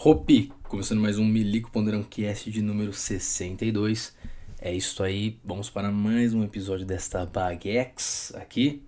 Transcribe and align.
Hopi, 0.00 0.52
começando 0.68 1.00
mais 1.00 1.18
um 1.18 1.24
Milico 1.24 1.72
Ponderão 1.72 2.04
Cast 2.04 2.48
de 2.52 2.62
número 2.62 2.92
62. 2.92 4.14
É 4.60 4.72
isso 4.72 5.02
aí, 5.02 5.36
vamos 5.44 5.68
para 5.68 5.90
mais 5.90 6.32
um 6.32 6.44
episódio 6.44 6.86
desta 6.86 7.26
Bagex 7.26 8.32
aqui. 8.36 8.80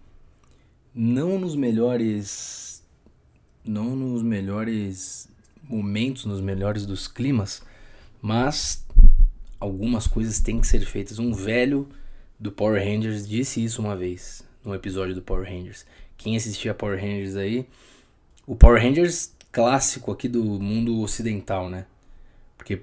Não 0.94 1.36
nos 1.36 1.56
melhores. 1.56 2.84
Não 3.64 3.96
nos 3.96 4.22
melhores 4.22 5.28
momentos, 5.64 6.26
nos 6.26 6.40
melhores 6.40 6.86
dos 6.86 7.08
climas, 7.08 7.60
mas 8.22 8.86
algumas 9.58 10.06
coisas 10.06 10.38
têm 10.38 10.60
que 10.60 10.66
ser 10.68 10.86
feitas. 10.86 11.18
Um 11.18 11.34
velho 11.34 11.88
do 12.38 12.52
Power 12.52 12.80
Rangers 12.80 13.26
disse 13.26 13.64
isso 13.64 13.82
uma 13.82 13.96
vez, 13.96 14.44
num 14.64 14.76
episódio 14.76 15.16
do 15.16 15.22
Power 15.22 15.44
Rangers. 15.44 15.84
Quem 16.16 16.36
assistia 16.36 16.72
Power 16.72 17.00
Rangers 17.00 17.34
aí. 17.34 17.66
O 18.46 18.54
Power 18.54 18.80
Rangers 18.80 19.32
clássico 19.52 20.12
aqui 20.12 20.28
do 20.28 20.42
mundo 20.42 21.00
ocidental, 21.00 21.68
né? 21.68 21.86
Porque, 22.56 22.82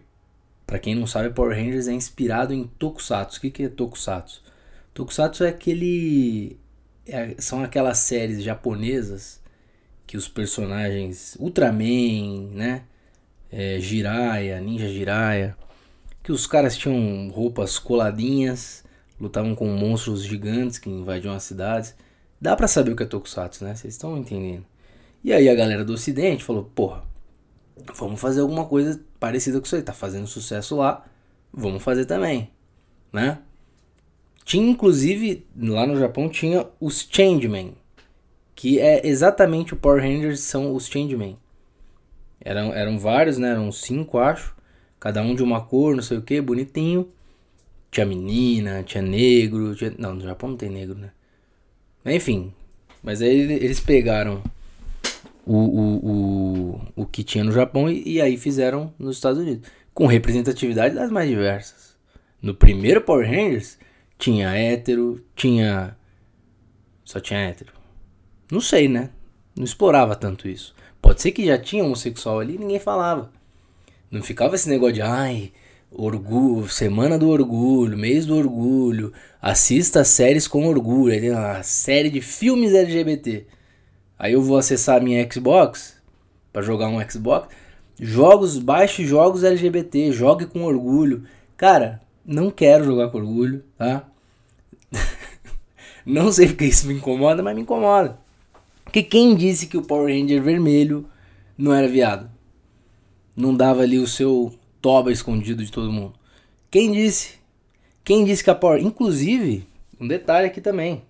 para 0.66 0.80
quem 0.80 0.96
não 0.96 1.08
sabe, 1.08 1.34
Power 1.34 1.56
Rangers 1.56 1.88
é 1.88 1.94
inspirado 1.94 2.54
em 2.54 2.66
Tokusatsu. 2.66 3.38
O 3.38 3.42
que, 3.42 3.52
que 3.52 3.64
é 3.64 3.70
Tokusatsu? 3.70 4.44
Tokusatsu 4.94 5.44
é 5.44 5.50
aquele. 5.50 6.58
É, 7.06 7.36
são 7.40 7.64
aquelas 7.64 8.00
séries 8.00 8.44
japonesas 8.44 9.40
que 10.06 10.18
os 10.18 10.28
personagens. 10.28 11.38
Ultraman, 11.40 12.50
né? 12.52 12.84
É, 13.52 13.80
Jiraiya, 13.80 14.60
Ninja 14.60 14.90
Jiraiya. 14.90 15.56
Que 16.24 16.32
os 16.32 16.46
caras 16.46 16.76
tinham 16.76 17.30
roupas 17.30 17.80
coladinhas, 17.80 18.84
lutavam 19.20 19.56
com 19.56 19.68
monstros 19.68 20.24
gigantes 20.26 20.78
que 20.78 20.90
invadiam 20.90 21.34
as 21.34 21.44
cidades. 21.44 21.96
Dá 22.42 22.56
pra 22.56 22.68
saber 22.68 22.92
o 22.92 22.96
que 22.96 23.04
é 23.04 23.06
Tokusatsu, 23.06 23.64
né? 23.64 23.76
Vocês 23.76 23.94
estão 23.94 24.18
entendendo. 24.18 24.66
E 25.24 25.34
aí 25.34 25.50
a 25.50 25.56
galera 25.56 25.84
do 25.84 25.94
ocidente 25.94 26.44
falou, 26.44 26.64
porra, 26.64 27.04
vamos 27.96 28.20
fazer 28.20 28.42
alguma 28.42 28.66
coisa 28.66 29.00
parecida 29.20 29.60
com 29.60 29.66
isso 29.66 29.76
aí, 29.76 29.82
tá 29.82 29.94
fazendo 29.94 30.28
sucesso 30.28 30.76
lá, 30.76 31.06
vamos 31.52 31.84
fazer 31.84 32.06
também, 32.06 32.50
né? 33.12 33.40
Tinha 34.46 34.70
inclusive, 34.70 35.46
lá 35.58 35.86
no 35.86 36.00
Japão 36.00 36.30
tinha 36.30 36.66
os 36.80 37.08
Changemen, 37.12 37.76
que 38.56 38.80
é 38.80 39.06
exatamente 39.06 39.74
o 39.74 39.78
Power 39.78 40.02
Rangers 40.02 40.40
são 40.40 40.74
os 40.74 40.88
Changemen. 40.88 41.38
Eram, 42.40 42.74
eram 42.74 42.98
vários, 42.98 43.38
né? 43.38 43.52
Eram 43.52 43.72
cinco, 43.72 44.18
acho. 44.18 44.56
Cada 45.00 45.22
um 45.22 45.36
de 45.36 45.44
uma 45.44 45.62
cor, 45.62 45.96
não 45.96 46.02
sei 46.02 46.18
o 46.18 46.22
que, 46.22 46.40
bonitinho. 46.40 47.10
Tinha 47.92 48.06
menina, 48.06 48.84
tinha 48.84 49.02
negro. 49.02 49.76
Tinha... 49.76 49.94
Não, 49.98 50.16
no 50.16 50.22
Japão 50.22 50.52
não 50.52 50.58
tem 50.58 50.70
negro, 50.70 50.96
né? 50.96 51.12
Enfim. 52.06 52.54
Mas 53.04 53.22
aí 53.22 53.30
eles 53.30 53.80
pegaram 53.80 54.42
o, 55.48 55.56
o, 55.56 56.12
o, 56.12 56.82
o 56.96 57.06
que 57.06 57.24
tinha 57.24 57.44
no 57.44 57.52
Japão 57.52 57.90
e, 57.90 58.04
e 58.06 58.22
aí 58.22 58.38
fizeram 58.38 58.94
nos 59.00 59.16
Estados 59.16 59.42
Unidos. 59.42 59.70
Com 59.94 60.06
representatividade 60.06 60.94
das 60.94 61.10
mais 61.10 61.30
diversas. 61.30 61.96
No 62.42 62.54
primeiro 62.54 63.02
Power 63.02 63.26
Rangers 63.26 63.78
tinha 64.18 64.54
hétero, 64.54 65.24
tinha. 65.36 65.96
Só 67.04 67.20
tinha 67.20 67.40
hétero. 67.40 67.72
Não 68.52 68.62
sei, 68.62 68.88
né? 68.88 69.10
Não 69.56 69.64
explorava 69.64 70.16
tanto 70.16 70.48
isso. 70.48 70.76
Pode 71.02 71.22
ser 71.22 71.32
que 71.32 71.46
já 71.46 71.58
tinha 71.58 71.84
homossexual 71.84 72.40
ali 72.40 72.56
e 72.56 72.60
ninguém 72.60 72.80
falava. 72.80 73.32
Não 74.12 74.22
ficava 74.22 74.56
esse 74.56 74.70
negócio 74.70 74.96
de 74.96 75.02
ai, 75.02 75.52
orgulho, 75.92 76.68
semana 76.70 77.18
do 77.18 77.30
orgulho, 77.30 77.98
mês 77.98 78.26
do 78.26 78.36
orgulho, 78.36 79.14
assista 79.42 80.04
séries 80.04 80.48
com 80.48 80.68
orgulho. 80.68 81.20
Tem 81.20 81.32
uma 81.32 81.64
série 81.64 82.10
de 82.10 82.22
filmes 82.22 82.74
LGBT. 82.74 83.48
Aí 84.18 84.34
eu 84.34 84.42
vou 84.42 84.58
acessar 84.58 84.98
a 84.98 85.04
minha 85.04 85.28
Xbox 85.32 86.02
para 86.52 86.62
jogar 86.62 86.88
um 86.88 87.00
Xbox. 87.08 87.54
Jogos, 88.00 88.58
baixe 88.58 89.06
jogos 89.06 89.44
LGBT, 89.44 90.12
jogue 90.12 90.46
com 90.46 90.64
orgulho. 90.64 91.24
Cara, 91.56 92.02
não 92.26 92.50
quero 92.50 92.84
jogar 92.84 93.10
com 93.10 93.20
orgulho, 93.20 93.64
tá? 93.78 94.08
não 96.06 96.32
sei 96.32 96.48
porque 96.48 96.66
isso 96.66 96.88
me 96.88 96.96
incomoda, 96.96 97.44
mas 97.44 97.56
me 97.56 97.62
incomoda. 97.62 98.20
Porque 98.84 99.04
quem 99.04 99.36
disse 99.36 99.68
que 99.68 99.78
o 99.78 99.82
Power 99.82 100.08
Ranger 100.08 100.42
vermelho 100.42 101.08
não 101.58 101.74
era 101.74 101.88
viado? 101.88 102.30
Não 103.36 103.56
dava 103.56 103.82
ali 103.82 104.00
o 104.00 104.08
seu 104.08 104.54
toba 104.82 105.12
escondido 105.12 105.64
de 105.64 105.72
todo 105.72 105.92
mundo. 105.92 106.14
Quem 106.72 106.92
disse? 106.92 107.36
Quem 108.04 108.24
disse 108.24 108.44
que 108.44 108.50
a 108.50 108.56
Power... 108.56 108.82
Inclusive, 108.82 109.68
um 110.00 110.08
detalhe 110.08 110.48
aqui 110.48 110.62
também. 110.62 111.04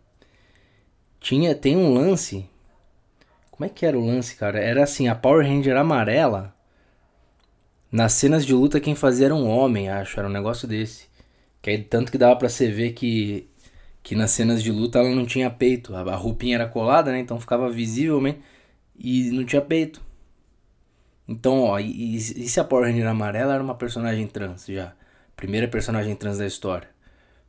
Tinha, 1.19 1.53
tem 1.53 1.77
um 1.77 1.93
lance 1.93 2.45
como 3.57 3.65
é 3.65 3.69
que 3.69 3.85
era 3.87 3.97
o 3.97 4.05
lance, 4.05 4.35
cara? 4.35 4.59
Era 4.59 4.83
assim, 4.83 5.07
a 5.07 5.15
Power 5.15 5.45
Ranger 5.45 5.75
amarela. 5.75 6.55
Nas 7.91 8.13
cenas 8.13 8.45
de 8.45 8.53
luta 8.53 8.79
quem 8.79 8.93
fazia 8.93 9.25
era 9.25 9.35
um 9.35 9.49
homem, 9.49 9.89
acho, 9.89 10.19
era 10.19 10.29
um 10.29 10.31
negócio 10.31 10.67
desse. 10.67 11.07
Que 11.59 11.71
aí, 11.71 11.83
tanto 11.83 12.11
que 12.11 12.19
dava 12.19 12.35
para 12.35 12.49
você 12.49 12.69
ver 12.69 12.93
que 12.93 13.49
que 14.03 14.15
nas 14.15 14.31
cenas 14.31 14.63
de 14.63 14.71
luta 14.71 14.99
ela 14.99 15.09
não 15.13 15.25
tinha 15.25 15.49
peito, 15.49 15.93
a, 15.93 16.15
roupinha 16.15 16.55
era 16.55 16.67
colada, 16.67 17.11
né? 17.11 17.19
Então 17.19 17.39
ficava 17.41 17.69
visivelmente 17.69 18.39
e 18.97 19.31
não 19.31 19.43
tinha 19.43 19.61
peito. 19.61 20.01
Então, 21.27 21.61
ó, 21.63 21.79
e, 21.79 22.15
e 22.15 22.19
se 22.21 22.59
a 22.59 22.63
Power 22.63 22.85
Ranger 22.85 23.07
amarela 23.07 23.53
era 23.55 23.63
uma 23.63 23.75
personagem 23.75 24.25
trans 24.27 24.65
já, 24.67 24.93
primeira 25.35 25.67
personagem 25.67 26.15
trans 26.15 26.37
da 26.37 26.45
história. 26.45 26.87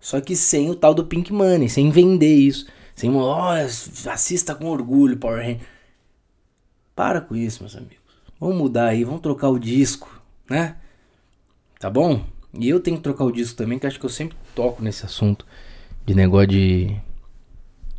Só 0.01 0.21
que 0.21 0.35
sem 0.35 0.69
o 0.71 0.75
tal 0.75 0.95
do 0.95 1.07
Pink 1.07 1.33
Money, 1.33 1.69
sem 1.69 1.91
vender 1.91 2.35
isso, 2.35 2.67
sem, 2.95 3.15
ó, 3.15 3.53
oh, 3.53 4.11
assista 4.11 4.55
com 4.55 4.67
orgulho 4.67 5.17
Power 5.19 5.41
Ranger. 5.41 5.78
Para 6.99 7.21
com 7.21 7.37
isso, 7.37 7.63
meus 7.63 7.77
amigos. 7.77 7.97
Vamos 8.41 8.57
mudar 8.57 8.87
aí, 8.87 9.05
vamos 9.05 9.21
trocar 9.21 9.51
o 9.51 9.57
disco, 9.57 10.21
né? 10.51 10.75
Tá 11.79 11.89
bom? 11.89 12.25
E 12.53 12.69
eu 12.69 12.81
tenho 12.81 12.97
que 12.97 13.05
trocar 13.05 13.25
o 13.25 13.31
disco 13.31 13.57
também, 13.57 13.79
que 13.79 13.87
acho 13.87 14.01
que 14.01 14.05
eu 14.05 14.11
sempre 14.11 14.37
toco 14.53 14.83
nesse 14.83 15.07
assunto 15.07 15.47
de 16.05 16.13
negócio 16.13 16.49
de. 16.49 16.97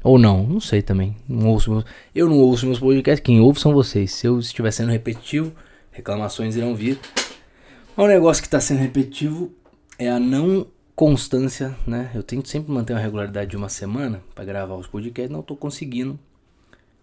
Ou 0.04 0.20
não, 0.20 0.44
não 0.46 0.60
sei 0.60 0.82
também. 0.82 1.16
Não 1.30 1.48
ouço 1.48 1.72
meus... 1.72 1.86
Eu 2.14 2.28
não 2.28 2.40
ouço 2.40 2.66
meus 2.66 2.78
podcasts, 2.78 3.24
quem 3.24 3.40
ouve 3.40 3.58
são 3.58 3.74
vocês. 3.74 4.12
Se 4.12 4.28
eu 4.28 4.38
estiver 4.38 4.72
sendo 4.72 4.92
repetitivo, 4.92 5.54
reclamações 5.92 6.58
irão 6.58 6.76
vir. 6.76 7.00
Um 7.98 8.06
negócio 8.06 8.44
que 8.44 8.48
está 8.48 8.60
sendo 8.60 8.80
repetitivo 8.80 9.50
é 9.98 10.10
a 10.10 10.20
não 10.20 10.68
constância, 10.94 11.74
né? 11.88 12.12
Eu 12.14 12.22
tento 12.22 12.50
sempre 12.50 12.70
manter 12.70 12.92
uma 12.92 13.00
regularidade 13.00 13.50
de 13.50 13.56
uma 13.56 13.70
semana 13.70 14.22
para 14.36 14.44
gravar 14.44 14.76
os 14.76 14.88
podcasts, 14.88 15.32
não 15.32 15.40
estou 15.40 15.56
conseguindo 15.56 16.20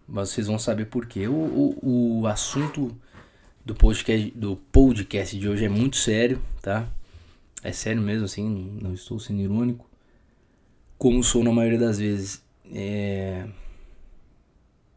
mas 0.09 0.31
vocês 0.31 0.47
vão 0.47 0.59
saber 0.59 0.87
por 0.87 1.07
quê. 1.07 1.27
O, 1.27 1.33
o, 1.33 2.21
o 2.21 2.27
assunto 2.27 2.97
do 3.65 3.75
podcast, 3.75 4.31
do 4.31 4.57
podcast 4.57 5.39
de 5.39 5.49
hoje 5.49 5.65
é 5.65 5.69
muito 5.69 5.97
sério, 5.97 6.41
tá? 6.63 6.89
É 7.63 7.73
sério 7.73 8.01
mesmo, 8.01 8.25
assim, 8.25 8.79
não 8.81 8.95
estou 8.95 9.19
sendo 9.19 9.41
irônico. 9.41 9.89
Como 10.97 11.23
sou 11.25 11.43
na 11.43 11.53
maioria 11.53 11.79
das 11.79 11.99
vezes. 11.99 12.43
É. 12.73 13.47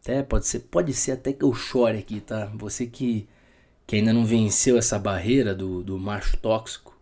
Até 0.02 0.24
pode 0.24 0.47
ser, 0.47 0.59
pode 0.59 0.94
ser 0.94 1.14
até 1.14 1.34
que 1.34 1.44
eu 1.44 1.53
chore 1.53 1.97
aqui, 1.97 2.22
tá? 2.22 2.46
Você 2.56 2.86
que, 2.86 3.28
que 3.86 3.96
ainda 3.96 4.14
não 4.14 4.26
venceu 4.26 4.78
essa 4.78 4.97
barreira 4.97 5.53
do, 5.53 5.84
do 5.84 5.97
macho 5.97 6.38
tóxico, 6.38 6.97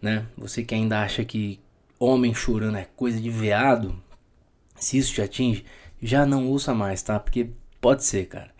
né? 0.00 0.26
Você 0.36 0.64
que 0.64 0.74
ainda 0.74 1.02
acha 1.02 1.24
que 1.24 1.60
homem 1.98 2.34
chorando 2.34 2.76
é 2.76 2.88
coisa 2.96 3.20
de 3.20 3.30
veado, 3.30 4.02
se 4.76 4.98
isso 4.98 5.14
te 5.14 5.22
atinge, 5.22 5.64
já 6.02 6.26
não 6.26 6.48
ouça 6.48 6.74
mais, 6.74 7.02
tá? 7.02 7.18
Porque 7.18 7.50
pode 7.80 8.04
ser, 8.04 8.26
cara. 8.26 8.50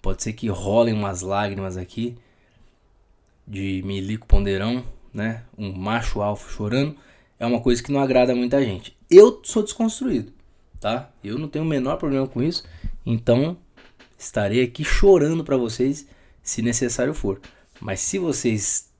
Pode 0.00 0.22
ser 0.22 0.32
que 0.32 0.48
rolem 0.48 0.94
umas 0.94 1.22
lágrimas 1.22 1.76
aqui 1.76 2.16
de 3.46 3.82
milico 3.84 4.26
ponderão, 4.26 4.84
né? 5.12 5.44
Um 5.56 5.72
macho 5.72 6.20
alfa 6.20 6.50
chorando. 6.50 6.96
É 7.38 7.46
uma 7.46 7.60
coisa 7.60 7.82
que 7.82 7.92
não 7.92 8.00
agrada 8.00 8.34
muita 8.34 8.62
gente. 8.62 8.96
Eu 9.10 9.40
sou 9.44 9.62
desconstruído, 9.62 10.32
tá? 10.80 11.10
Eu 11.22 11.38
não 11.38 11.48
tenho 11.48 11.64
o 11.64 11.68
menor 11.68 11.96
problema 11.96 12.26
com 12.26 12.42
isso. 12.42 12.64
Então, 13.04 13.56
estarei 14.18 14.62
aqui 14.62 14.84
chorando 14.84 15.44
para 15.44 15.56
vocês 15.56 16.06
se 16.42 16.62
necessário 16.62 17.14
for. 17.14 17.40
Mas 17.80 18.00
se 18.00 18.18
vocês 18.18 18.92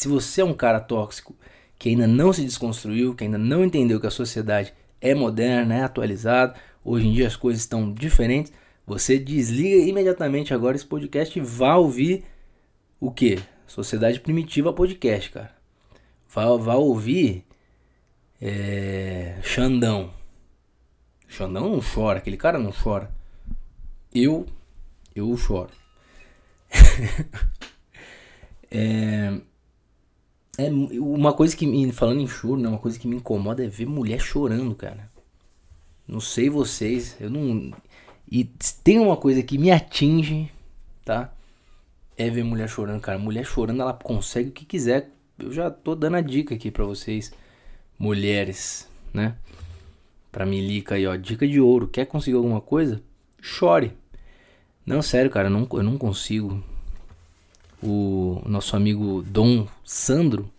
se 0.00 0.08
você 0.08 0.40
é 0.40 0.44
um 0.46 0.54
cara 0.54 0.80
tóxico 0.80 1.36
que 1.78 1.90
ainda 1.90 2.06
não 2.06 2.32
se 2.32 2.42
desconstruiu, 2.42 3.14
que 3.14 3.24
ainda 3.24 3.36
não 3.36 3.62
entendeu 3.62 4.00
que 4.00 4.06
a 4.06 4.10
sociedade 4.10 4.72
é 4.98 5.14
moderna, 5.14 5.74
é 5.74 5.82
atualizada, 5.82 6.54
Hoje 6.84 7.06
em 7.06 7.12
dia 7.12 7.26
as 7.26 7.36
coisas 7.36 7.62
estão 7.62 7.92
diferentes. 7.92 8.52
Você 8.86 9.18
desliga 9.18 9.88
imediatamente 9.88 10.54
agora 10.54 10.76
esse 10.76 10.86
podcast 10.86 11.38
e 11.38 11.42
vá 11.42 11.76
ouvir 11.76 12.24
o 12.98 13.10
que? 13.10 13.38
Sociedade 13.66 14.20
Primitiva 14.20 14.72
Podcast, 14.72 15.30
cara. 15.30 15.54
Vá, 16.28 16.56
vá 16.56 16.74
ouvir 16.74 17.44
é, 18.40 19.38
Xandão. 19.42 20.12
Xandão 21.28 21.68
não 21.68 21.80
chora, 21.80 22.18
aquele 22.18 22.36
cara 22.36 22.58
não 22.58 22.72
chora. 22.72 23.10
Eu, 24.12 24.46
eu 25.14 25.36
choro. 25.36 25.70
é, 28.70 29.40
é 30.58 30.70
uma 30.70 31.32
coisa 31.32 31.56
que 31.56 31.66
me 31.66 31.92
falando 31.92 32.20
em 32.20 32.26
choro, 32.26 32.60
né, 32.60 32.68
uma 32.68 32.78
coisa 32.78 32.98
que 32.98 33.06
me 33.06 33.16
incomoda 33.16 33.64
é 33.64 33.68
ver 33.68 33.86
mulher 33.86 34.20
chorando, 34.20 34.74
cara. 34.74 35.09
Não 36.10 36.20
sei 36.20 36.50
vocês, 36.50 37.16
eu 37.20 37.30
não. 37.30 37.72
E 38.30 38.44
tem 38.82 38.98
uma 38.98 39.16
coisa 39.16 39.42
que 39.42 39.58
me 39.58 39.70
atinge, 39.70 40.50
tá? 41.04 41.32
é 42.20 42.28
ver 42.28 42.44
mulher 42.44 42.68
chorando, 42.68 43.00
cara. 43.00 43.18
Mulher 43.18 43.46
chorando, 43.46 43.80
ela 43.80 43.94
consegue 43.94 44.50
o 44.50 44.52
que 44.52 44.66
quiser. 44.66 45.08
Eu 45.38 45.52
já 45.52 45.70
tô 45.70 45.94
dando 45.94 46.16
a 46.16 46.20
dica 46.20 46.54
aqui 46.54 46.70
para 46.70 46.84
vocês, 46.84 47.32
mulheres, 47.98 48.86
né? 49.12 49.36
Pra 50.30 50.44
Milica 50.44 50.96
aí, 50.96 51.06
ó. 51.06 51.16
Dica 51.16 51.48
de 51.48 51.58
ouro. 51.58 51.88
Quer 51.88 52.04
conseguir 52.04 52.36
alguma 52.36 52.60
coisa? 52.60 53.00
Chore. 53.40 53.92
Não, 54.84 55.00
sério, 55.00 55.30
cara, 55.30 55.48
eu 55.48 55.50
não, 55.50 55.66
eu 55.72 55.82
não 55.82 55.96
consigo. 55.96 56.62
O 57.82 58.42
nosso 58.44 58.76
amigo 58.76 59.22
Dom 59.22 59.66
Sandro 59.82 60.50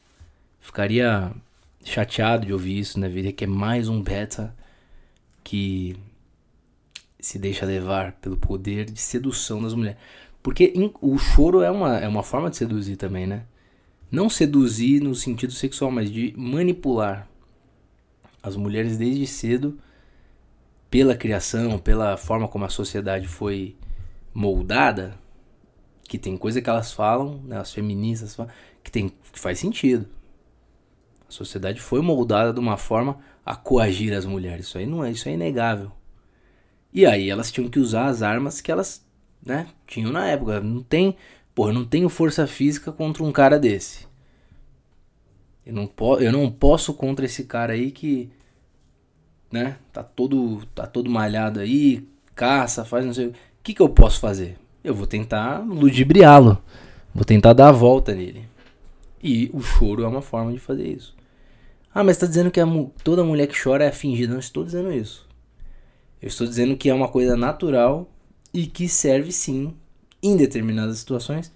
ficaria 0.60 1.32
chateado 1.84 2.48
de 2.48 2.54
ouvir 2.54 2.80
isso, 2.80 3.00
né? 3.00 3.08
Ver 3.08 3.32
que 3.34 3.44
é 3.44 3.48
mais 3.48 3.88
um 3.88 4.02
beta 4.02 4.56
que 5.52 5.98
se 7.20 7.38
deixa 7.38 7.66
levar 7.66 8.14
pelo 8.14 8.38
poder 8.38 8.86
de 8.86 9.02
sedução 9.02 9.62
das 9.62 9.74
mulheres. 9.74 10.00
Porque 10.42 10.72
o 11.02 11.18
choro 11.18 11.62
é 11.62 11.70
uma, 11.70 11.98
é 11.98 12.08
uma 12.08 12.24
forma 12.24 12.50
de 12.50 12.56
seduzir 12.56 12.96
também, 12.96 13.28
né? 13.28 13.44
Não 14.10 14.30
seduzir 14.30 15.02
no 15.02 15.14
sentido 15.14 15.52
sexual, 15.52 15.92
mas 15.92 16.10
de 16.10 16.34
manipular 16.38 17.28
as 18.42 18.56
mulheres 18.56 18.98
desde 18.98 19.28
cedo 19.28 19.78
pela 20.90 21.18
criação, 21.18 21.78
pela 21.78 22.16
forma 22.16 22.48
como 22.48 22.64
a 22.64 22.70
sociedade 22.70 23.28
foi 23.28 23.76
moldada, 24.34 25.20
que 26.04 26.18
tem 26.18 26.38
coisa 26.38 26.62
que 26.62 26.70
elas 26.70 26.94
falam, 26.94 27.42
né, 27.44 27.58
as 27.58 27.74
feministas 27.74 28.34
falam, 28.34 28.54
que 28.82 28.90
tem 28.90 29.10
que 29.10 29.38
faz 29.40 29.60
sentido. 29.60 30.08
A 31.28 31.32
sociedade 31.32 31.82
foi 31.82 32.02
moldada 32.02 32.54
de 32.54 32.60
uma 32.62 32.78
forma 32.78 33.20
a 33.46 33.56
coagir 33.56 34.14
as 34.14 34.26
mulheres. 34.26 34.68
Isso 34.68 34.78
aí 34.78 34.86
não 34.86 35.04
é, 35.04 35.12
isso 35.12 35.28
é 35.28 35.34
inegável. 35.34 35.92
E 36.94 37.06
aí 37.06 37.30
elas 37.30 37.52
tinham 37.52 37.70
que 37.70 37.80
usar 37.80 38.06
as 38.06 38.22
armas 38.22 38.62
que 38.62 38.72
elas, 38.72 39.06
né, 39.46 39.68
tinham 39.88 40.12
na 40.12 40.28
época. 40.28 40.60
Não 40.60 40.84
tem, 40.84 41.16
pô, 41.56 41.70
eu 41.70 41.74
não 41.74 41.86
tenho 41.86 42.10
força 42.10 42.46
física 42.46 42.92
contra 42.92 43.24
um 43.24 43.32
cara 43.32 43.60
desse. 43.60 44.08
Eu 45.66 45.74
não, 45.74 45.88
po 45.88 46.18
eu 46.18 46.32
não 46.32 46.52
posso 46.52 46.94
contra 46.94 47.26
esse 47.26 47.46
cara 47.46 47.74
aí 47.74 47.92
que, 47.92 48.30
né, 49.52 49.78
tá 49.94 50.04
todo, 50.04 50.66
tá 50.74 50.88
todo 50.88 51.10
malhado 51.10 51.60
aí, 51.60 52.08
caça, 52.36 52.84
faz 52.84 53.06
não 53.06 53.14
sei 53.14 53.28
o 53.28 53.34
que, 53.64 53.76
que 53.76 53.82
eu 53.82 53.90
posso 53.90 54.20
fazer? 54.20 54.58
Eu 54.84 54.96
vou 54.96 55.06
tentar 55.06 55.60
ludibriá-lo. 55.60 56.58
Vou 57.14 57.24
tentar 57.24 57.54
dar 57.54 57.70
a 57.70 57.72
volta 57.72 58.16
nele. 58.16 58.48
E 59.24 59.52
o 59.54 59.62
choro 59.62 60.04
é 60.04 60.08
uma 60.08 60.22
forma 60.22 60.52
de 60.52 60.58
fazer 60.58 60.88
isso. 60.88 61.16
Ah, 61.94 62.04
mas 62.04 62.16
está 62.16 62.26
dizendo 62.26 62.50
que 62.50 62.62
toda 63.04 63.24
mulher 63.24 63.48
que 63.48 63.62
chora 63.62 63.84
é 63.84 63.92
fingida. 63.92 64.34
Não 64.34 64.40
estou 64.40 64.64
dizendo 64.64 64.92
isso. 64.94 65.28
Eu 66.22 66.28
estou 66.28 66.48
dizendo 66.48 66.78
que 66.78 66.90
é 66.90 66.94
uma 66.94 67.10
coisa 67.10 67.36
natural 67.36 68.10
e 68.54 68.66
que 68.66 68.88
serve 68.88 69.32
sim, 69.32 69.76
em 70.24 70.38
determinadas 70.38 71.00
situações, 71.00 71.52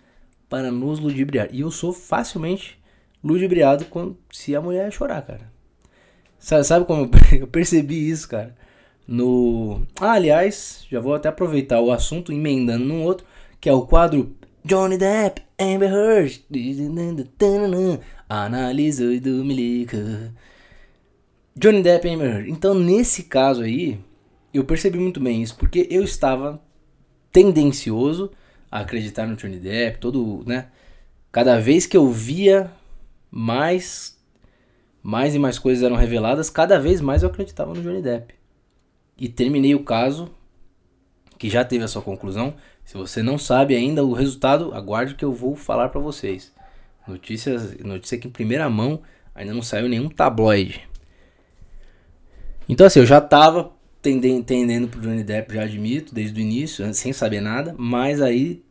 para 0.49 0.71
nos 0.71 0.99
ludibriar. 0.99 1.49
E 1.51 1.61
eu 1.61 1.71
sou 1.71 1.93
facilmente 1.93 2.77
ludibriado 3.23 3.85
quando, 3.85 4.17
se 4.31 4.55
a 4.55 4.61
mulher 4.61 4.91
chorar, 4.91 5.21
cara. 5.21 5.51
Sabe, 6.37 6.63
sabe 6.63 6.85
como 6.85 7.09
eu 7.31 7.47
percebi 7.47 8.09
isso, 8.09 8.27
cara? 8.27 8.55
No. 9.07 9.85
Ah, 9.99 10.13
aliás, 10.13 10.85
já 10.89 10.99
vou 10.99 11.13
até 11.13 11.29
aproveitar 11.29 11.79
o 11.79 11.91
assunto, 11.91 12.33
emendando 12.33 12.83
num 12.83 13.03
outro, 13.03 13.25
que 13.61 13.69
é 13.69 13.73
o 13.73 13.85
quadro 13.85 14.35
Johnny 14.63 14.97
Depp, 14.97 15.43
Amber 15.59 15.91
Heard. 15.93 16.43
Analisa 18.27 19.03
do 19.19 19.45
Milica. 19.45 20.33
Johnny 21.55 21.81
Depp. 21.81 22.07
Então, 22.47 22.73
nesse 22.73 23.23
caso 23.23 23.61
aí, 23.61 23.99
eu 24.53 24.63
percebi 24.63 24.97
muito 24.97 25.19
bem 25.19 25.41
isso, 25.41 25.55
porque 25.55 25.87
eu 25.89 26.03
estava 26.03 26.61
tendencioso 27.31 28.31
a 28.71 28.79
acreditar 28.79 29.27
no 29.27 29.35
Johnny 29.35 29.59
Depp, 29.59 29.99
todo, 29.99 30.43
né? 30.45 30.67
Cada 31.31 31.59
vez 31.59 31.85
que 31.85 31.95
eu 31.95 32.09
via 32.09 32.71
mais 33.29 34.15
mais 35.03 35.35
e 35.35 35.39
mais 35.39 35.59
coisas 35.59 35.83
eram 35.83 35.95
reveladas, 35.95 36.49
cada 36.49 36.79
vez 36.79 36.99
mais 36.99 37.21
eu 37.21 37.29
acreditava 37.29 37.75
no 37.75 37.81
Johnny 37.81 38.01
Depp 38.01 38.33
e 39.17 39.29
terminei 39.29 39.75
o 39.75 39.83
caso, 39.83 40.31
que 41.37 41.47
já 41.49 41.63
teve 41.63 41.83
a 41.83 41.87
sua 41.87 42.01
conclusão. 42.01 42.55
Se 42.83 42.95
você 42.95 43.21
não 43.21 43.37
sabe 43.37 43.75
ainda 43.75 44.03
o 44.03 44.13
resultado, 44.13 44.73
aguarde 44.73 45.15
que 45.15 45.23
eu 45.23 45.31
vou 45.31 45.55
falar 45.55 45.89
para 45.89 46.01
vocês. 46.01 46.51
Notícias, 47.07 47.77
notícia 47.79 48.17
que 48.17 48.27
em 48.27 48.31
primeira 48.31 48.69
mão 48.69 49.01
ainda 49.33 49.53
não 49.53 49.61
saiu 49.61 49.87
nenhum 49.87 50.09
tabloide. 50.09 50.87
Então 52.67 52.87
assim, 52.87 52.99
eu 52.99 53.05
já 53.05 53.21
tava 53.21 53.71
tendendo 54.01 54.87
pro 54.87 55.01
Johnny 55.01 55.23
Depp, 55.23 55.53
já 55.53 55.63
admito, 55.63 56.13
desde 56.13 56.39
o 56.39 56.41
início, 56.41 56.93
sem 56.93 57.11
saber 57.11 57.41
nada, 57.41 57.75
mas 57.77 58.21
aí 58.21 58.63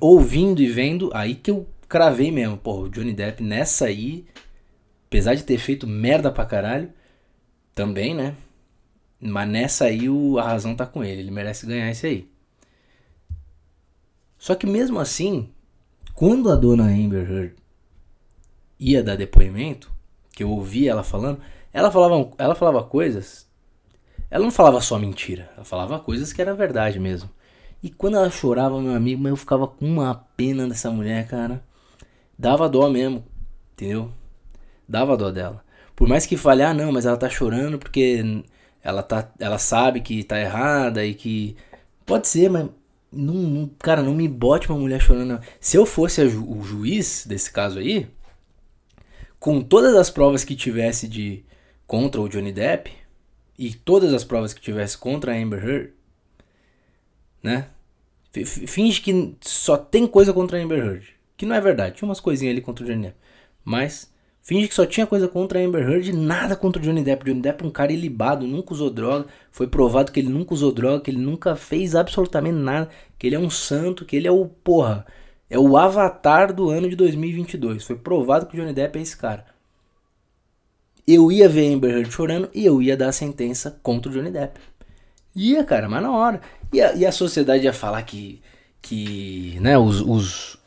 ouvindo 0.00 0.60
e 0.60 0.66
vendo, 0.66 1.10
aí 1.14 1.34
que 1.34 1.50
eu 1.50 1.66
cravei 1.88 2.30
mesmo, 2.30 2.56
porra, 2.56 2.82
o 2.82 2.88
Johnny 2.88 3.12
Depp 3.12 3.42
nessa 3.42 3.86
aí, 3.86 4.24
apesar 5.06 5.34
de 5.34 5.44
ter 5.44 5.58
feito 5.58 5.86
merda 5.86 6.30
pra 6.30 6.44
caralho, 6.44 6.92
também, 7.74 8.14
né? 8.14 8.34
Mas 9.20 9.48
nessa 9.48 9.84
aí 9.86 10.08
o, 10.08 10.38
a 10.38 10.42
razão 10.42 10.74
tá 10.74 10.86
com 10.86 11.04
ele, 11.04 11.22
ele 11.22 11.30
merece 11.30 11.66
ganhar 11.66 11.90
esse 11.90 12.06
aí. 12.06 12.28
Só 14.38 14.54
que 14.54 14.66
mesmo 14.66 14.98
assim, 14.98 15.48
quando 16.14 16.50
a 16.50 16.56
dona 16.56 16.84
Amber 16.84 17.30
Heard 17.30 17.54
ia 18.78 19.02
dar 19.02 19.16
depoimento, 19.16 19.90
que 20.32 20.42
eu 20.42 20.50
ouvi 20.50 20.88
ela 20.88 21.02
falando, 21.02 21.40
ela 21.72 21.90
falava, 21.90 22.30
ela 22.38 22.54
falava 22.54 22.82
coisas. 22.82 23.48
Ela 24.30 24.44
não 24.44 24.50
falava 24.50 24.80
só 24.80 24.98
mentira, 24.98 25.50
ela 25.54 25.64
falava 25.64 25.98
coisas 25.98 26.32
que 26.32 26.40
era 26.40 26.54
verdade 26.54 26.98
mesmo. 26.98 27.28
E 27.82 27.90
quando 27.90 28.16
ela 28.16 28.30
chorava, 28.30 28.80
meu 28.80 28.94
amigo, 28.94 29.26
eu 29.26 29.36
ficava 29.36 29.66
com 29.66 29.86
uma 29.86 30.14
pena 30.36 30.68
dessa 30.68 30.90
mulher, 30.90 31.26
cara. 31.26 31.64
Dava 32.38 32.68
dó 32.68 32.88
mesmo, 32.88 33.24
entendeu? 33.72 34.10
Dava 34.88 35.16
dó 35.16 35.30
dela. 35.30 35.64
Por 35.96 36.08
mais 36.08 36.26
que 36.26 36.36
falhar, 36.36 36.70
ah, 36.70 36.74
não, 36.74 36.92
mas 36.92 37.06
ela 37.06 37.16
tá 37.16 37.28
chorando 37.28 37.78
porque 37.78 38.42
ela, 38.82 39.02
tá, 39.02 39.30
ela 39.38 39.58
sabe 39.58 40.00
que 40.00 40.24
tá 40.24 40.38
errada 40.38 41.04
e 41.04 41.14
que. 41.14 41.56
Pode 42.06 42.28
ser, 42.28 42.50
mas. 42.50 42.68
Não, 43.12 43.68
cara, 43.78 44.02
não 44.02 44.14
me 44.14 44.28
bote 44.28 44.68
uma 44.68 44.78
mulher 44.78 45.00
chorando. 45.00 45.40
Se 45.58 45.76
eu 45.76 45.84
fosse 45.84 46.28
ju, 46.28 46.44
o 46.48 46.62
juiz 46.62 47.26
desse 47.26 47.50
caso 47.50 47.78
aí, 47.78 48.08
com 49.38 49.60
todas 49.60 49.96
as 49.96 50.10
provas 50.10 50.44
que 50.44 50.54
tivesse 50.54 51.08
de 51.08 51.44
contra 51.86 52.20
o 52.20 52.28
Johnny 52.28 52.52
Depp 52.52 52.92
e 53.58 53.74
todas 53.74 54.14
as 54.14 54.22
provas 54.22 54.52
que 54.52 54.60
tivesse 54.60 54.96
contra 54.96 55.32
a 55.32 55.36
Amber 55.36 55.64
Heard, 55.64 55.92
né? 57.42 57.68
Finge 58.32 59.00
que 59.00 59.34
só 59.40 59.76
tem 59.76 60.06
coisa 60.06 60.32
contra 60.32 60.58
a 60.58 60.62
Amber 60.62 60.78
Heard, 60.78 61.08
que 61.36 61.44
não 61.44 61.56
é 61.56 61.60
verdade. 61.60 61.96
Tinha 61.96 62.08
umas 62.08 62.20
coisinhas 62.20 62.52
ali 62.52 62.60
contra 62.60 62.84
o 62.84 62.86
Johnny 62.86 63.02
Depp, 63.02 63.16
mas 63.64 64.09
Finge 64.42 64.68
que 64.68 64.74
só 64.74 64.86
tinha 64.86 65.06
coisa 65.06 65.28
contra 65.28 65.60
a 65.60 65.62
Amber 65.62 65.86
Heard 65.88 66.10
e 66.10 66.12
nada 66.12 66.56
contra 66.56 66.80
o 66.80 66.84
Johnny 66.84 67.02
Depp. 67.02 67.24
Johnny 67.24 67.40
Depp 67.40 67.62
é 67.62 67.66
um 67.66 67.70
cara 67.70 67.92
ilibado, 67.92 68.46
nunca 68.46 68.72
usou 68.72 68.90
droga. 68.90 69.26
Foi 69.50 69.66
provado 69.66 70.10
que 70.10 70.18
ele 70.18 70.30
nunca 70.30 70.54
usou 70.54 70.72
droga, 70.72 71.02
que 71.02 71.10
ele 71.10 71.20
nunca 71.20 71.54
fez 71.54 71.94
absolutamente 71.94 72.56
nada. 72.56 72.88
Que 73.18 73.26
ele 73.26 73.36
é 73.36 73.38
um 73.38 73.50
santo, 73.50 74.04
que 74.04 74.16
ele 74.16 74.26
é 74.26 74.32
o, 74.32 74.46
porra, 74.46 75.06
é 75.48 75.58
o 75.58 75.76
avatar 75.76 76.54
do 76.54 76.70
ano 76.70 76.88
de 76.88 76.96
2022. 76.96 77.84
Foi 77.84 77.96
provado 77.96 78.46
que 78.46 78.56
o 78.56 78.60
Johnny 78.60 78.72
Depp 78.72 78.98
é 78.98 79.02
esse 79.02 79.16
cara. 79.16 79.44
Eu 81.06 81.30
ia 81.30 81.48
ver 81.48 81.70
a 81.70 81.74
Amber 81.74 81.90
Heard 81.98 82.12
chorando 82.12 82.50
e 82.54 82.64
eu 82.64 82.80
ia 82.80 82.96
dar 82.96 83.08
a 83.08 83.12
sentença 83.12 83.78
contra 83.82 84.10
o 84.10 84.14
Johnny 84.14 84.30
Depp. 84.30 84.58
Ia, 85.34 85.64
cara, 85.64 85.88
mas 85.88 86.02
na 86.02 86.12
hora. 86.12 86.40
E 86.72 86.80
a, 86.80 86.94
e 86.94 87.04
a 87.04 87.12
sociedade 87.12 87.64
ia 87.64 87.72
falar 87.72 88.02
que, 88.02 88.40
que 88.80 89.58
né, 89.60 89.76
os, 89.76 90.00
os 90.00 90.59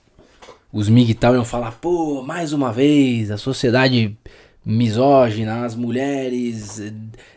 os 0.74 0.90
MGTOW 0.90 1.36
iam 1.36 1.46
falar, 1.46 1.74
pô, 1.74 2.24
mais 2.24 2.52
uma 2.52 2.74
vez, 2.74 3.30
a 3.30 3.38
sociedade 3.38 4.18
misógina, 4.66 5.64
as 5.64 5.76
mulheres 5.76 6.82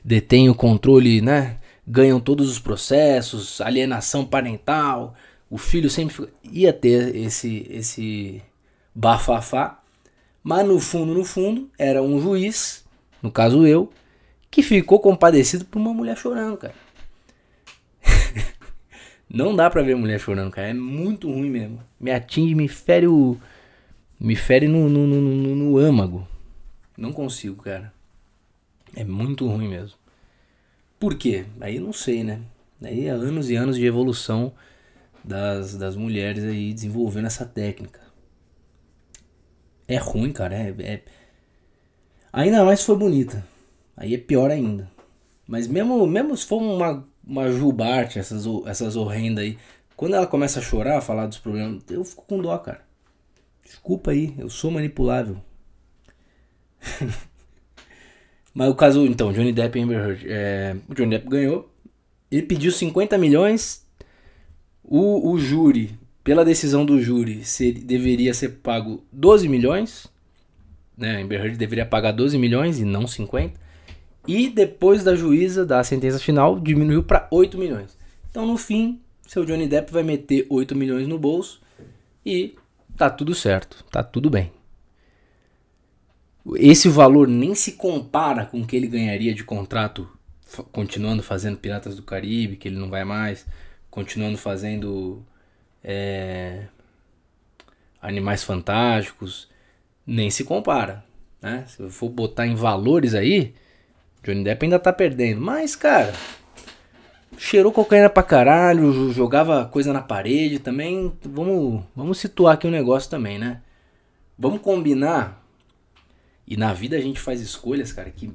detêm 0.03 0.49
o 0.49 0.55
controle, 0.55 1.21
né? 1.21 1.59
Ganham 1.87 2.19
todos 2.19 2.51
os 2.51 2.59
processos, 2.59 3.61
alienação 3.61 4.25
parental, 4.25 5.15
o 5.51 5.59
filho 5.59 5.91
sempre 5.91 6.29
ia 6.43 6.73
ter 6.73 7.15
esse 7.15 7.67
esse 7.71 8.43
bafafá, 8.95 9.81
mas 10.43 10.67
no 10.67 10.81
fundo, 10.81 11.13
no 11.13 11.25
fundo, 11.25 11.69
era 11.79 12.03
um 12.03 12.19
juiz, 12.19 12.85
no 13.23 13.31
caso 13.31 13.67
eu, 13.67 13.93
que 14.51 14.63
ficou 14.63 14.99
compadecido 14.99 15.67
por 15.67 15.79
uma 15.79 15.93
mulher 15.93 16.17
chorando, 16.17 16.57
cara. 16.57 16.75
Não 19.37 19.55
dá 19.55 19.69
pra 19.69 19.83
ver 19.83 19.95
mulher 19.95 20.19
chorando, 20.19 20.51
cara. 20.51 20.69
É 20.69 20.73
muito 20.73 21.31
ruim 21.31 21.51
mesmo. 21.51 21.79
Me 22.01 22.11
atinge, 22.11 22.55
me 22.55 22.67
fere 22.69 23.07
o. 23.07 23.37
Me 24.19 24.35
fere 24.35 24.67
no, 24.67 24.89
no, 24.89 25.07
no, 25.07 25.21
no, 25.21 25.55
no 25.55 25.79
âmago. 25.79 26.27
Não 26.97 27.13
consigo, 27.13 27.63
cara. 27.63 27.93
É 28.95 29.05
muito 29.05 29.47
ruim 29.47 29.69
mesmo. 29.69 29.99
Por 30.99 31.19
quê? 31.19 31.45
Aí 31.61 31.79
não 31.79 31.93
sei, 31.93 32.25
né? 32.25 32.41
Aí 32.83 33.09
é 33.09 33.11
anos 33.11 33.51
e 33.51 33.57
anos 33.57 33.77
de 33.77 33.85
evolução 33.85 34.55
das, 35.23 35.77
das 35.77 35.97
mulheres 35.97 36.43
aí 36.43 36.73
desenvolvendo 36.73 37.27
essa 37.27 37.45
técnica. 37.45 38.01
É 39.87 39.99
ruim, 39.99 40.33
cara. 40.33 40.55
É, 40.55 40.75
é... 40.81 41.03
Ainda 42.33 42.65
mais 42.65 42.81
se 42.81 42.87
for 42.87 42.97
bonita. 42.97 43.47
Aí 43.95 44.15
é 44.15 44.19
pior 44.19 44.51
ainda. 44.51 44.91
Mas 45.47 45.69
mesmo, 45.69 46.07
mesmo 46.07 46.35
se 46.35 46.47
for 46.47 46.57
uma 46.57 47.07
uma 47.27 47.51
Jubarte, 47.51 48.19
essas, 48.19 48.45
essas 48.67 48.97
horrendas 48.97 49.45
aí. 49.45 49.59
Quando 49.97 50.15
ela 50.15 50.27
começa 50.27 50.61
a 50.61 50.63
chorar, 50.63 50.99
a 50.99 51.01
falar 51.01 51.27
dos 51.27 51.39
problemas, 51.39 51.83
eu 51.91 52.05
fico 52.05 52.25
com 52.27 52.41
dó, 52.41 52.57
cara. 52.59 52.83
Desculpa 53.65 54.13
aí, 54.13 54.35
eu 54.39 54.49
sou 54.49 54.71
manipulável. 54.71 55.41
Mas 58.55 58.71
o 58.71 58.75
caso, 58.75 59.05
então, 59.07 59.33
Johnny 59.33 59.53
Depp 59.53 59.79
e 59.79 59.83
Amber 59.83 59.99
Heard. 59.99 60.25
É, 60.27 60.77
o 60.89 60.95
Johnny 60.95 61.11
Depp 61.11 61.29
ganhou. 61.29 61.71
Ele 62.31 62.43
pediu 62.43 62.71
50 62.71 63.19
milhões. 63.19 63.85
O, 64.83 65.33
o 65.33 65.39
júri, 65.39 65.99
pela 66.23 66.45
decisão 66.45 66.87
do 66.87 67.01
júri, 67.01 67.43
deveria 67.85 68.33
ser 68.33 68.61
pago 68.61 69.05
12 69.13 69.49
milhões. 69.49 70.07
Né? 70.97 71.23
Amber 71.23 71.41
Heard 71.41 71.57
deveria 71.59 71.85
pagar 71.85 72.13
12 72.13 72.39
milhões 72.39 72.79
e 72.79 72.85
não 72.85 73.07
50. 73.07 73.66
E 74.27 74.49
depois 74.49 75.05
da 75.05 75.15
juíza, 75.15 75.65
da 75.65 75.83
sentença 75.85 76.19
final, 76.19 76.59
diminuiu 76.59 77.03
para 77.03 77.29
8 77.31 77.57
milhões. 77.57 77.97
Então, 78.31 78.47
no 78.47 78.57
fim, 78.57 79.01
seu 79.27 79.45
Johnny 79.45 79.67
Depp 79.67 79.93
vai 79.93 80.03
meter 80.03 80.47
8 80.49 80.75
milhões 80.75 81.07
no 81.07 81.19
bolso 81.19 81.61
e 82.25 82.55
tá 82.97 83.09
tudo 83.09 83.35
certo, 83.35 83.85
tá 83.91 84.03
tudo 84.03 84.29
bem. 84.29 84.53
Esse 86.57 86.89
valor 86.89 87.27
nem 87.27 87.55
se 87.55 87.73
compara 87.73 88.47
com 88.47 88.61
o 88.61 88.67
que 88.67 88.77
ele 88.77 88.87
ganharia 88.87 89.35
de 89.35 89.43
contrato 89.43 90.09
continuando 90.71 91.23
fazendo 91.23 91.59
Piratas 91.59 91.97
do 91.97 92.03
Caribe, 92.03 92.57
que 92.57 92.69
ele 92.69 92.79
não 92.79 92.89
vai 92.89 93.05
mais, 93.05 93.47
continuando 93.91 94.39
fazendo 94.39 95.25
é, 95.83 96.67
Animais 98.01 98.45
Fantásticos, 98.45 99.49
nem 100.07 100.31
se 100.31 100.45
compara. 100.45 101.05
Né? 101.43 101.65
Se 101.69 101.81
eu 101.83 101.91
for 101.91 102.09
botar 102.09 102.47
em 102.47 102.55
valores 102.55 103.15
aí, 103.15 103.55
Johnny 104.27 104.43
Depp 104.43 104.65
ainda 104.65 104.79
tá 104.79 104.93
perdendo. 104.93 105.41
Mas, 105.41 105.77
cara, 105.77 106.13
cheirou 107.39 107.71
cocaína 107.71 108.11
pra 108.11 108.25
caralho, 108.25 109.13
jogava 109.13 109.67
coisa 109.67 109.93
na 109.93 110.03
parede 110.03 110.59
também. 110.59 111.13
Vamos, 111.25 111.85
vamos 111.95 112.19
situar 112.19 112.55
aqui 112.55 112.67
um 112.67 112.71
negócio 112.71 113.09
também, 113.09 113.39
né? 113.39 113.63
Vamos 114.37 114.61
combinar. 114.61 115.45
E 116.45 116.57
na 116.57 116.73
vida 116.73 116.97
a 116.97 117.01
gente 117.01 117.21
faz 117.21 117.41
escolhas, 117.41 117.93
cara, 117.93 118.11
que, 118.11 118.33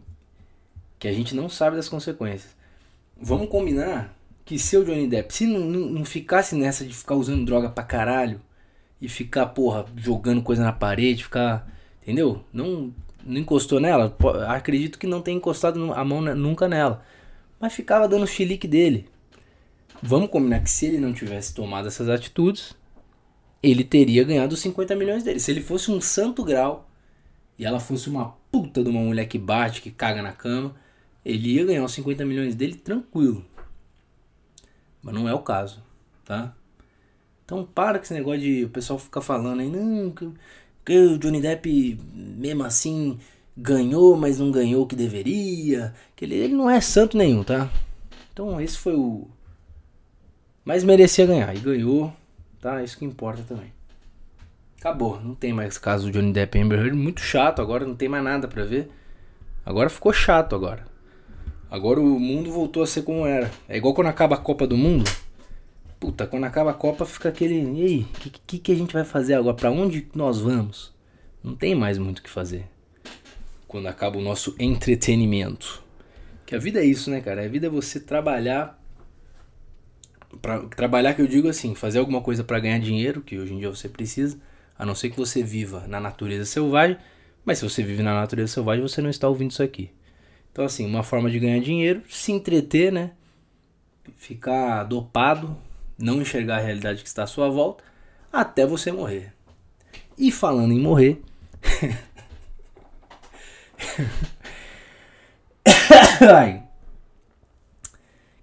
que 0.97 1.07
a 1.07 1.13
gente 1.13 1.35
não 1.35 1.49
sabe 1.49 1.75
das 1.75 1.89
consequências. 1.89 2.55
Vamos 3.21 3.49
combinar 3.49 4.15
que 4.45 4.57
se 4.57 4.77
o 4.77 4.85
Johnny 4.85 5.07
Depp, 5.07 5.33
se 5.33 5.45
não, 5.45 5.59
não, 5.59 5.79
não 5.89 6.05
ficasse 6.05 6.55
nessa 6.55 6.85
de 6.85 6.93
ficar 6.93 7.15
usando 7.15 7.45
droga 7.45 7.69
pra 7.69 7.83
caralho 7.83 8.41
e 9.01 9.09
ficar, 9.09 9.47
porra, 9.47 9.85
jogando 9.95 10.41
coisa 10.41 10.63
na 10.63 10.71
parede, 10.71 11.23
ficar. 11.23 11.69
Entendeu? 12.01 12.43
Não, 12.51 12.93
não 13.25 13.39
encostou 13.39 13.79
nela. 13.79 14.15
Acredito 14.47 14.99
que 14.99 15.07
não 15.07 15.21
tenha 15.21 15.37
encostado 15.37 15.93
a 15.93 16.05
mão 16.05 16.21
nunca 16.21 16.67
nela 16.67 17.03
mas 17.61 17.73
ficava 17.73 18.07
dando 18.07 18.23
o 18.23 18.27
chilique 18.27 18.67
dele. 18.67 19.07
Vamos 20.01 20.31
combinar 20.31 20.61
que 20.61 20.69
se 20.69 20.87
ele 20.87 20.97
não 20.97 21.13
tivesse 21.13 21.53
tomado 21.53 21.87
essas 21.87 22.09
atitudes, 22.09 22.75
ele 23.61 23.83
teria 23.83 24.23
ganhado 24.23 24.55
os 24.55 24.59
50 24.61 24.95
milhões 24.95 25.23
dele. 25.23 25.39
Se 25.39 25.51
ele 25.51 25.61
fosse 25.61 25.91
um 25.91 26.01
santo 26.01 26.43
grau 26.43 26.89
e 27.59 27.63
ela 27.63 27.79
fosse 27.79 28.09
uma 28.09 28.35
puta 28.51 28.83
de 28.83 28.89
uma 28.89 28.99
mulher 28.99 29.27
que 29.27 29.37
bate, 29.37 29.79
que 29.79 29.91
caga 29.91 30.23
na 30.23 30.33
cama, 30.33 30.75
ele 31.23 31.51
ia 31.53 31.63
ganhar 31.63 31.83
os 31.83 31.93
50 31.93 32.25
milhões 32.25 32.55
dele 32.55 32.73
tranquilo. 32.73 33.45
Mas 35.03 35.13
não 35.13 35.29
é 35.29 35.33
o 35.33 35.39
caso, 35.39 35.83
tá? 36.25 36.55
Então 37.45 37.63
para 37.63 37.99
com 37.99 38.05
esse 38.05 38.13
negócio 38.15 38.41
de 38.41 38.65
o 38.65 38.69
pessoal 38.69 38.97
ficar 38.97 39.21
falando 39.21 39.59
aí, 39.59 39.69
não, 39.69 40.11
que, 40.85 40.93
que 40.93 40.97
o 40.97 41.17
Johnny 41.17 41.41
Depp 41.41 41.99
mesmo 42.13 42.63
assim 42.63 43.17
ganhou, 43.55 44.15
mas 44.17 44.39
não 44.39 44.51
ganhou 44.51 44.83
o 44.83 44.87
que 44.87 44.95
deveria. 44.95 45.93
Que 46.15 46.25
ele, 46.25 46.35
ele 46.35 46.53
não 46.53 46.69
é 46.69 46.79
santo 46.81 47.17
nenhum, 47.17 47.43
tá? 47.43 47.69
Então 48.33 48.59
esse 48.59 48.77
foi 48.77 48.95
o. 48.95 49.27
Mas 50.63 50.83
merecia 50.83 51.25
ganhar. 51.25 51.55
E 51.55 51.59
ganhou, 51.59 52.13
tá? 52.59 52.83
Isso 52.83 52.97
que 52.97 53.05
importa 53.05 53.43
também. 53.47 53.73
Acabou. 54.79 55.21
Não 55.21 55.35
tem 55.35 55.53
mais 55.53 55.77
caso 55.77 56.07
do 56.07 56.11
Johnny 56.11 56.33
Depp 56.33 56.57
e 56.57 56.61
Amber 56.61 56.79
Heard. 56.79 56.95
Muito 56.95 57.21
chato 57.21 57.61
agora, 57.61 57.85
não 57.85 57.95
tem 57.95 58.09
mais 58.09 58.23
nada 58.23 58.47
pra 58.47 58.63
ver. 58.63 58.89
Agora 59.65 59.89
ficou 59.89 60.11
chato 60.11 60.55
agora. 60.55 60.85
Agora 61.69 61.99
o 62.01 62.19
mundo 62.19 62.51
voltou 62.51 62.83
a 62.83 62.87
ser 62.87 63.03
como 63.03 63.25
era. 63.25 63.49
É 63.69 63.77
igual 63.77 63.93
quando 63.93 64.07
acaba 64.07 64.35
a 64.35 64.39
Copa 64.39 64.65
do 64.67 64.75
Mundo. 64.75 65.09
Puta, 66.01 66.25
quando 66.25 66.45
acaba 66.45 66.71
a 66.71 66.73
Copa 66.73 67.05
fica 67.05 67.29
aquele. 67.29 67.61
E 67.79 67.85
aí, 67.85 68.01
o 68.01 68.19
que, 68.19 68.29
que, 68.31 68.57
que 68.57 68.71
a 68.71 68.75
gente 68.75 68.91
vai 68.91 69.05
fazer 69.05 69.35
agora? 69.35 69.55
Pra 69.55 69.69
onde 69.69 70.07
nós 70.15 70.39
vamos? 70.39 70.91
Não 71.43 71.55
tem 71.55 71.75
mais 71.75 71.99
muito 71.99 72.17
o 72.17 72.23
que 72.23 72.29
fazer 72.29 72.65
quando 73.67 73.85
acaba 73.85 74.17
o 74.17 74.21
nosso 74.21 74.55
entretenimento. 74.57 75.83
Que 76.43 76.55
a 76.55 76.57
vida 76.57 76.79
é 76.79 76.85
isso, 76.85 77.11
né, 77.11 77.21
cara? 77.21 77.45
A 77.45 77.47
vida 77.47 77.67
é 77.67 77.69
você 77.69 77.99
trabalhar 77.99 78.81
para 80.41 80.61
trabalhar 80.69 81.13
que 81.13 81.21
eu 81.21 81.27
digo 81.27 81.47
assim, 81.47 81.75
fazer 81.75 81.99
alguma 81.99 82.21
coisa 82.21 82.43
para 82.43 82.59
ganhar 82.59 82.79
dinheiro, 82.79 83.21
que 83.21 83.37
hoje 83.37 83.53
em 83.53 83.59
dia 83.59 83.69
você 83.69 83.87
precisa, 83.87 84.39
a 84.79 84.83
não 84.83 84.95
ser 84.95 85.11
que 85.11 85.17
você 85.17 85.43
viva 85.43 85.85
na 85.87 85.99
natureza 85.99 86.45
selvagem, 86.45 86.97
mas 87.45 87.59
se 87.59 87.63
você 87.63 87.83
vive 87.83 88.01
na 88.01 88.15
natureza 88.15 88.53
selvagem, 88.53 88.81
você 88.81 89.03
não 89.03 89.09
está 89.11 89.29
ouvindo 89.29 89.51
isso 89.51 89.61
aqui. 89.61 89.91
Então 90.51 90.65
assim, 90.65 90.83
uma 90.83 91.03
forma 91.03 91.29
de 91.29 91.37
ganhar 91.37 91.59
dinheiro, 91.59 92.01
se 92.09 92.31
entreter, 92.31 92.91
né? 92.91 93.11
Ficar 94.15 94.83
dopado, 94.83 95.55
não 96.01 96.21
enxergar 96.21 96.57
a 96.57 96.61
realidade 96.61 97.01
que 97.01 97.07
está 97.07 97.23
à 97.23 97.27
sua 97.27 97.49
volta, 97.49 97.83
até 98.31 98.65
você 98.65 98.91
morrer. 98.91 99.33
E 100.17 100.31
falando 100.31 100.73
em 100.73 100.79
morrer, 100.79 101.21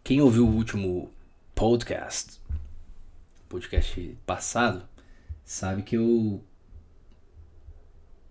Quem 0.03 0.21
ouviu 0.21 0.47
o 0.47 0.55
último 0.55 1.11
podcast, 1.55 2.41
podcast 3.49 4.17
passado, 4.25 4.83
sabe 5.45 5.83
que 5.83 5.97
eu 5.97 6.43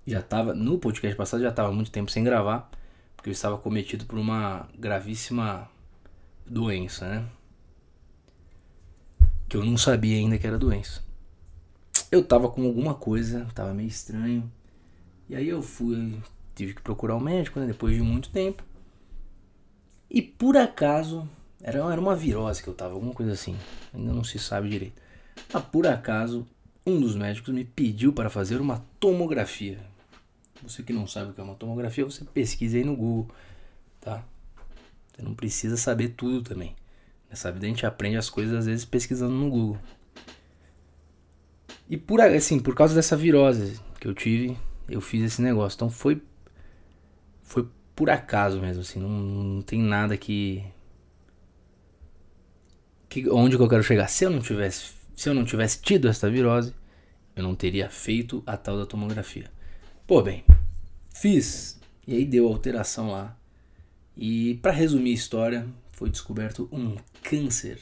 já 0.05 0.19
estava 0.21 0.53
no 0.53 0.79
podcast 0.79 1.15
passado 1.17 1.43
já 1.43 1.49
estava 1.49 1.71
muito 1.71 1.91
tempo 1.91 2.09
sem 2.09 2.23
gravar, 2.23 2.69
porque 3.15 3.29
eu 3.29 3.33
estava 3.33 3.57
cometido 3.57 4.05
por 4.05 4.17
uma 4.17 4.67
gravíssima 4.77 5.69
doença, 6.45 7.07
né? 7.07 7.25
Que 9.47 9.57
eu 9.57 9.63
não 9.63 9.77
sabia 9.77 10.17
ainda 10.17 10.37
que 10.37 10.47
era 10.47 10.57
doença. 10.57 11.03
Eu 12.11 12.23
tava 12.23 12.49
com 12.49 12.65
alguma 12.65 12.93
coisa, 12.93 13.47
tava 13.53 13.73
meio 13.73 13.87
estranho. 13.87 14.51
E 15.29 15.35
aí 15.35 15.47
eu 15.47 15.61
fui 15.61 16.21
tive 16.57 16.73
que 16.73 16.81
procurar 16.81 17.15
um 17.15 17.19
médico, 17.19 17.59
né, 17.59 17.67
depois 17.67 17.95
de 17.95 18.01
muito 18.01 18.29
tempo. 18.29 18.63
E 20.09 20.21
por 20.21 20.57
acaso, 20.57 21.29
era, 21.61 21.79
era 21.91 22.01
uma 22.01 22.15
virose 22.15 22.63
que 22.63 22.67
eu 22.67 22.73
tava, 22.73 22.95
alguma 22.95 23.13
coisa 23.13 23.33
assim, 23.33 23.55
ainda 23.93 24.11
não 24.11 24.23
se 24.23 24.39
sabe 24.39 24.69
direito. 24.69 24.99
Mas 25.53 25.63
por 25.65 25.85
acaso, 25.85 26.47
um 26.85 26.99
dos 26.99 27.15
médicos 27.15 27.53
me 27.53 27.63
pediu 27.63 28.11
para 28.11 28.29
fazer 28.29 28.59
uma 28.59 28.83
tomografia. 28.99 29.79
Você 30.63 30.81
que 30.81 30.91
não 30.91 31.05
sabe 31.05 31.29
o 31.29 31.33
que 31.33 31.39
é 31.39 31.43
uma 31.43 31.53
tomografia, 31.53 32.03
você 32.03 32.25
pesquisa 32.25 32.77
aí 32.77 32.83
no 32.83 32.95
Google, 32.95 33.29
tá? 34.01 34.23
Você 35.13 35.21
não 35.21 35.35
precisa 35.35 35.77
saber 35.77 36.09
tudo 36.09 36.41
também. 36.41 36.75
Nessa 37.29 37.51
vida 37.51 37.65
a 37.65 37.69
gente 37.69 37.85
aprende 37.85 38.17
as 38.17 38.29
coisas 38.29 38.55
às 38.55 38.65
vezes 38.65 38.85
pesquisando 38.85 39.33
no 39.33 39.49
Google. 39.49 39.77
E 41.89 41.97
por 41.97 42.21
assim, 42.21 42.59
por 42.59 42.75
causa 42.75 42.93
dessa 42.93 43.15
virose 43.15 43.79
que 43.99 44.07
eu 44.07 44.13
tive, 44.13 44.57
eu 44.89 45.01
fiz 45.01 45.23
esse 45.23 45.41
negócio. 45.41 45.75
Então 45.75 45.89
foi 45.89 46.21
foi 47.43 47.67
por 47.95 48.09
acaso 48.09 48.59
mesmo, 48.59 48.81
assim, 48.81 48.99
não, 48.99 49.09
não 49.09 49.61
tem 49.61 49.79
nada 49.79 50.15
que, 50.15 50.63
que 53.09 53.27
onde 53.29 53.57
que 53.57 53.63
eu 53.63 53.69
quero 53.69 53.81
chegar. 53.81 54.07
Se 54.07 54.25
eu 54.25 54.29
não 54.29 54.39
tivesse, 54.39 54.93
se 55.15 55.29
eu 55.29 55.33
não 55.33 55.45
tivesse 55.45 55.81
tido 55.81 56.07
esta 56.07 56.29
virose, 56.29 56.75
eu 57.35 57.41
não 57.41 57.55
teria 57.55 57.89
feito 57.89 58.43
a 58.45 58.55
tal 58.57 58.77
da 58.77 58.85
tomografia. 58.85 59.49
Pô, 60.05 60.21
bem, 60.21 60.43
fiz 61.09 61.79
e 62.05 62.13
aí 62.13 62.25
deu 62.25 62.47
alteração 62.47 63.11
lá. 63.11 63.35
E 64.15 64.55
para 64.61 64.71
resumir 64.71 65.11
a 65.11 65.15
história, 65.15 65.67
foi 65.97 66.11
descoberto 66.11 66.69
um 66.71 66.95
câncer 67.23 67.79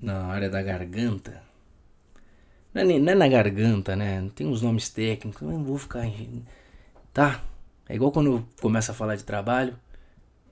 na 0.00 0.26
área 0.26 0.48
da 0.48 0.62
garganta. 0.62 1.42
Não 2.72 2.82
é, 2.82 2.98
não 3.00 3.12
é 3.12 3.14
na 3.16 3.26
garganta, 3.26 3.96
né? 3.96 4.30
Tem 4.36 4.46
uns 4.46 4.62
nomes 4.62 4.88
técnicos, 4.88 5.42
eu 5.42 5.48
não 5.48 5.64
vou 5.64 5.76
ficar. 5.76 6.04
Tá, 7.12 7.42
é 7.88 7.96
igual 7.96 8.12
quando 8.12 8.46
começa 8.60 8.92
a 8.92 8.94
falar 8.94 9.16
de 9.16 9.24
trabalho. 9.24 9.76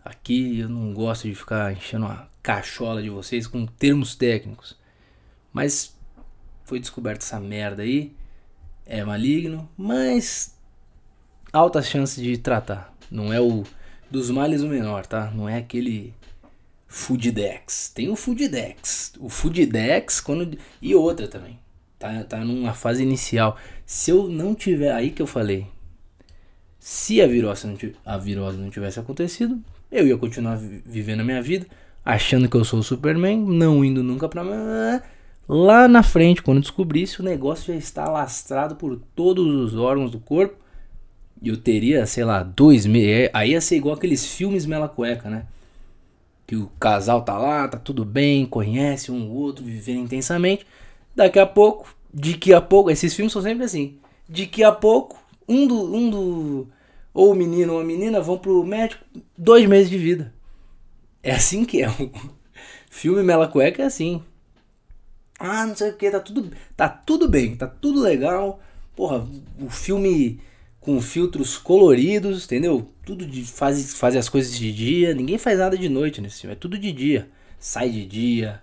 Aqui 0.04 0.58
eu 0.58 0.68
não 0.68 0.92
gosto 0.92 1.28
de 1.28 1.34
ficar 1.36 1.72
enchendo 1.72 2.06
uma 2.06 2.28
cachola 2.42 3.00
de 3.00 3.08
vocês 3.08 3.46
com 3.46 3.64
termos 3.64 4.16
técnicos. 4.16 4.76
Mas 5.52 5.96
foi 6.64 6.80
descoberta 6.80 7.24
essa 7.24 7.38
merda 7.38 7.84
aí. 7.84 8.16
É 8.84 9.04
maligno, 9.04 9.70
mas 9.76 10.58
altas 11.52 11.86
chances 11.86 12.20
de 12.20 12.36
tratar. 12.36 12.92
Não 13.08 13.32
é 13.32 13.40
o 13.40 13.62
dos 14.10 14.30
males 14.30 14.62
o 14.62 14.68
menor, 14.68 15.06
tá? 15.06 15.30
Não 15.34 15.48
é 15.48 15.58
aquele 15.58 16.14
Fooddex. 16.86 17.90
Tem 17.94 18.08
o 18.08 18.16
Fooddex. 18.16 19.12
O 19.18 19.28
Fooddex 19.28 20.20
quando 20.20 20.58
e 20.80 20.94
outra 20.94 21.28
também. 21.28 21.58
Tá, 21.98 22.24
tá 22.24 22.44
numa 22.44 22.74
fase 22.74 23.02
inicial. 23.02 23.56
Se 23.84 24.10
eu 24.10 24.28
não 24.28 24.54
tiver 24.54 24.92
aí 24.92 25.10
que 25.10 25.20
eu 25.20 25.26
falei, 25.26 25.66
se 26.78 27.20
a 27.20 27.26
virose, 27.26 27.66
não, 27.66 27.76
a 28.04 28.16
virose 28.16 28.56
não 28.56 28.70
tivesse 28.70 29.00
acontecido, 29.00 29.60
eu 29.90 30.06
ia 30.06 30.16
continuar 30.16 30.56
vivendo 30.56 31.20
a 31.20 31.24
minha 31.24 31.42
vida. 31.42 31.66
achando 32.04 32.48
que 32.48 32.56
eu 32.56 32.64
sou 32.64 32.78
o 32.78 32.82
Superman, 32.82 33.38
não 33.38 33.84
indo 33.84 34.02
nunca 34.02 34.28
pra. 34.28 34.42
Lá 35.46 35.88
na 35.88 36.02
frente, 36.02 36.42
quando 36.42 36.60
descobrisse, 36.60 37.20
o 37.20 37.24
negócio 37.24 37.72
já 37.72 37.78
está 37.78 38.08
lastrado 38.08 38.76
por 38.76 39.00
todos 39.14 39.46
os 39.46 39.74
órgãos 39.76 40.10
do 40.10 40.20
corpo. 40.20 40.56
Eu 41.42 41.56
teria, 41.56 42.06
sei 42.06 42.24
lá, 42.24 42.42
dois 42.42 42.86
meses. 42.86 43.08
É, 43.08 43.30
aí 43.32 43.52
ia 43.52 43.60
ser 43.60 43.76
igual 43.76 43.94
aqueles 43.94 44.26
filmes 44.26 44.66
Mela 44.66 44.88
Cueca, 44.88 45.30
né? 45.30 45.46
Que 46.46 46.56
o 46.56 46.70
casal 46.80 47.22
tá 47.22 47.36
lá, 47.38 47.68
tá 47.68 47.78
tudo 47.78 48.04
bem, 48.04 48.46
conhece 48.46 49.12
um 49.12 49.28
ou 49.30 49.36
outro, 49.36 49.64
vivendo 49.64 50.00
intensamente. 50.00 50.66
Daqui 51.14 51.38
a 51.38 51.46
pouco, 51.46 51.94
de 52.12 52.34
que 52.34 52.52
a 52.52 52.60
pouco, 52.60 52.90
esses 52.90 53.14
filmes 53.14 53.32
são 53.32 53.42
sempre 53.42 53.64
assim. 53.64 53.98
De 54.28 54.46
que 54.46 54.62
a 54.62 54.72
pouco, 54.72 55.16
um 55.48 55.66
do. 55.66 55.94
Um 55.94 56.10
do 56.10 56.68
ou 57.14 57.32
o 57.32 57.34
menino 57.34 57.74
ou 57.74 57.80
a 57.80 57.84
menina 57.84 58.20
vão 58.20 58.38
pro 58.38 58.64
médico, 58.64 59.04
dois 59.36 59.66
meses 59.66 59.90
de 59.90 59.98
vida. 59.98 60.32
É 61.22 61.32
assim 61.32 61.64
que 61.64 61.82
é. 61.82 61.88
O 61.88 62.10
filme 62.88 63.22
Mela 63.22 63.48
Cueca 63.48 63.82
é 63.82 63.86
assim. 63.86 64.22
Ah, 65.38 65.66
não 65.66 65.76
sei 65.76 65.90
o 65.90 65.96
que, 65.96 66.10
tá 66.10 66.20
tudo, 66.20 66.50
tá 66.76 66.88
tudo 66.88 67.28
bem, 67.28 67.56
tá 67.56 67.66
tudo 67.66 68.00
legal. 68.00 68.60
Porra, 68.94 69.26
o 69.60 69.70
filme 69.70 70.40
com 70.80 71.00
filtros 71.00 71.58
coloridos, 71.58 72.44
entendeu? 72.44 72.90
Tudo 73.04 73.26
de 73.26 73.44
faz, 73.44 73.94
faz 73.94 74.16
as 74.16 74.28
coisas 74.28 74.56
de 74.56 74.72
dia, 74.72 75.14
ninguém 75.14 75.38
faz 75.38 75.58
nada 75.58 75.76
de 75.76 75.88
noite 75.88 76.20
nesse 76.20 76.40
filme, 76.40 76.52
é 76.52 76.56
tudo 76.56 76.78
de 76.78 76.92
dia. 76.92 77.28
Sai 77.58 77.90
de 77.90 78.06
dia, 78.06 78.62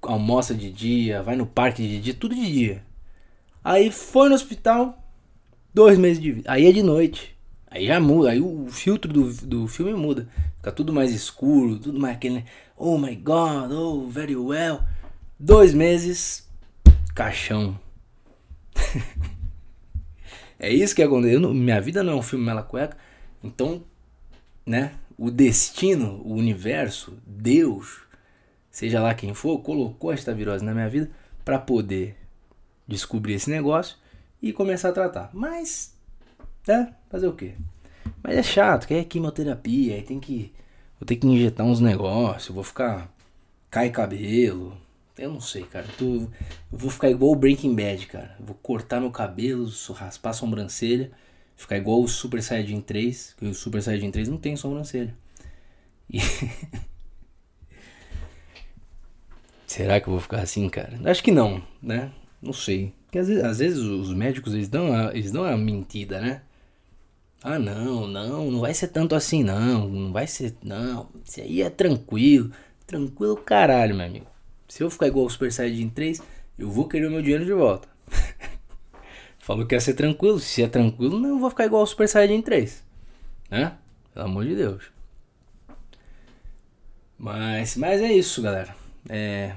almoça 0.00 0.54
de 0.54 0.70
dia, 0.70 1.22
vai 1.22 1.36
no 1.36 1.46
parque 1.46 1.86
de 1.86 2.00
dia, 2.00 2.14
tudo 2.14 2.34
de 2.34 2.50
dia. 2.50 2.82
Aí 3.62 3.90
foi 3.90 4.28
no 4.28 4.34
hospital, 4.34 4.98
dois 5.72 5.98
meses 5.98 6.20
de 6.20 6.32
vida. 6.32 6.50
Aí 6.50 6.66
é 6.66 6.72
de 6.72 6.82
noite. 6.82 7.36
Aí 7.70 7.86
já 7.86 7.98
muda, 8.00 8.30
aí 8.30 8.40
o 8.40 8.66
filtro 8.68 9.10
do, 9.10 9.32
do 9.46 9.68
filme 9.68 9.94
muda. 9.94 10.28
Fica 10.56 10.72
tudo 10.72 10.92
mais 10.92 11.12
escuro, 11.12 11.78
tudo 11.78 11.98
mais 11.98 12.16
aquele. 12.16 12.44
Oh 12.76 12.98
my 12.98 13.14
god, 13.14 13.70
oh, 13.72 14.08
very 14.08 14.36
well. 14.36 14.80
Dois 15.38 15.72
meses, 15.72 16.48
caixão. 17.14 17.78
é 20.62 20.72
isso 20.72 20.94
que 20.94 21.02
aconteceu. 21.02 21.52
Minha 21.52 21.80
vida 21.80 22.04
não 22.04 22.12
é 22.12 22.16
um 22.16 22.22
filme 22.22 22.44
mela 22.44 22.62
cueca. 22.62 22.96
Então, 23.42 23.82
né? 24.64 24.94
O 25.18 25.28
destino, 25.28 26.22
o 26.24 26.34
universo, 26.34 27.20
Deus, 27.26 28.02
seja 28.70 29.02
lá 29.02 29.12
quem 29.12 29.34
for, 29.34 29.58
colocou 29.58 30.12
esta 30.12 30.32
virose 30.32 30.64
na 30.64 30.72
minha 30.72 30.88
vida 30.88 31.10
para 31.44 31.58
poder 31.58 32.16
descobrir 32.86 33.34
esse 33.34 33.50
negócio 33.50 33.96
e 34.40 34.52
começar 34.52 34.90
a 34.90 34.92
tratar. 34.92 35.30
Mas, 35.32 35.96
né? 36.66 36.94
Fazer 37.10 37.26
o 37.26 37.34
quê? 37.34 37.54
Mas 38.22 38.36
é 38.36 38.42
chato, 38.42 38.86
que 38.86 38.94
é 38.94 39.04
quimioterapia, 39.04 39.96
aí 39.96 40.02
tem 40.02 40.20
que. 40.20 40.52
Vou 40.98 41.06
ter 41.06 41.16
que 41.16 41.26
injetar 41.26 41.66
uns 41.66 41.80
negócios, 41.80 42.54
vou 42.54 42.62
ficar. 42.62 43.12
Cai 43.68 43.90
cabelo, 43.90 44.76
eu 45.18 45.30
não 45.30 45.40
sei, 45.40 45.62
cara. 45.64 45.86
Eu, 46.00 46.30
eu 46.72 46.78
vou 46.78 46.90
ficar 46.90 47.10
igual 47.10 47.32
o 47.32 47.36
Breaking 47.36 47.74
Bad, 47.74 48.06
cara. 48.06 48.36
Eu 48.38 48.46
vou 48.46 48.54
cortar 48.56 49.00
meu 49.00 49.10
cabelo, 49.10 49.70
raspar 49.94 50.30
a 50.30 50.34
sobrancelha. 50.34 51.10
Ficar 51.56 51.76
igual 51.76 52.02
o 52.02 52.08
Super 52.08 52.42
Saiyajin 52.42 52.80
3. 52.80 53.34
Que 53.38 53.46
o 53.46 53.54
Super 53.54 53.82
Saiyajin 53.82 54.10
3 54.10 54.28
não 54.28 54.38
tem 54.38 54.56
sobrancelha. 54.56 55.14
E... 56.10 56.18
Será 59.66 60.00
que 60.00 60.08
eu 60.08 60.12
vou 60.12 60.20
ficar 60.20 60.40
assim, 60.40 60.68
cara? 60.68 61.00
Acho 61.10 61.22
que 61.22 61.30
não, 61.30 61.62
né? 61.82 62.12
Não 62.40 62.52
sei. 62.52 62.92
Porque 63.04 63.18
às 63.18 63.28
vezes, 63.28 63.44
às 63.44 63.58
vezes 63.58 63.78
os 63.78 64.12
médicos 64.12 64.54
eles 64.54 64.68
dão, 64.68 64.92
a, 64.92 65.14
eles 65.14 65.30
dão 65.30 65.44
a 65.44 65.56
mentira, 65.56 66.20
né? 66.20 66.42
Ah, 67.42 67.58
não, 67.58 68.06
não, 68.06 68.50
não 68.50 68.60
vai 68.60 68.72
ser 68.74 68.88
tanto 68.88 69.14
assim, 69.14 69.42
não. 69.42 69.88
Não 69.88 70.12
vai 70.12 70.26
ser, 70.26 70.54
não. 70.62 71.08
Isso 71.24 71.40
aí 71.40 71.62
é 71.62 71.70
tranquilo. 71.70 72.50
Tranquilo 72.86 73.36
caralho, 73.36 73.94
meu 73.94 74.06
amigo. 74.06 74.31
Se 74.72 74.82
eu 74.82 74.90
ficar 74.90 75.06
igual 75.06 75.26
o 75.26 75.30
Super 75.30 75.52
Saiyajin 75.52 75.90
3, 75.90 76.22
eu 76.58 76.70
vou 76.70 76.88
querer 76.88 77.06
o 77.06 77.10
meu 77.10 77.20
dinheiro 77.20 77.44
de 77.44 77.52
volta. 77.52 77.86
Falou 79.38 79.66
que 79.66 79.74
ia 79.74 79.80
ser 79.82 79.92
tranquilo. 79.92 80.40
Se 80.40 80.62
é 80.62 80.66
tranquilo, 80.66 81.20
não 81.20 81.38
vou 81.38 81.50
ficar 81.50 81.66
igual 81.66 81.82
o 81.82 81.86
Super 81.86 82.08
Saiyajin 82.08 82.40
3. 82.40 82.82
Né? 83.50 83.76
Pelo 84.14 84.24
amor 84.24 84.46
de 84.46 84.56
Deus. 84.56 84.84
Mas, 87.18 87.76
mas 87.76 88.00
é 88.00 88.14
isso, 88.14 88.40
galera. 88.40 88.74
É... 89.10 89.54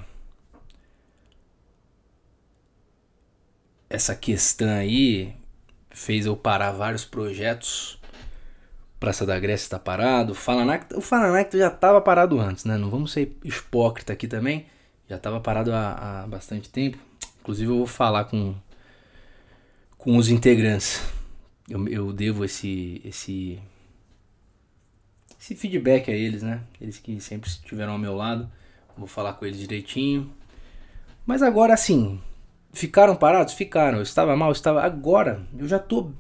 Essa 3.90 4.16
questão 4.16 4.68
aí 4.68 5.34
fez 5.92 6.26
eu 6.26 6.36
parar 6.36 6.74
vários 6.74 7.06
projetos. 7.06 7.98
Praça 9.00 9.26
da 9.26 9.40
Grécia 9.40 9.64
está 9.64 9.80
parado. 9.80 10.34
O 10.34 10.36
Falanacto, 10.36 11.00
o 11.00 11.58
já 11.58 11.68
estava 11.70 12.02
parado 12.02 12.38
antes, 12.38 12.66
né? 12.66 12.76
Não 12.78 12.90
vamos 12.90 13.14
ser 13.14 13.34
hipócrita 13.46 14.12
aqui 14.12 14.28
também. 14.28 14.75
Já 15.10 15.18
estava 15.18 15.40
parado 15.40 15.72
há, 15.72 16.24
há, 16.24 16.28
bastante 16.28 16.70
tempo. 16.70 16.98
Inclusive 17.42 17.72
eu 17.72 17.78
vou 17.78 17.88
falar 17.88 18.26
com, 18.26 18.56
com 19.98 20.18
os 20.18 20.30
integrantes. 20.30 21.02
Eu, 21.70 21.88
eu 21.88 22.14
devo 22.14 22.44
esse, 22.44 23.02
esse, 23.06 23.60
esse 25.40 25.56
feedback 25.56 26.10
a 26.10 26.14
eles, 26.14 26.42
né? 26.42 26.62
Eles 26.82 26.98
que 26.98 27.20
sempre 27.20 27.50
estiveram 27.50 27.94
ao 27.94 28.00
meu 28.00 28.16
lado. 28.16 28.50
Vou 28.98 29.08
falar 29.08 29.34
com 29.34 29.46
eles 29.46 29.60
direitinho. 29.60 30.32
Mas 31.26 31.42
agora 31.42 31.74
assim, 31.74 32.20
ficaram 32.74 33.16
parados? 33.16 33.54
Ficaram. 33.54 33.98
Eu 33.98 34.04
estava 34.04 34.36
mal, 34.36 34.50
eu 34.50 34.54
estava. 34.54 34.82
Agora, 34.82 35.46
eu 35.58 35.68
já 35.68 35.80
tô. 35.80 36.12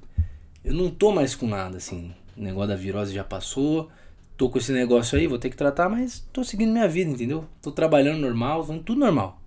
Eu 0.64 0.74
não 0.74 0.90
tô 0.90 1.12
mais 1.12 1.36
com 1.36 1.48
nada, 1.48 1.78
assim. 1.78 2.14
O 2.36 2.42
negócio 2.42 2.70
da 2.70 2.76
virose 2.76 3.14
já 3.14 3.24
passou 3.24 3.90
tô 4.38 4.50
com 4.50 4.58
esse 4.58 4.72
negócio 4.72 5.18
aí, 5.18 5.28
vou 5.28 5.40
ter 5.40 5.50
que 5.50 5.56
tratar, 5.56 5.90
mas 5.90 6.20
tô 6.34 6.44
seguindo 6.44 6.72
minha 6.72 6.88
vida, 6.88 7.12
entendeu? 7.12 7.46
Tô 7.62 7.72
trabalhando 7.72 8.20
normal, 8.20 8.66
tudo 8.84 9.00
normal. 9.00 9.42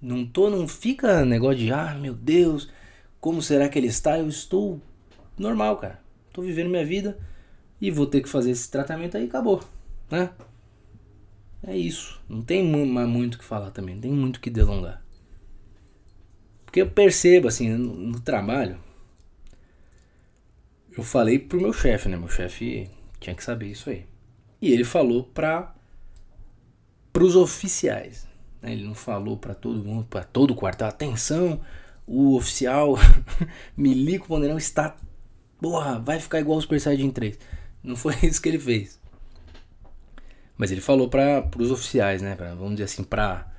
Não 0.00 0.24
tô, 0.26 0.50
não 0.50 0.68
fica 0.68 1.24
negócio 1.24 1.58
de, 1.58 1.72
ah, 1.72 1.94
meu 1.94 2.14
Deus, 2.14 2.70
como 3.20 3.42
será 3.42 3.68
que 3.68 3.78
ele 3.78 3.88
está? 3.88 4.18
Eu 4.18 4.28
estou 4.28 4.80
normal, 5.38 5.76
cara. 5.76 6.00
Tô 6.32 6.42
vivendo 6.42 6.70
minha 6.70 6.84
vida 6.84 7.18
e 7.80 7.90
vou 7.90 8.06
ter 8.06 8.20
que 8.20 8.28
fazer 8.28 8.50
esse 8.50 8.70
tratamento 8.70 9.16
aí 9.16 9.24
acabou, 9.24 9.62
né? 10.10 10.30
É 11.66 11.76
isso. 11.76 12.20
Não 12.28 12.42
tem 12.42 12.62
muito 12.62 13.34
o 13.34 13.38
que 13.38 13.44
falar 13.44 13.70
também, 13.70 13.94
não 13.94 14.02
tem 14.02 14.12
muito 14.12 14.36
o 14.36 14.40
que 14.40 14.50
delongar. 14.50 15.02
Porque 16.64 16.80
eu 16.82 16.90
percebo, 16.90 17.48
assim, 17.48 17.70
no, 17.70 17.94
no 17.94 18.20
trabalho, 18.20 18.78
eu 20.96 21.02
falei 21.02 21.38
pro 21.38 21.60
meu 21.60 21.72
chefe, 21.72 22.08
né? 22.08 22.16
Meu 22.16 22.28
chefe 22.28 22.88
tinha 23.26 23.36
que 23.36 23.42
saber 23.42 23.66
isso 23.66 23.90
aí. 23.90 24.06
E 24.62 24.72
ele 24.72 24.84
falou 24.84 25.24
para 25.24 25.74
os 27.18 27.34
oficiais. 27.34 28.26
Né? 28.62 28.72
Ele 28.72 28.84
não 28.84 28.94
falou 28.94 29.36
para 29.36 29.54
todo 29.54 29.84
mundo, 29.84 30.06
para 30.06 30.22
todo 30.22 30.52
o 30.52 30.54
quartel. 30.54 30.86
Atenção, 30.86 31.60
o 32.06 32.36
oficial 32.36 32.94
Milico 33.76 34.28
Ponderão 34.28 34.56
está. 34.56 34.96
Porra, 35.60 35.98
vai 35.98 36.20
ficar 36.20 36.40
igual 36.40 36.58
o 36.58 36.60
Super 36.60 36.80
Saiyajin 36.80 37.10
3. 37.10 37.38
Não 37.82 37.96
foi 37.96 38.14
isso 38.22 38.40
que 38.40 38.48
ele 38.48 38.58
fez. 38.58 39.00
Mas 40.56 40.70
ele 40.70 40.80
falou 40.80 41.08
para 41.08 41.50
os 41.58 41.70
oficiais, 41.70 42.22
né? 42.22 42.36
Pra, 42.36 42.54
vamos 42.54 42.72
dizer 42.72 42.84
assim, 42.84 43.02
para 43.02 43.52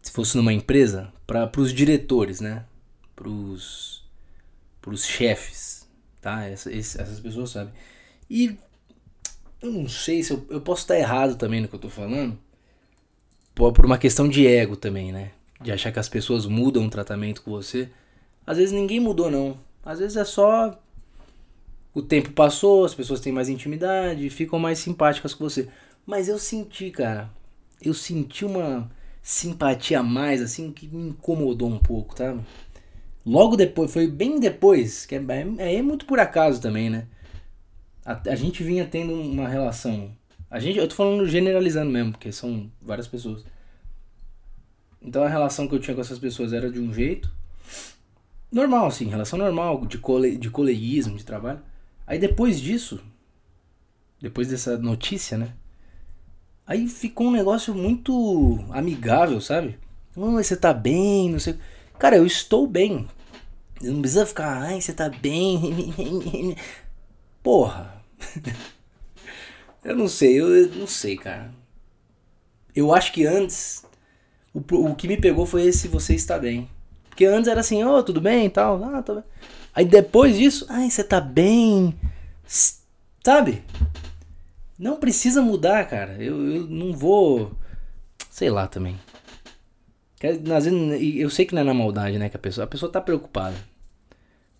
se 0.00 0.12
fosse 0.12 0.36
numa 0.36 0.52
empresa, 0.52 1.12
para 1.26 1.50
os 1.58 1.72
diretores, 1.72 2.40
né? 2.40 2.64
Para 3.16 3.28
os 3.28 4.02
chefes, 4.98 5.88
tá? 6.20 6.44
Essa, 6.44 6.72
esse, 6.72 7.00
essas 7.00 7.20
pessoas 7.20 7.50
sabem. 7.50 7.72
E 8.28 8.56
eu 9.62 9.72
não 9.72 9.88
sei 9.88 10.22
se 10.22 10.32
eu, 10.32 10.44
eu 10.50 10.60
posso 10.60 10.82
estar 10.82 10.98
errado 10.98 11.36
também 11.36 11.60
no 11.60 11.68
que 11.68 11.74
eu 11.74 11.80
tô 11.80 11.88
falando. 11.88 12.38
Por 13.54 13.86
uma 13.86 13.98
questão 13.98 14.28
de 14.28 14.46
ego 14.46 14.76
também, 14.76 15.12
né? 15.12 15.30
De 15.60 15.72
achar 15.72 15.92
que 15.92 15.98
as 15.98 16.08
pessoas 16.08 16.46
mudam 16.46 16.84
o 16.86 16.90
tratamento 16.90 17.42
com 17.42 17.50
você. 17.50 17.88
Às 18.46 18.58
vezes 18.58 18.72
ninguém 18.72 19.00
mudou, 19.00 19.30
não. 19.30 19.58
Às 19.84 20.00
vezes 20.00 20.16
é 20.16 20.24
só. 20.24 20.78
O 21.94 22.02
tempo 22.02 22.32
passou, 22.32 22.84
as 22.84 22.94
pessoas 22.94 23.20
têm 23.20 23.32
mais 23.32 23.48
intimidade, 23.48 24.28
ficam 24.28 24.58
mais 24.58 24.80
simpáticas 24.80 25.32
com 25.32 25.44
você. 25.44 25.68
Mas 26.04 26.28
eu 26.28 26.38
senti, 26.38 26.90
cara. 26.90 27.30
Eu 27.80 27.94
senti 27.94 28.44
uma 28.44 28.90
simpatia 29.22 30.00
a 30.00 30.02
mais, 30.02 30.42
assim, 30.42 30.72
que 30.72 30.86
me 30.88 31.08
incomodou 31.08 31.68
um 31.68 31.78
pouco, 31.78 32.14
tá? 32.14 32.36
Logo 33.24 33.56
depois, 33.56 33.92
foi 33.92 34.06
bem 34.06 34.38
depois, 34.38 35.06
que 35.06 35.14
é, 35.14 35.24
é, 35.58 35.76
é 35.76 35.82
muito 35.82 36.04
por 36.04 36.18
acaso 36.18 36.60
também, 36.60 36.90
né? 36.90 37.06
A, 38.04 38.20
a 38.30 38.34
gente 38.34 38.62
vinha 38.62 38.86
tendo 38.86 39.14
uma 39.14 39.48
relação. 39.48 40.10
A 40.50 40.60
gente, 40.60 40.78
eu 40.78 40.88
tô 40.88 40.94
falando 40.94 41.26
generalizando 41.26 41.90
mesmo, 41.90 42.12
porque 42.12 42.30
são 42.30 42.70
várias 42.80 43.08
pessoas. 43.08 43.44
Então 45.00 45.22
a 45.22 45.28
relação 45.28 45.68
que 45.68 45.74
eu 45.74 45.80
tinha 45.80 45.94
com 45.94 46.00
essas 46.00 46.18
pessoas 46.18 46.52
era 46.52 46.70
de 46.70 46.80
um 46.80 46.92
jeito 46.92 47.30
normal, 48.54 48.86
assim, 48.86 49.06
relação 49.06 49.36
normal, 49.38 49.84
de, 49.84 49.98
cole, 49.98 50.36
de 50.36 50.48
coleguismo, 50.48 51.16
de 51.16 51.24
trabalho. 51.24 51.60
Aí 52.06 52.18
depois 52.18 52.60
disso, 52.60 53.00
depois 54.20 54.48
dessa 54.48 54.78
notícia, 54.78 55.36
né? 55.36 55.52
Aí 56.66 56.86
ficou 56.86 57.26
um 57.26 57.32
negócio 57.32 57.74
muito 57.74 58.64
amigável, 58.70 59.40
sabe? 59.40 59.76
Oh, 60.16 60.30
você 60.30 60.56
tá 60.56 60.72
bem, 60.72 61.30
não 61.30 61.40
sei. 61.40 61.58
Cara, 61.98 62.16
eu 62.16 62.24
estou 62.24 62.66
bem. 62.66 63.06
Não 63.82 64.00
precisa 64.00 64.24
ficar, 64.24 64.62
ai, 64.62 64.80
você 64.80 64.92
tá 64.92 65.08
bem. 65.08 66.56
Porra. 67.44 68.02
eu 69.84 69.94
não 69.94 70.08
sei, 70.08 70.40
eu 70.40 70.68
não 70.70 70.86
sei, 70.86 71.14
cara. 71.18 71.52
eu 72.74 72.94
acho 72.94 73.12
que 73.12 73.26
antes, 73.26 73.84
o, 74.54 74.60
o 74.60 74.94
que 74.94 75.06
me 75.06 75.18
pegou 75.18 75.44
foi 75.44 75.66
esse 75.66 75.86
você 75.86 76.14
está 76.14 76.38
bem. 76.38 76.70
Porque 77.10 77.26
antes 77.26 77.46
era 77.46 77.60
assim, 77.60 77.84
ô, 77.84 77.98
oh, 77.98 78.02
tudo 78.02 78.18
bem 78.18 78.46
e 78.46 78.50
tal. 78.50 78.82
Ah, 78.82 79.02
tô 79.02 79.16
bem. 79.16 79.24
Aí 79.74 79.84
depois 79.84 80.38
disso, 80.38 80.64
ai, 80.70 80.90
você 80.90 81.04
tá 81.04 81.20
bem. 81.20 81.94
Sabe? 83.22 83.62
Não 84.78 84.96
precisa 84.96 85.42
mudar, 85.42 85.86
cara. 85.86 86.14
Eu, 86.14 86.42
eu 86.50 86.66
não 86.66 86.94
vou. 86.94 87.52
Sei 88.30 88.48
lá 88.48 88.66
também. 88.66 88.98
Vezes, 90.18 90.72
eu 91.16 91.28
sei 91.28 91.44
que 91.44 91.54
não 91.54 91.60
é 91.60 91.64
na 91.64 91.74
maldade, 91.74 92.18
né? 92.18 92.30
Que 92.30 92.36
a 92.36 92.40
pessoa, 92.40 92.64
a 92.64 92.68
pessoa 92.68 92.90
tá 92.90 93.02
preocupada. 93.02 93.56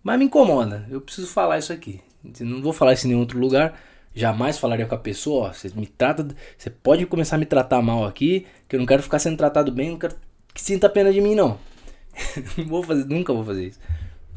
Mas 0.02 0.18
me 0.18 0.26
incomoda. 0.26 0.86
Eu 0.90 1.00
preciso 1.00 1.28
falar 1.28 1.58
isso 1.58 1.72
aqui. 1.72 2.02
Não 2.40 2.62
vou 2.62 2.72
falar 2.72 2.94
isso 2.94 3.06
em 3.06 3.08
nenhum 3.08 3.20
outro 3.20 3.38
lugar. 3.38 3.78
Jamais 4.14 4.58
falaria 4.58 4.86
com 4.86 4.94
a 4.94 4.98
pessoa, 4.98 5.48
ó, 5.48 5.52
você 5.52 5.68
me 5.74 5.86
trata, 5.86 6.26
você 6.56 6.70
pode 6.70 7.04
começar 7.04 7.34
a 7.34 7.38
me 7.38 7.46
tratar 7.46 7.82
mal 7.82 8.04
aqui, 8.04 8.46
que 8.68 8.76
eu 8.76 8.80
não 8.80 8.86
quero 8.86 9.02
ficar 9.02 9.18
sendo 9.18 9.36
tratado 9.36 9.72
bem, 9.72 9.90
não 9.90 9.98
quero 9.98 10.14
que 10.54 10.62
sinta 10.62 10.88
pena 10.88 11.12
de 11.12 11.20
mim 11.20 11.34
não. 11.34 11.58
não 12.56 12.64
vou 12.66 12.82
fazer, 12.82 13.04
nunca 13.06 13.32
vou 13.32 13.44
fazer 13.44 13.66
isso. 13.68 13.80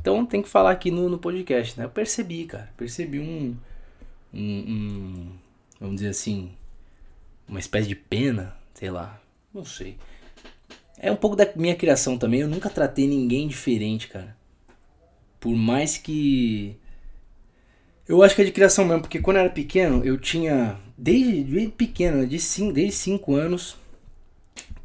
Então 0.01 0.25
tem 0.25 0.41
que 0.41 0.49
falar 0.49 0.71
aqui 0.71 0.89
no, 0.89 1.07
no 1.07 1.19
podcast, 1.19 1.77
né? 1.77 1.85
Eu 1.85 1.89
percebi, 1.89 2.45
cara, 2.45 2.69
percebi 2.75 3.19
um, 3.19 3.55
um, 4.33 4.41
um 4.41 5.31
vamos 5.79 5.97
dizer 5.97 6.09
assim, 6.09 6.51
uma 7.47 7.59
espécie 7.59 7.87
de 7.87 7.95
pena, 7.95 8.55
sei 8.73 8.89
lá, 8.89 9.21
não 9.53 9.63
sei. 9.63 9.97
É 10.99 11.11
um 11.11 11.15
pouco 11.15 11.35
da 11.35 11.47
minha 11.55 11.75
criação 11.75 12.17
também. 12.17 12.41
Eu 12.41 12.47
nunca 12.47 12.69
tratei 12.69 13.07
ninguém 13.07 13.47
diferente, 13.47 14.07
cara. 14.07 14.35
Por 15.39 15.55
mais 15.55 15.97
que. 15.97 16.75
Eu 18.07 18.23
acho 18.23 18.35
que 18.35 18.41
é 18.41 18.45
de 18.45 18.51
criação 18.51 18.85
mesmo, 18.85 19.01
porque 19.01 19.19
quando 19.19 19.37
eu 19.37 19.43
era 19.43 19.49
pequeno, 19.49 20.03
eu 20.03 20.17
tinha. 20.17 20.77
Desde, 20.97 21.43
desde 21.43 21.71
pequeno, 21.71 22.25
de 22.25 22.39
cinco, 22.39 22.73
desde 22.73 22.93
5 22.93 23.35
anos, 23.35 23.77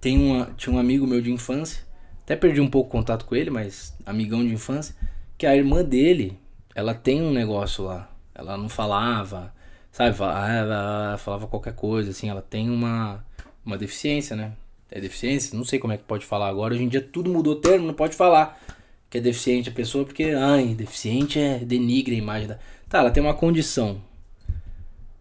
tem 0.00 0.18
uma, 0.18 0.52
tinha 0.56 0.74
um 0.74 0.78
amigo 0.78 1.06
meu 1.06 1.20
de 1.20 1.30
infância. 1.30 1.84
Até 2.24 2.36
perdi 2.36 2.60
um 2.60 2.68
pouco 2.68 2.88
o 2.88 2.92
contato 2.92 3.24
com 3.24 3.34
ele, 3.34 3.50
mas 3.50 3.94
amigão 4.04 4.44
de 4.44 4.52
infância. 4.52 4.94
Que 5.38 5.46
a 5.46 5.56
irmã 5.56 5.82
dele, 5.82 6.38
ela 6.74 6.94
tem 6.94 7.22
um 7.22 7.32
negócio 7.32 7.84
lá. 7.84 8.10
Ela 8.34 8.56
não 8.56 8.68
falava, 8.68 9.54
sabe? 9.90 10.16
Falava, 10.16 11.18
falava 11.18 11.46
qualquer 11.46 11.74
coisa, 11.74 12.10
assim. 12.10 12.28
Ela 12.28 12.42
tem 12.42 12.68
uma, 12.68 13.24
uma 13.64 13.78
deficiência, 13.78 14.36
né? 14.36 14.52
é 14.92 15.00
deficiência, 15.00 15.56
não 15.56 15.64
sei 15.64 15.78
como 15.78 15.94
é 15.94 15.96
que 15.96 16.04
pode 16.04 16.26
falar 16.26 16.48
agora. 16.48 16.74
Hoje 16.74 16.84
em 16.84 16.88
dia 16.88 17.00
tudo 17.00 17.30
mudou 17.30 17.56
termo, 17.56 17.86
não 17.86 17.94
pode 17.94 18.14
falar 18.14 18.60
que 19.08 19.18
é 19.18 19.20
deficiente 19.20 19.70
a 19.70 19.72
pessoa 19.72 20.04
porque, 20.04 20.24
ai, 20.24 20.74
deficiente 20.74 21.38
é 21.38 21.58
denigre 21.58 22.14
a 22.14 22.18
imagem 22.18 22.48
da. 22.48 22.58
Tá, 22.92 22.98
ela 22.98 23.10
tem 23.10 23.22
uma 23.22 23.32
condição, 23.32 24.02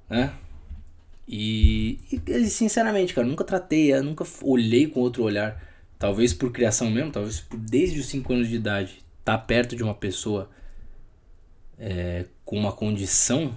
né? 0.09 0.33
E, 1.25 1.97
e 2.27 2.45
sinceramente, 2.47 3.13
cara, 3.13 3.25
nunca 3.25 3.45
tratei, 3.45 3.97
nunca 4.01 4.25
olhei 4.43 4.87
com 4.87 4.99
outro 4.99 5.23
olhar. 5.23 5.57
Talvez 5.97 6.33
por 6.33 6.51
criação 6.51 6.89
mesmo, 6.91 7.13
talvez 7.13 7.39
por 7.39 7.57
desde 7.57 7.97
os 8.01 8.07
5 8.07 8.33
anos 8.33 8.49
de 8.49 8.57
idade, 8.57 9.01
tá 9.23 9.37
perto 9.37 9.73
de 9.73 9.83
uma 9.83 9.93
pessoa 9.93 10.49
é, 11.79 12.25
com 12.43 12.57
uma 12.57 12.73
condição, 12.73 13.55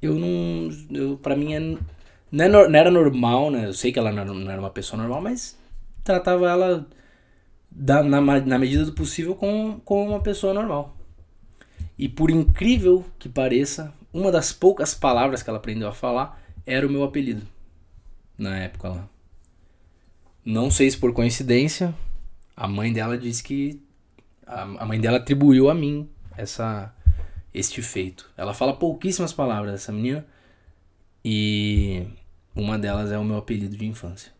eu 0.00 0.14
não. 0.14 0.70
Eu, 0.90 1.18
pra 1.18 1.36
mim 1.36 1.52
é 1.52 1.60
não, 1.60 2.42
é, 2.42 2.68
não 2.68 2.78
era 2.78 2.90
normal, 2.90 3.50
né? 3.50 3.66
Eu 3.66 3.74
sei 3.74 3.92
que 3.92 3.98
ela 3.98 4.10
não 4.10 4.50
era 4.50 4.58
uma 4.58 4.70
pessoa 4.70 4.98
normal, 4.98 5.20
mas 5.20 5.58
tratava 6.02 6.48
ela 6.48 6.86
da, 7.70 8.02
na, 8.02 8.18
na 8.22 8.58
medida 8.58 8.86
do 8.86 8.94
possível 8.94 9.34
com, 9.34 9.78
com 9.84 10.08
uma 10.08 10.22
pessoa 10.22 10.54
normal. 10.54 11.01
E 11.98 12.08
por 12.08 12.30
incrível 12.30 13.04
que 13.18 13.28
pareça, 13.28 13.92
uma 14.12 14.30
das 14.30 14.52
poucas 14.52 14.94
palavras 14.94 15.42
que 15.42 15.50
ela 15.50 15.58
aprendeu 15.58 15.88
a 15.88 15.92
falar 15.92 16.42
era 16.66 16.86
o 16.86 16.90
meu 16.90 17.04
apelido. 17.04 17.46
Na 18.36 18.58
época 18.58 18.88
lá. 18.88 19.08
Não 20.44 20.70
sei 20.70 20.90
se 20.90 20.98
por 20.98 21.12
coincidência, 21.12 21.94
a 22.56 22.66
mãe 22.66 22.92
dela 22.92 23.16
disse 23.16 23.42
que. 23.42 23.80
A, 24.46 24.84
mãe 24.84 25.00
dela 25.00 25.18
atribuiu 25.18 25.70
a 25.70 25.74
mim 25.74 26.08
essa 26.36 26.94
este 27.54 27.80
feito. 27.82 28.30
Ela 28.36 28.52
fala 28.52 28.74
pouquíssimas 28.74 29.32
palavras, 29.32 29.74
essa 29.74 29.92
menina. 29.92 30.26
E 31.24 32.06
uma 32.54 32.78
delas 32.78 33.12
é 33.12 33.18
o 33.18 33.24
meu 33.24 33.36
apelido 33.36 33.76
de 33.76 33.86
infância. 33.86 34.32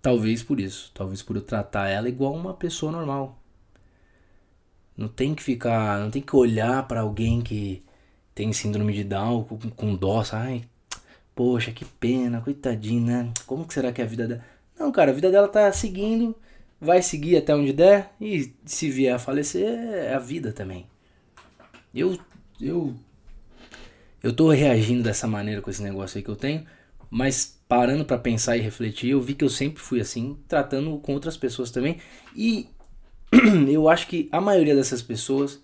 Talvez 0.00 0.42
por 0.42 0.60
isso, 0.60 0.90
talvez 0.92 1.22
por 1.22 1.36
eu 1.36 1.42
tratar 1.42 1.88
ela 1.88 2.08
igual 2.08 2.34
uma 2.34 2.54
pessoa 2.54 2.92
normal. 2.92 3.41
Não 4.96 5.08
tem 5.08 5.34
que 5.34 5.42
ficar, 5.42 5.98
não 6.00 6.10
tem 6.10 6.22
que 6.22 6.36
olhar 6.36 6.86
para 6.86 7.00
alguém 7.00 7.40
que 7.40 7.82
tem 8.34 8.52
síndrome 8.52 8.92
de 8.92 9.04
Down 9.04 9.44
com, 9.44 9.58
com 9.70 9.94
dó, 9.94 10.22
ai, 10.32 10.64
poxa, 11.34 11.72
que 11.72 11.84
pena, 11.84 12.40
coitadinha, 12.40 13.24
né? 13.24 13.32
Como 13.46 13.66
que 13.66 13.74
será 13.74 13.92
que 13.92 14.00
é 14.00 14.04
a 14.04 14.08
vida 14.08 14.28
dela? 14.28 14.44
Não, 14.78 14.92
cara, 14.92 15.10
a 15.10 15.14
vida 15.14 15.30
dela 15.30 15.48
tá 15.48 15.72
seguindo, 15.72 16.34
vai 16.80 17.02
seguir 17.02 17.36
até 17.36 17.54
onde 17.54 17.72
der 17.72 18.12
e 18.20 18.52
se 18.64 18.90
vier 18.90 19.14
a 19.14 19.18
falecer 19.18 19.66
é 19.66 20.14
a 20.14 20.18
vida 20.18 20.52
também. 20.52 20.86
Eu 21.94 22.18
eu 22.60 22.94
eu 24.22 24.34
tô 24.34 24.50
reagindo 24.50 25.02
dessa 25.02 25.26
maneira 25.26 25.60
com 25.60 25.70
esse 25.70 25.82
negócio 25.82 26.18
aí 26.18 26.22
que 26.24 26.30
eu 26.30 26.36
tenho 26.36 26.64
mas 27.14 27.60
parando 27.68 28.06
para 28.06 28.16
pensar 28.16 28.56
e 28.56 28.60
refletir, 28.62 29.10
eu 29.10 29.20
vi 29.20 29.34
que 29.34 29.44
eu 29.44 29.50
sempre 29.50 29.82
fui 29.82 30.00
assim, 30.00 30.38
tratando 30.48 30.96
com 30.96 31.12
outras 31.12 31.36
pessoas 31.36 31.70
também. 31.70 31.98
E 32.34 32.66
eu 33.68 33.88
acho 33.88 34.06
que 34.06 34.28
a 34.30 34.40
maioria 34.40 34.76
dessas 34.76 35.00
pessoas 35.00 35.60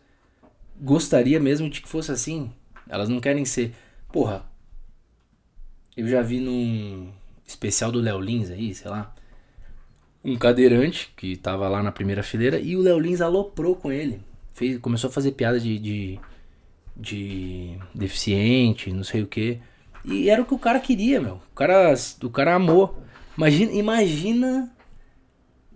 gostaria 0.80 1.38
mesmo 1.38 1.68
de 1.68 1.80
que 1.80 1.88
fosse 1.88 2.10
assim. 2.10 2.50
Elas 2.88 3.08
não 3.08 3.20
querem 3.20 3.44
ser. 3.44 3.74
Porra, 4.10 4.44
eu 5.96 6.08
já 6.08 6.22
vi 6.22 6.40
num 6.40 7.10
especial 7.46 7.92
do 7.92 8.00
Léo 8.00 8.20
Lins 8.20 8.50
aí, 8.50 8.74
sei 8.74 8.90
lá. 8.90 9.14
Um 10.24 10.36
cadeirante 10.36 11.12
que 11.16 11.36
tava 11.36 11.68
lá 11.68 11.82
na 11.82 11.92
primeira 11.92 12.22
fileira 12.22 12.58
e 12.58 12.76
o 12.76 12.80
Léo 12.80 12.98
Lins 12.98 13.20
aloprou 13.20 13.76
com 13.76 13.92
ele. 13.92 14.20
Fez, 14.54 14.78
começou 14.78 15.08
a 15.08 15.12
fazer 15.12 15.32
piada 15.32 15.60
de, 15.60 15.78
de, 15.78 16.20
de 16.96 17.78
deficiente, 17.94 18.92
não 18.92 19.04
sei 19.04 19.22
o 19.22 19.26
que. 19.26 19.58
E 20.04 20.30
era 20.30 20.40
o 20.40 20.46
que 20.46 20.54
o 20.54 20.58
cara 20.58 20.80
queria, 20.80 21.20
meu. 21.20 21.34
O 21.52 21.54
cara, 21.54 21.94
o 22.22 22.30
cara 22.30 22.54
amou. 22.54 22.98
Imagina, 23.36 23.72
imagina 23.72 24.72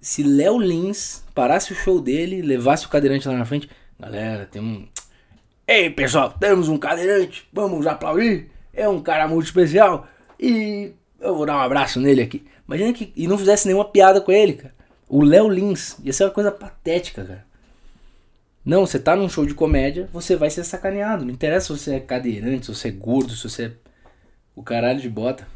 se 0.02 0.24
Léo 0.24 0.58
Lins 0.58 1.24
parasse 1.32 1.72
o 1.72 1.76
show 1.76 2.00
dele, 2.00 2.42
levasse 2.42 2.84
o 2.84 2.88
cadeirante 2.88 3.28
lá 3.28 3.36
na 3.36 3.44
frente. 3.44 3.70
Galera, 3.98 4.46
tem 4.46 4.60
um. 4.60 4.88
Ei, 5.66 5.88
pessoal, 5.90 6.32
temos 6.32 6.68
um 6.68 6.76
cadeirante. 6.76 7.48
Vamos 7.52 7.86
aplaudir. 7.86 8.50
É 8.74 8.88
um 8.88 9.00
cara 9.00 9.28
muito 9.28 9.46
especial. 9.46 10.08
E 10.40 10.92
eu 11.20 11.36
vou 11.36 11.46
dar 11.46 11.56
um 11.56 11.60
abraço 11.60 12.00
nele 12.00 12.20
aqui. 12.20 12.44
Imagina 12.66 12.92
que. 12.92 13.12
E 13.14 13.28
não 13.28 13.38
fizesse 13.38 13.66
nenhuma 13.66 13.84
piada 13.84 14.20
com 14.20 14.32
ele, 14.32 14.54
cara. 14.54 14.74
O 15.08 15.22
Léo 15.22 15.48
Lins. 15.48 15.96
Ia 16.02 16.12
ser 16.12 16.24
uma 16.24 16.30
coisa 16.30 16.50
patética, 16.50 17.24
cara. 17.24 17.46
Não, 18.64 18.84
você 18.84 18.98
tá 18.98 19.14
num 19.14 19.28
show 19.28 19.46
de 19.46 19.54
comédia, 19.54 20.08
você 20.12 20.34
vai 20.34 20.50
ser 20.50 20.64
sacaneado. 20.64 21.24
Não 21.24 21.32
interessa 21.32 21.66
se 21.66 21.80
você 21.80 21.94
é 21.94 22.00
cadeirante, 22.00 22.66
se 22.66 22.74
você 22.74 22.88
é 22.88 22.92
gordo, 22.92 23.32
se 23.34 23.48
você 23.48 23.66
é 23.66 23.72
o 24.56 24.64
caralho 24.64 25.00
de 25.00 25.08
bota. 25.08 25.46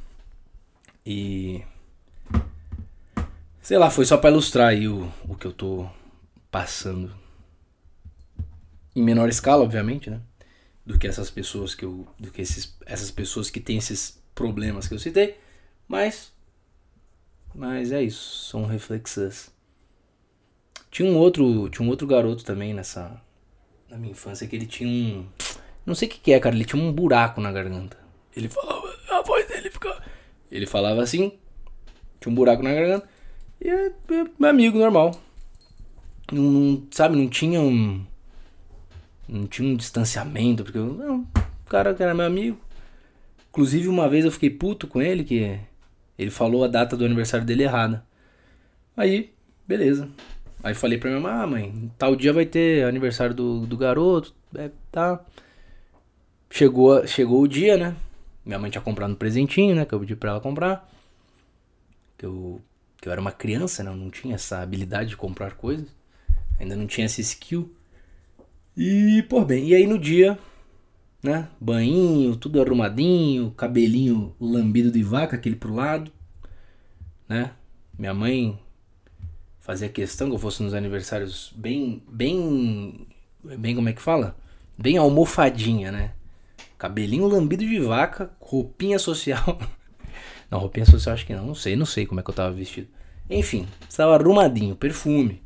E. 1.04 1.62
Sei 3.66 3.76
lá, 3.76 3.90
foi 3.90 4.04
só 4.06 4.16
para 4.16 4.30
ilustrar 4.30 4.68
aí 4.68 4.86
o, 4.86 5.12
o 5.28 5.34
que 5.34 5.44
eu 5.44 5.52
tô 5.52 5.90
passando. 6.52 7.12
Em 8.94 9.02
menor 9.02 9.28
escala, 9.28 9.64
obviamente, 9.64 10.08
né? 10.08 10.20
Do 10.86 10.96
que 10.96 11.04
essas 11.04 11.32
pessoas 11.32 11.74
que 11.74 11.84
eu. 11.84 12.06
Do 12.16 12.30
que 12.30 12.40
esses, 12.40 12.76
essas 12.86 13.10
pessoas 13.10 13.50
que 13.50 13.58
têm 13.58 13.78
esses 13.78 14.22
problemas 14.36 14.86
que 14.86 14.94
eu 14.94 15.00
citei. 15.00 15.36
Mas. 15.88 16.32
Mas 17.52 17.90
é 17.90 18.00
isso. 18.00 18.44
São 18.44 18.66
reflexas. 18.66 19.50
Tinha 20.88 21.10
um 21.10 21.16
outro. 21.16 21.68
Tinha 21.68 21.84
um 21.84 21.90
outro 21.90 22.06
garoto 22.06 22.44
também 22.44 22.72
nessa. 22.72 23.20
Na 23.90 23.98
minha 23.98 24.12
infância 24.12 24.46
que 24.46 24.54
ele 24.54 24.66
tinha 24.66 24.88
um. 24.88 25.26
Não 25.84 25.96
sei 25.96 26.06
o 26.06 26.10
que, 26.12 26.20
que 26.20 26.32
é, 26.32 26.38
cara. 26.38 26.54
Ele 26.54 26.64
tinha 26.64 26.80
um 26.80 26.92
buraco 26.92 27.40
na 27.40 27.50
garganta. 27.50 27.98
Ele 28.36 28.48
falava 28.48 29.22
voz 29.26 29.48
dele 29.48 29.70
ficou. 29.70 29.92
Ele 30.52 30.66
falava 30.66 31.02
assim, 31.02 31.32
tinha 32.20 32.30
um 32.30 32.34
buraco 32.36 32.62
na 32.62 32.72
garganta. 32.72 33.15
E 33.60 33.68
é, 33.68 33.86
é 33.86 34.24
meu 34.38 34.50
amigo 34.50 34.78
normal. 34.78 35.20
Não, 36.32 36.86
sabe, 36.90 37.16
não 37.16 37.28
tinha 37.28 37.60
um. 37.60 38.04
Não 39.28 39.46
tinha 39.46 39.68
um 39.68 39.76
distanciamento, 39.76 40.64
porque 40.64 40.78
eu. 40.78 40.86
Não, 40.86 41.20
o 41.20 41.68
cara 41.68 41.94
que 41.94 42.02
era 42.02 42.14
meu 42.14 42.26
amigo. 42.26 42.58
Inclusive, 43.50 43.88
uma 43.88 44.08
vez 44.08 44.24
eu 44.24 44.30
fiquei 44.30 44.50
puto 44.50 44.86
com 44.86 45.00
ele, 45.00 45.24
que 45.24 45.58
ele 46.18 46.30
falou 46.30 46.64
a 46.64 46.68
data 46.68 46.96
do 46.96 47.04
aniversário 47.04 47.46
dele 47.46 47.62
errada. 47.62 48.04
Aí, 48.96 49.32
beleza. 49.66 50.08
Aí 50.62 50.74
falei 50.74 50.98
pra 50.98 51.10
minha 51.10 51.20
mãe, 51.22 51.32
ah, 51.32 51.46
mãe, 51.46 51.92
tal 51.96 52.16
dia 52.16 52.32
vai 52.32 52.44
ter 52.44 52.84
aniversário 52.84 53.34
do, 53.34 53.66
do 53.66 53.76
garoto, 53.76 54.34
é, 54.54 54.70
tá. 54.90 55.24
Chegou, 56.50 57.06
chegou 57.06 57.42
o 57.42 57.48
dia, 57.48 57.76
né? 57.76 57.96
Minha 58.44 58.58
mãe 58.58 58.70
tinha 58.70 58.80
comprado 58.82 59.12
um 59.12 59.16
presentinho, 59.16 59.74
né? 59.74 59.84
Que 59.84 59.94
eu 59.94 60.00
pedi 60.00 60.16
pra 60.16 60.30
ela 60.30 60.40
comprar. 60.40 60.88
Que 62.16 62.26
eu, 62.26 62.60
que 63.00 63.08
eu 63.08 63.12
era 63.12 63.20
uma 63.20 63.32
criança, 63.32 63.82
né? 63.82 63.90
Eu 63.90 63.96
não 63.96 64.10
tinha 64.10 64.34
essa 64.34 64.60
habilidade 64.60 65.10
de 65.10 65.16
comprar 65.16 65.54
coisas. 65.54 65.88
Ainda 66.58 66.76
não 66.76 66.86
tinha 66.86 67.06
esse 67.06 67.20
skill. 67.20 67.74
E, 68.76 69.24
por 69.28 69.44
bem, 69.44 69.68
e 69.68 69.74
aí 69.74 69.86
no 69.86 69.98
dia 69.98 70.38
né? 71.26 71.48
Banhinho, 71.60 72.36
tudo 72.36 72.60
arrumadinho, 72.60 73.50
cabelinho 73.50 74.34
lambido 74.40 74.90
de 74.90 75.02
vaca, 75.02 75.36
aquele 75.36 75.56
pro 75.56 75.74
lado, 75.74 76.12
né? 77.28 77.52
Minha 77.98 78.14
mãe 78.14 78.58
fazia 79.58 79.88
questão 79.88 80.28
que 80.28 80.34
eu 80.34 80.38
fosse 80.38 80.62
nos 80.62 80.74
aniversários 80.74 81.52
bem, 81.56 82.02
bem, 82.08 83.06
bem 83.42 83.74
como 83.74 83.88
é 83.88 83.92
que 83.92 84.02
fala? 84.02 84.36
Bem 84.78 84.96
almofadinha, 84.96 85.90
né? 85.90 86.12
Cabelinho 86.78 87.26
lambido 87.26 87.66
de 87.66 87.80
vaca, 87.80 88.30
roupinha 88.40 88.98
social. 88.98 89.58
Não, 90.50 90.58
roupinha 90.58 90.86
social 90.86 91.14
acho 91.14 91.26
que 91.26 91.34
não, 91.34 91.46
não 91.46 91.54
sei, 91.54 91.76
não 91.76 91.86
sei 91.86 92.06
como 92.06 92.20
é 92.20 92.22
que 92.22 92.30
eu 92.30 92.34
tava 92.34 92.52
vestido. 92.52 92.88
Enfim, 93.28 93.66
estava 93.88 94.14
arrumadinho, 94.14 94.76
perfume. 94.76 95.42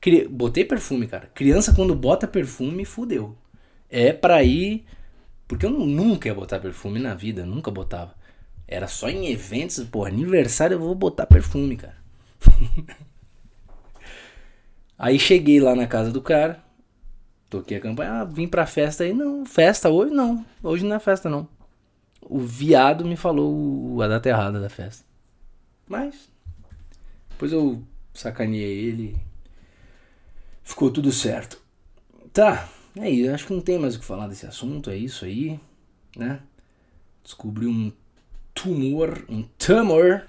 Cri... 0.00 0.26
Botei 0.26 0.64
perfume, 0.64 1.06
cara. 1.06 1.26
Criança 1.34 1.74
quando 1.74 1.94
bota 1.94 2.26
perfume, 2.26 2.84
fudeu. 2.84 3.36
É 3.88 4.12
pra 4.12 4.42
ir. 4.42 4.84
Porque 5.46 5.66
eu 5.66 5.70
nunca 5.70 6.28
ia 6.28 6.34
botar 6.34 6.60
perfume 6.60 6.98
na 7.00 7.14
vida, 7.14 7.44
nunca 7.44 7.70
botava. 7.70 8.14
Era 8.66 8.86
só 8.86 9.08
em 9.08 9.26
eventos, 9.32 9.82
pô, 9.84 10.04
aniversário 10.04 10.74
eu 10.74 10.78
vou 10.78 10.94
botar 10.94 11.26
perfume, 11.26 11.76
cara. 11.76 11.96
aí 14.96 15.18
cheguei 15.18 15.60
lá 15.60 15.74
na 15.74 15.88
casa 15.88 16.12
do 16.12 16.22
cara, 16.22 16.62
toquei 17.48 17.78
a 17.78 17.80
campanha, 17.80 18.12
ah, 18.12 18.24
vim 18.24 18.46
pra 18.46 18.64
festa 18.64 19.02
aí. 19.02 19.12
Não, 19.12 19.44
festa 19.44 19.90
hoje 19.90 20.14
não, 20.14 20.46
hoje 20.62 20.84
não 20.84 20.94
é 20.94 21.00
festa 21.00 21.28
não. 21.28 21.48
O 22.30 22.38
viado 22.38 23.04
me 23.04 23.16
falou 23.16 24.00
a 24.00 24.06
data 24.06 24.28
errada 24.28 24.60
da 24.60 24.68
festa. 24.68 25.04
Mas, 25.88 26.30
depois 27.30 27.50
eu 27.50 27.82
sacaneei 28.14 28.84
ele, 28.84 29.20
ficou 30.62 30.92
tudo 30.92 31.10
certo. 31.10 31.60
Tá, 32.32 32.68
é 32.94 33.10
isso, 33.10 33.34
acho 33.34 33.46
que 33.48 33.52
não 33.52 33.60
tem 33.60 33.80
mais 33.80 33.96
o 33.96 33.98
que 33.98 34.04
falar 34.04 34.28
desse 34.28 34.46
assunto, 34.46 34.90
é 34.90 34.96
isso 34.96 35.24
aí, 35.24 35.58
né? 36.16 36.40
Descobri 37.24 37.66
um 37.66 37.92
tumor, 38.54 39.24
um 39.28 39.42
tumor. 39.58 40.24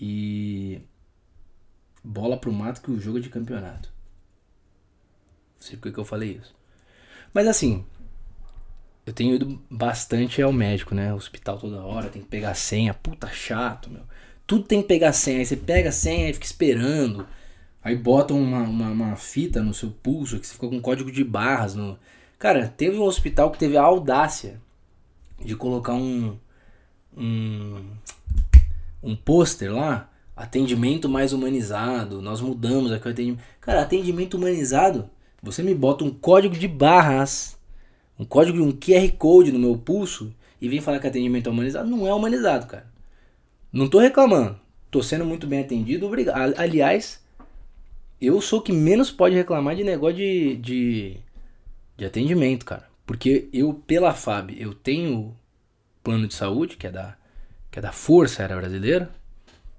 E 0.00 0.80
bola 2.02 2.36
pro 2.36 2.52
mato 2.52 2.82
que 2.82 2.90
o 2.90 2.98
jogo 2.98 3.18
é 3.18 3.20
de 3.20 3.28
campeonato. 3.28 3.92
Não 5.54 5.68
sei 5.68 5.76
por 5.76 5.92
que 5.92 5.98
eu 6.00 6.04
falei 6.04 6.40
isso. 6.42 6.52
Mas 7.32 7.46
assim, 7.46 7.86
eu 9.04 9.12
tenho 9.12 9.34
ido 9.34 9.60
bastante 9.68 10.40
ao 10.40 10.52
médico, 10.52 10.94
né? 10.94 11.12
Hospital 11.12 11.58
toda 11.58 11.82
hora, 11.82 12.08
tem 12.08 12.22
que 12.22 12.28
pegar 12.28 12.54
senha. 12.54 12.94
Puta 12.94 13.28
chato, 13.28 13.90
meu. 13.90 14.02
Tudo 14.46 14.64
tem 14.64 14.82
que 14.82 14.88
pegar 14.88 15.12
senha. 15.12 15.38
Aí 15.38 15.46
você 15.46 15.56
pega 15.56 15.88
a 15.88 15.92
senha 15.92 16.30
e 16.30 16.32
fica 16.32 16.46
esperando. 16.46 17.26
Aí 17.82 17.96
botam 17.96 18.40
uma, 18.40 18.62
uma, 18.62 18.90
uma, 18.90 19.16
fita 19.16 19.60
no 19.60 19.74
seu 19.74 19.90
pulso 19.90 20.38
que 20.38 20.46
você 20.46 20.54
fica 20.54 20.68
com 20.68 20.80
código 20.80 21.10
de 21.10 21.24
barras. 21.24 21.74
No... 21.74 21.98
Cara, 22.38 22.68
teve 22.68 22.96
um 22.96 23.02
hospital 23.02 23.50
que 23.50 23.58
teve 23.58 23.76
a 23.76 23.82
audácia 23.82 24.60
de 25.44 25.56
colocar 25.56 25.94
um, 25.94 26.36
um, 27.16 27.84
um 29.02 29.16
pôster 29.16 29.72
lá, 29.72 30.08
atendimento 30.36 31.08
mais 31.08 31.32
humanizado, 31.32 32.22
nós 32.22 32.40
mudamos 32.40 32.92
aqui 32.92 33.08
o 33.08 33.10
atendimento. 33.10 33.42
Cara, 33.60 33.82
atendimento 33.82 34.34
humanizado, 34.34 35.10
você 35.42 35.62
me 35.62 35.74
bota 35.74 36.04
um 36.04 36.10
código 36.10 36.56
de 36.56 36.68
barras, 36.68 37.58
um 38.18 38.24
código, 38.24 38.62
um 38.62 38.72
QR 38.72 39.10
Code 39.18 39.52
no 39.52 39.58
meu 39.58 39.76
pulso 39.76 40.34
e 40.60 40.68
vem 40.68 40.80
falar 40.80 41.00
que 41.00 41.06
atendimento 41.06 41.48
é 41.48 41.52
humanizado. 41.52 41.88
Não 41.90 42.06
é 42.06 42.14
humanizado, 42.14 42.66
cara. 42.66 42.86
Não 43.72 43.88
tô 43.88 43.98
reclamando. 43.98 44.60
Tô 44.90 45.02
sendo 45.02 45.24
muito 45.24 45.46
bem 45.46 45.60
atendido, 45.60 46.06
obrigado. 46.06 46.54
Aliás, 46.56 47.24
eu 48.20 48.40
sou 48.40 48.60
o 48.60 48.62
que 48.62 48.72
menos 48.72 49.10
pode 49.10 49.34
reclamar 49.34 49.74
de 49.74 49.82
negócio 49.82 50.16
de, 50.16 50.56
de, 50.56 51.16
de 51.96 52.04
atendimento, 52.04 52.64
cara. 52.64 52.86
Porque 53.06 53.48
eu, 53.52 53.74
pela 53.74 54.14
FAB, 54.14 54.50
eu 54.56 54.74
tenho 54.74 55.34
plano 56.04 56.28
de 56.28 56.34
saúde, 56.34 56.76
que 56.76 56.86
é 56.86 56.90
da, 56.90 57.16
que 57.70 57.78
é 57.78 57.82
da 57.82 57.90
Força 57.90 58.42
Aérea 58.42 58.56
Brasileira. 58.56 59.10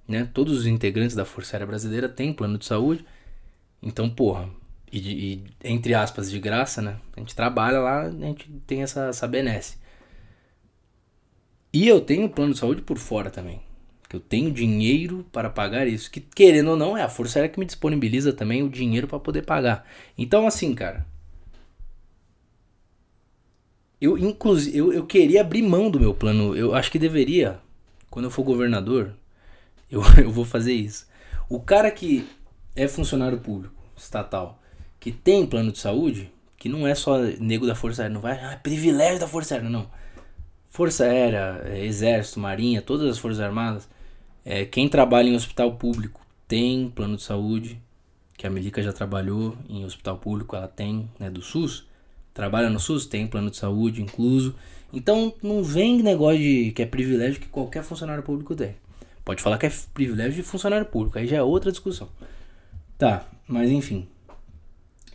Né? 0.07 0.27
Todos 0.33 0.57
os 0.57 0.65
integrantes 0.65 1.15
da 1.15 1.23
Força 1.23 1.55
Aérea 1.55 1.67
Brasileira 1.67 2.09
têm 2.09 2.33
plano 2.33 2.57
de 2.57 2.65
saúde. 2.65 3.05
Então, 3.81 4.09
porra, 4.09 4.49
e, 4.93 5.33
e, 5.33 5.43
entre 5.63 5.95
aspas, 5.95 6.29
de 6.29 6.39
graça, 6.39 6.81
né? 6.81 6.97
A 7.17 7.19
gente 7.19 7.35
trabalha 7.35 7.79
lá, 7.79 8.01
a 8.03 8.11
gente 8.11 8.47
tem 8.67 8.83
essa, 8.83 9.07
essa 9.07 9.27
benesse. 9.27 9.77
E 11.73 11.87
eu 11.87 11.99
tenho 11.99 12.29
plano 12.29 12.53
de 12.53 12.59
saúde 12.59 12.83
por 12.83 12.99
fora 12.99 13.31
também. 13.31 13.59
Que 14.07 14.15
eu 14.15 14.19
tenho 14.19 14.51
dinheiro 14.51 15.25
para 15.31 15.49
pagar 15.49 15.87
isso. 15.87 16.11
Que 16.11 16.21
querendo 16.21 16.69
ou 16.69 16.77
não, 16.77 16.95
é 16.95 17.01
a 17.01 17.09
Força 17.09 17.39
Aérea 17.39 17.51
que 17.51 17.59
me 17.59 17.65
disponibiliza 17.65 18.31
também 18.31 18.61
o 18.61 18.69
dinheiro 18.69 19.07
para 19.07 19.19
poder 19.19 19.41
pagar. 19.41 19.83
Então, 20.15 20.45
assim, 20.45 20.75
cara, 20.75 21.03
eu, 23.99 24.15
inclusive, 24.15 24.77
eu, 24.77 24.93
eu 24.93 25.07
queria 25.07 25.41
abrir 25.41 25.63
mão 25.63 25.89
do 25.89 25.99
meu 25.99 26.13
plano. 26.13 26.55
Eu 26.55 26.75
acho 26.75 26.91
que 26.91 26.99
deveria. 26.99 27.59
Quando 28.11 28.25
eu 28.25 28.31
for 28.31 28.43
governador, 28.43 29.15
eu, 29.89 30.03
eu 30.21 30.29
vou 30.29 30.45
fazer 30.45 30.73
isso. 30.73 31.07
O 31.49 31.59
cara 31.59 31.89
que 31.89 32.27
é 32.75 32.87
funcionário 32.87 33.39
público, 33.39 33.73
estatal, 33.97 34.61
que 35.03 35.11
tem 35.11 35.45
plano 35.45 35.71
de 35.71 35.79
saúde, 35.79 36.31
que 36.57 36.69
não 36.69 36.87
é 36.87 36.95
só 36.95 37.17
nego 37.39 37.67
da 37.67 37.75
Força 37.75 38.03
Aérea, 38.03 38.13
não 38.13 38.21
vai, 38.21 38.39
ah, 38.43 38.57
privilégio 38.61 39.19
da 39.19 39.27
Força 39.27 39.55
Aérea, 39.55 39.69
não. 39.69 39.85
Força 40.69 41.03
Aérea, 41.03 41.61
é, 41.65 41.85
Exército, 41.85 42.39
Marinha, 42.39 42.81
todas 42.81 43.09
as 43.09 43.17
Forças 43.17 43.41
Armadas, 43.41 43.87
é, 44.45 44.65
quem 44.65 44.87
trabalha 44.87 45.27
em 45.27 45.35
hospital 45.35 45.73
público 45.75 46.25
tem 46.47 46.89
plano 46.89 47.17
de 47.17 47.23
saúde, 47.23 47.77
que 48.37 48.47
a 48.47 48.49
Melica 48.49 48.81
já 48.81 48.93
trabalhou 48.93 49.57
em 49.69 49.83
hospital 49.83 50.17
público, 50.17 50.55
ela 50.55 50.67
tem, 50.67 51.09
né, 51.19 51.29
do 51.29 51.41
SUS 51.41 51.85
trabalha 52.33 52.69
no 52.69 52.79
SUS, 52.79 53.05
tem 53.05 53.27
plano 53.27 53.51
de 53.51 53.57
saúde 53.57 54.01
incluso. 54.01 54.55
Então 54.91 55.33
não 55.41 55.63
vem 55.63 56.01
negócio 56.01 56.39
de 56.39 56.71
que 56.71 56.81
é 56.81 56.85
privilégio 56.85 57.39
que 57.39 57.47
qualquer 57.47 57.83
funcionário 57.83 58.23
público 58.23 58.55
tem. 58.55 58.75
Pode 59.23 59.41
falar 59.41 59.57
que 59.57 59.65
é 59.65 59.71
privilégio 59.93 60.33
de 60.33 60.43
funcionário 60.43 60.85
público, 60.85 61.17
aí 61.17 61.27
já 61.27 61.37
é 61.37 61.43
outra 61.43 61.71
discussão. 61.71 62.09
Tá, 62.97 63.25
mas 63.47 63.69
enfim. 63.69 64.07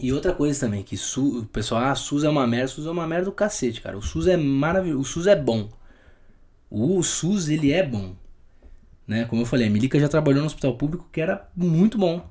E 0.00 0.12
outra 0.12 0.32
coisa 0.32 0.60
também, 0.60 0.82
que 0.82 0.96
o 1.16 1.44
pessoal, 1.46 1.82
ah, 1.84 1.94
SUS 1.94 2.24
é 2.24 2.28
uma 2.28 2.46
merda, 2.46 2.68
SUS 2.68 2.86
é 2.86 2.90
uma 2.90 3.06
merda 3.06 3.26
do 3.26 3.32
cacete, 3.32 3.80
cara. 3.80 3.98
O 3.98 4.02
SUS 4.02 4.26
é 4.28 4.36
maravilhoso, 4.36 5.00
o 5.00 5.04
SUS 5.04 5.26
é 5.26 5.36
bom. 5.36 5.68
O 6.70 7.02
SUS, 7.02 7.48
ele 7.48 7.72
é 7.72 7.84
bom. 7.84 8.14
Né? 9.06 9.24
Como 9.24 9.42
eu 9.42 9.46
falei, 9.46 9.66
a 9.66 9.70
Milica 9.70 9.98
já 9.98 10.08
trabalhou 10.08 10.40
no 10.40 10.46
hospital 10.46 10.74
público 10.74 11.08
que 11.12 11.20
era 11.20 11.48
muito 11.56 11.98
bom. 11.98 12.28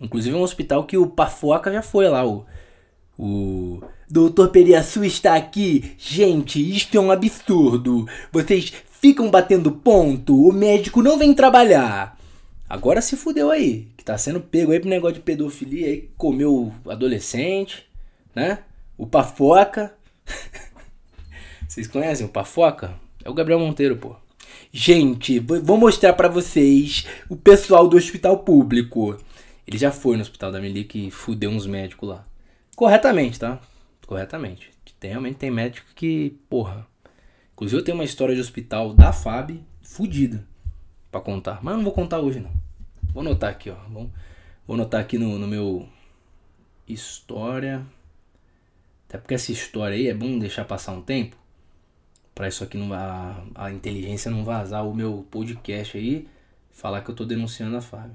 Inclusive 0.00 0.36
um 0.36 0.42
hospital 0.42 0.84
que 0.84 0.96
o 0.96 1.06
Pafoca 1.06 1.72
já 1.72 1.82
foi 1.82 2.08
lá, 2.08 2.26
o 2.26 2.44
o 3.18 3.80
Doutor 4.10 4.48
Periaçu 4.48 5.04
está 5.04 5.36
aqui. 5.36 5.94
Gente, 5.96 6.58
isto 6.58 6.96
é 6.96 7.00
um 7.00 7.10
absurdo. 7.10 8.06
Vocês 8.32 8.72
ficam 9.00 9.30
batendo 9.30 9.70
ponto, 9.70 10.48
o 10.48 10.52
médico 10.52 11.02
não 11.02 11.18
vem 11.18 11.32
trabalhar. 11.32 12.18
Agora 12.74 13.00
se 13.00 13.16
fudeu 13.16 13.52
aí, 13.52 13.86
que 13.96 14.04
tá 14.04 14.18
sendo 14.18 14.40
pego 14.40 14.72
aí 14.72 14.80
pro 14.80 14.90
negócio 14.90 15.14
de 15.14 15.20
pedofilia 15.20 15.86
aí, 15.86 16.10
comeu 16.16 16.74
adolescente, 16.88 17.86
né? 18.34 18.64
O 18.98 19.06
Pafoca. 19.06 19.94
Vocês 21.68 21.86
conhecem 21.86 22.26
o 22.26 22.28
Pafoca? 22.28 22.98
É 23.24 23.30
o 23.30 23.32
Gabriel 23.32 23.60
Monteiro, 23.60 23.96
pô. 23.96 24.16
Gente, 24.72 25.38
vou 25.38 25.76
mostrar 25.76 26.14
para 26.14 26.26
vocês 26.26 27.06
o 27.28 27.36
pessoal 27.36 27.86
do 27.86 27.96
hospital 27.96 28.38
público. 28.38 29.16
Ele 29.64 29.78
já 29.78 29.92
foi 29.92 30.16
no 30.16 30.22
hospital 30.22 30.50
da 30.50 30.60
Melica 30.60 30.98
e 30.98 31.12
fudeu 31.12 31.50
uns 31.50 31.68
médicos 31.68 32.08
lá. 32.08 32.24
Corretamente, 32.74 33.38
tá? 33.38 33.60
Corretamente. 34.04 34.72
Tem, 34.98 35.10
realmente 35.10 35.36
tem 35.36 35.48
médico 35.48 35.86
que, 35.94 36.40
porra. 36.50 36.84
Inclusive 37.52 37.80
eu 37.80 37.84
tenho 37.84 37.96
uma 37.96 38.04
história 38.04 38.34
de 38.34 38.40
hospital 38.40 38.92
da 38.92 39.12
FAB 39.12 39.60
fodida 39.80 40.44
pra 41.08 41.20
contar. 41.20 41.60
Mas 41.62 41.76
não 41.76 41.84
vou 41.84 41.92
contar 41.92 42.18
hoje 42.18 42.40
não. 42.40 42.63
Vou 43.14 43.20
anotar 43.20 43.50
aqui, 43.50 43.70
ó. 43.70 43.76
Vou, 43.88 44.10
vou 44.66 44.74
anotar 44.74 45.00
aqui 45.00 45.16
no, 45.16 45.38
no 45.38 45.46
meu 45.46 45.88
história. 46.86 47.86
Até 49.08 49.18
porque 49.18 49.34
essa 49.34 49.52
história 49.52 49.96
aí 49.96 50.08
é 50.08 50.14
bom 50.14 50.36
deixar 50.38 50.64
passar 50.64 50.92
um 50.92 51.00
tempo. 51.00 51.36
Pra 52.34 52.48
isso 52.48 52.64
aqui 52.64 52.76
não 52.76 52.92
a, 52.92 53.44
a 53.54 53.70
inteligência 53.70 54.30
não 54.30 54.44
vazar 54.44 54.84
o 54.84 54.92
meu 54.92 55.24
podcast 55.30 55.96
aí. 55.96 56.28
Falar 56.72 57.02
que 57.02 57.10
eu 57.10 57.14
tô 57.14 57.24
denunciando 57.24 57.76
a 57.76 57.80
FAB. 57.80 58.10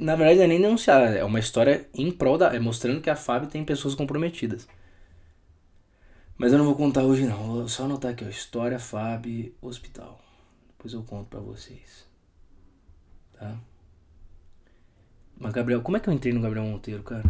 Na 0.00 0.16
verdade, 0.16 0.40
é 0.40 0.46
nem 0.48 0.60
denunciar, 0.60 1.14
é 1.14 1.22
uma 1.22 1.38
história 1.38 1.88
em 1.94 2.10
prol 2.10 2.36
da. 2.36 2.52
É 2.52 2.58
mostrando 2.58 3.00
que 3.00 3.08
a 3.08 3.14
FAB 3.14 3.46
tem 3.46 3.64
pessoas 3.64 3.94
comprometidas. 3.94 4.66
Mas 6.36 6.52
eu 6.52 6.58
não 6.58 6.64
vou 6.64 6.74
contar 6.74 7.04
hoje 7.04 7.24
não, 7.24 7.36
vou 7.36 7.68
só 7.68 7.84
anotar 7.84 8.10
aqui, 8.10 8.24
ó. 8.24 8.28
História 8.28 8.80
FAB 8.80 9.52
Hospital. 9.62 10.20
Depois 10.70 10.92
eu 10.92 11.04
conto 11.04 11.28
pra 11.28 11.38
vocês. 11.38 12.04
Tá? 13.38 13.56
Mas 15.38 15.52
Gabriel, 15.52 15.82
como 15.82 15.96
é 15.96 16.00
que 16.00 16.08
eu 16.08 16.12
entrei 16.12 16.32
no 16.32 16.40
Gabriel 16.40 16.64
Monteiro, 16.64 17.02
cara? 17.02 17.24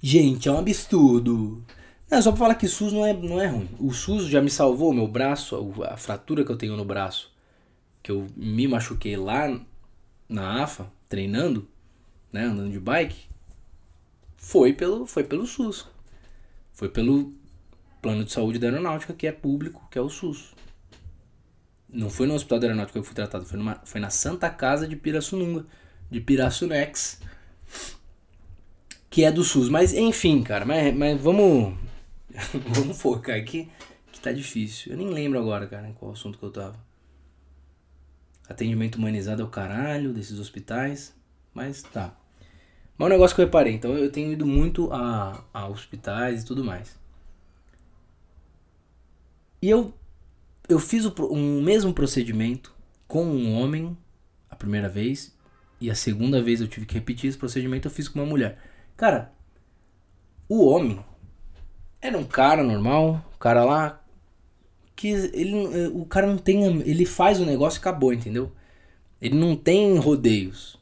Gente, 0.00 0.48
é 0.48 0.52
um 0.52 0.58
absurdo. 0.58 1.64
Não, 2.10 2.22
só 2.22 2.30
pra 2.30 2.38
falar 2.38 2.54
que 2.54 2.68
SUS 2.68 2.92
não 2.92 3.04
é, 3.04 3.12
não 3.12 3.40
é 3.40 3.46
ruim. 3.46 3.68
O 3.78 3.92
SUS 3.92 4.26
já 4.26 4.40
me 4.40 4.50
salvou 4.50 4.92
meu 4.92 5.08
braço, 5.08 5.56
a 5.84 5.96
fratura 5.96 6.44
que 6.44 6.52
eu 6.52 6.56
tenho 6.56 6.76
no 6.76 6.84
braço, 6.84 7.32
que 8.02 8.12
eu 8.12 8.28
me 8.36 8.68
machuquei 8.68 9.16
lá 9.16 9.60
na 10.28 10.62
AFA 10.62 10.86
treinando, 11.08 11.66
né, 12.32 12.44
andando 12.44 12.70
de 12.70 12.78
bike, 12.78 13.26
foi 14.36 14.72
pelo, 14.72 15.06
foi 15.06 15.24
pelo 15.24 15.46
SUS. 15.46 15.88
Foi 16.72 16.88
pelo 16.88 17.32
plano 18.00 18.24
de 18.24 18.30
saúde 18.30 18.58
da 18.58 18.68
aeronáutica, 18.68 19.12
que 19.12 19.26
é 19.26 19.32
público, 19.32 19.88
que 19.90 19.98
é 19.98 20.00
o 20.00 20.08
SUS. 20.08 20.54
Não 21.88 22.10
foi 22.10 22.26
no 22.26 22.34
hospital 22.34 22.60
da 22.60 22.66
aeronáutica 22.66 22.92
que 22.92 22.98
eu 23.00 23.04
fui 23.04 23.14
tratado, 23.14 23.44
foi, 23.44 23.58
numa, 23.58 23.80
foi 23.84 24.00
na 24.00 24.10
Santa 24.10 24.50
Casa 24.50 24.86
de 24.86 24.94
Pirassununga, 24.94 25.66
de 26.10 26.20
Pirassunex, 26.20 27.20
que 29.10 29.24
é 29.24 29.32
do 29.32 29.44
SUS. 29.44 29.68
Mas 29.68 29.92
enfim, 29.94 30.42
cara, 30.42 30.64
mas, 30.64 30.94
mas 30.94 31.20
vamos, 31.20 31.76
vamos 32.68 33.00
focar 33.00 33.36
aqui, 33.36 33.68
que 34.12 34.20
tá 34.20 34.32
difícil. 34.32 34.92
Eu 34.92 34.98
nem 34.98 35.08
lembro 35.08 35.38
agora, 35.38 35.66
cara, 35.66 35.92
qual 35.98 36.12
assunto 36.12 36.38
que 36.38 36.44
eu 36.44 36.50
tava. 36.50 36.76
Atendimento 38.48 38.96
humanizado 38.96 39.42
é 39.42 39.44
o 39.44 39.48
caralho 39.48 40.12
desses 40.12 40.38
hospitais, 40.38 41.14
mas 41.52 41.82
tá. 41.82 42.16
Mas 42.96 43.06
um 43.06 43.10
negócio 43.10 43.34
que 43.34 43.42
eu 43.42 43.46
reparei, 43.46 43.74
então 43.74 43.92
eu 43.92 44.10
tenho 44.10 44.32
ido 44.32 44.46
muito 44.46 44.90
a, 44.92 45.44
a 45.52 45.68
hospitais 45.68 46.42
e 46.42 46.46
tudo 46.46 46.64
mais. 46.64 46.98
E 49.60 49.68
eu, 49.68 49.92
eu 50.68 50.78
fiz 50.78 51.04
o 51.04 51.12
um 51.30 51.60
mesmo 51.60 51.92
procedimento 51.92 52.74
com 53.08 53.24
um 53.24 53.54
homem 53.54 53.96
a 54.48 54.56
primeira 54.56 54.88
vez. 54.88 55.35
E 55.80 55.90
a 55.90 55.94
segunda 55.94 56.42
vez 56.42 56.60
eu 56.60 56.68
tive 56.68 56.86
que 56.86 56.94
repetir 56.94 57.28
esse 57.28 57.38
procedimento, 57.38 57.86
eu 57.86 57.92
fiz 57.92 58.08
com 58.08 58.18
uma 58.18 58.26
mulher. 58.26 58.58
Cara, 58.96 59.32
o 60.48 60.66
homem 60.66 60.98
era 62.00 62.16
um 62.16 62.24
cara 62.24 62.62
normal, 62.62 63.24
um 63.34 63.38
cara 63.38 63.64
lá 63.64 64.02
que 64.94 65.08
ele 65.08 65.88
o 65.88 66.06
cara 66.06 66.26
não 66.26 66.38
tem, 66.38 66.64
ele 66.82 67.04
faz 67.04 67.38
o 67.38 67.44
negócio 67.44 67.78
e 67.78 67.80
acabou, 67.80 68.12
entendeu? 68.12 68.50
Ele 69.20 69.34
não 69.34 69.54
tem 69.54 69.98
rodeios. 69.98 70.78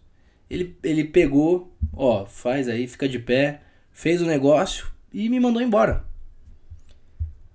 Ele, 0.48 0.76
ele 0.83 1.04
pegou, 1.04 1.74
ó, 1.92 2.26
faz 2.26 2.68
aí, 2.68 2.87
fica 2.87 3.09
de 3.09 3.18
pé, 3.18 3.62
fez 3.90 4.22
o 4.22 4.26
negócio 4.26 4.87
e 5.12 5.28
me 5.28 5.40
mandou 5.40 5.62
embora. 5.62 6.04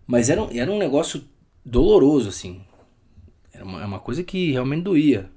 Mas 0.05 0.29
era, 0.29 0.41
era 0.57 0.71
um 0.71 0.77
negócio 0.77 1.23
doloroso, 1.63 2.29
assim. 2.29 2.61
Era 3.53 3.63
uma, 3.63 3.81
é 3.81 3.85
uma 3.85 3.99
coisa 3.99 4.23
que 4.23 4.51
realmente 4.51 4.83
doía. 4.83 5.29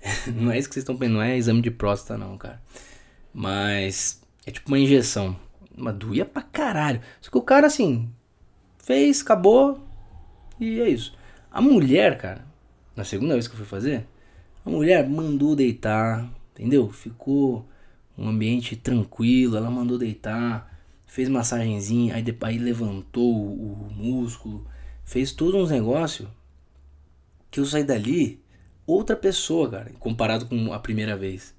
não 0.34 0.52
é 0.52 0.58
isso 0.58 0.68
que 0.68 0.74
vocês 0.74 0.82
estão 0.82 0.96
pensando, 0.96 1.14
não 1.14 1.22
é 1.22 1.36
exame 1.36 1.60
de 1.60 1.70
próstata, 1.70 2.18
não, 2.18 2.36
cara. 2.36 2.60
Mas 3.32 4.20
é 4.46 4.50
tipo 4.50 4.68
uma 4.68 4.78
injeção. 4.78 5.36
Mas 5.76 5.94
doía 5.94 6.24
pra 6.24 6.42
caralho. 6.42 7.00
Só 7.20 7.30
que 7.30 7.38
o 7.38 7.42
cara, 7.42 7.66
assim, 7.66 8.10
fez, 8.78 9.20
acabou 9.20 9.86
e 10.58 10.80
é 10.80 10.88
isso. 10.88 11.16
A 11.50 11.60
mulher, 11.60 12.18
cara, 12.18 12.44
na 12.96 13.04
segunda 13.04 13.34
vez 13.34 13.46
que 13.46 13.54
eu 13.54 13.58
fui 13.58 13.66
fazer, 13.66 14.06
a 14.64 14.70
mulher 14.70 15.08
mandou 15.08 15.54
deitar, 15.54 16.28
entendeu? 16.52 16.90
Ficou 16.90 17.66
um 18.16 18.28
ambiente 18.28 18.74
tranquilo, 18.76 19.56
ela 19.56 19.70
mandou 19.70 19.96
deitar, 19.96 20.78
fez 21.06 21.28
massagenzinha, 21.28 22.14
aí, 22.14 22.24
aí 22.42 22.58
levantou 22.58 23.34
o, 23.34 23.88
o 23.88 23.92
músculo, 23.92 24.66
fez 25.04 25.32
todos 25.32 25.54
uns 25.54 25.70
negócios 25.70 26.28
que 27.50 27.60
eu 27.60 27.64
saí 27.64 27.84
dali 27.84 28.42
outra 28.88 29.14
pessoa, 29.14 29.70
cara, 29.70 29.92
comparado 29.98 30.46
com 30.46 30.72
a 30.72 30.78
primeira 30.80 31.14
vez. 31.14 31.54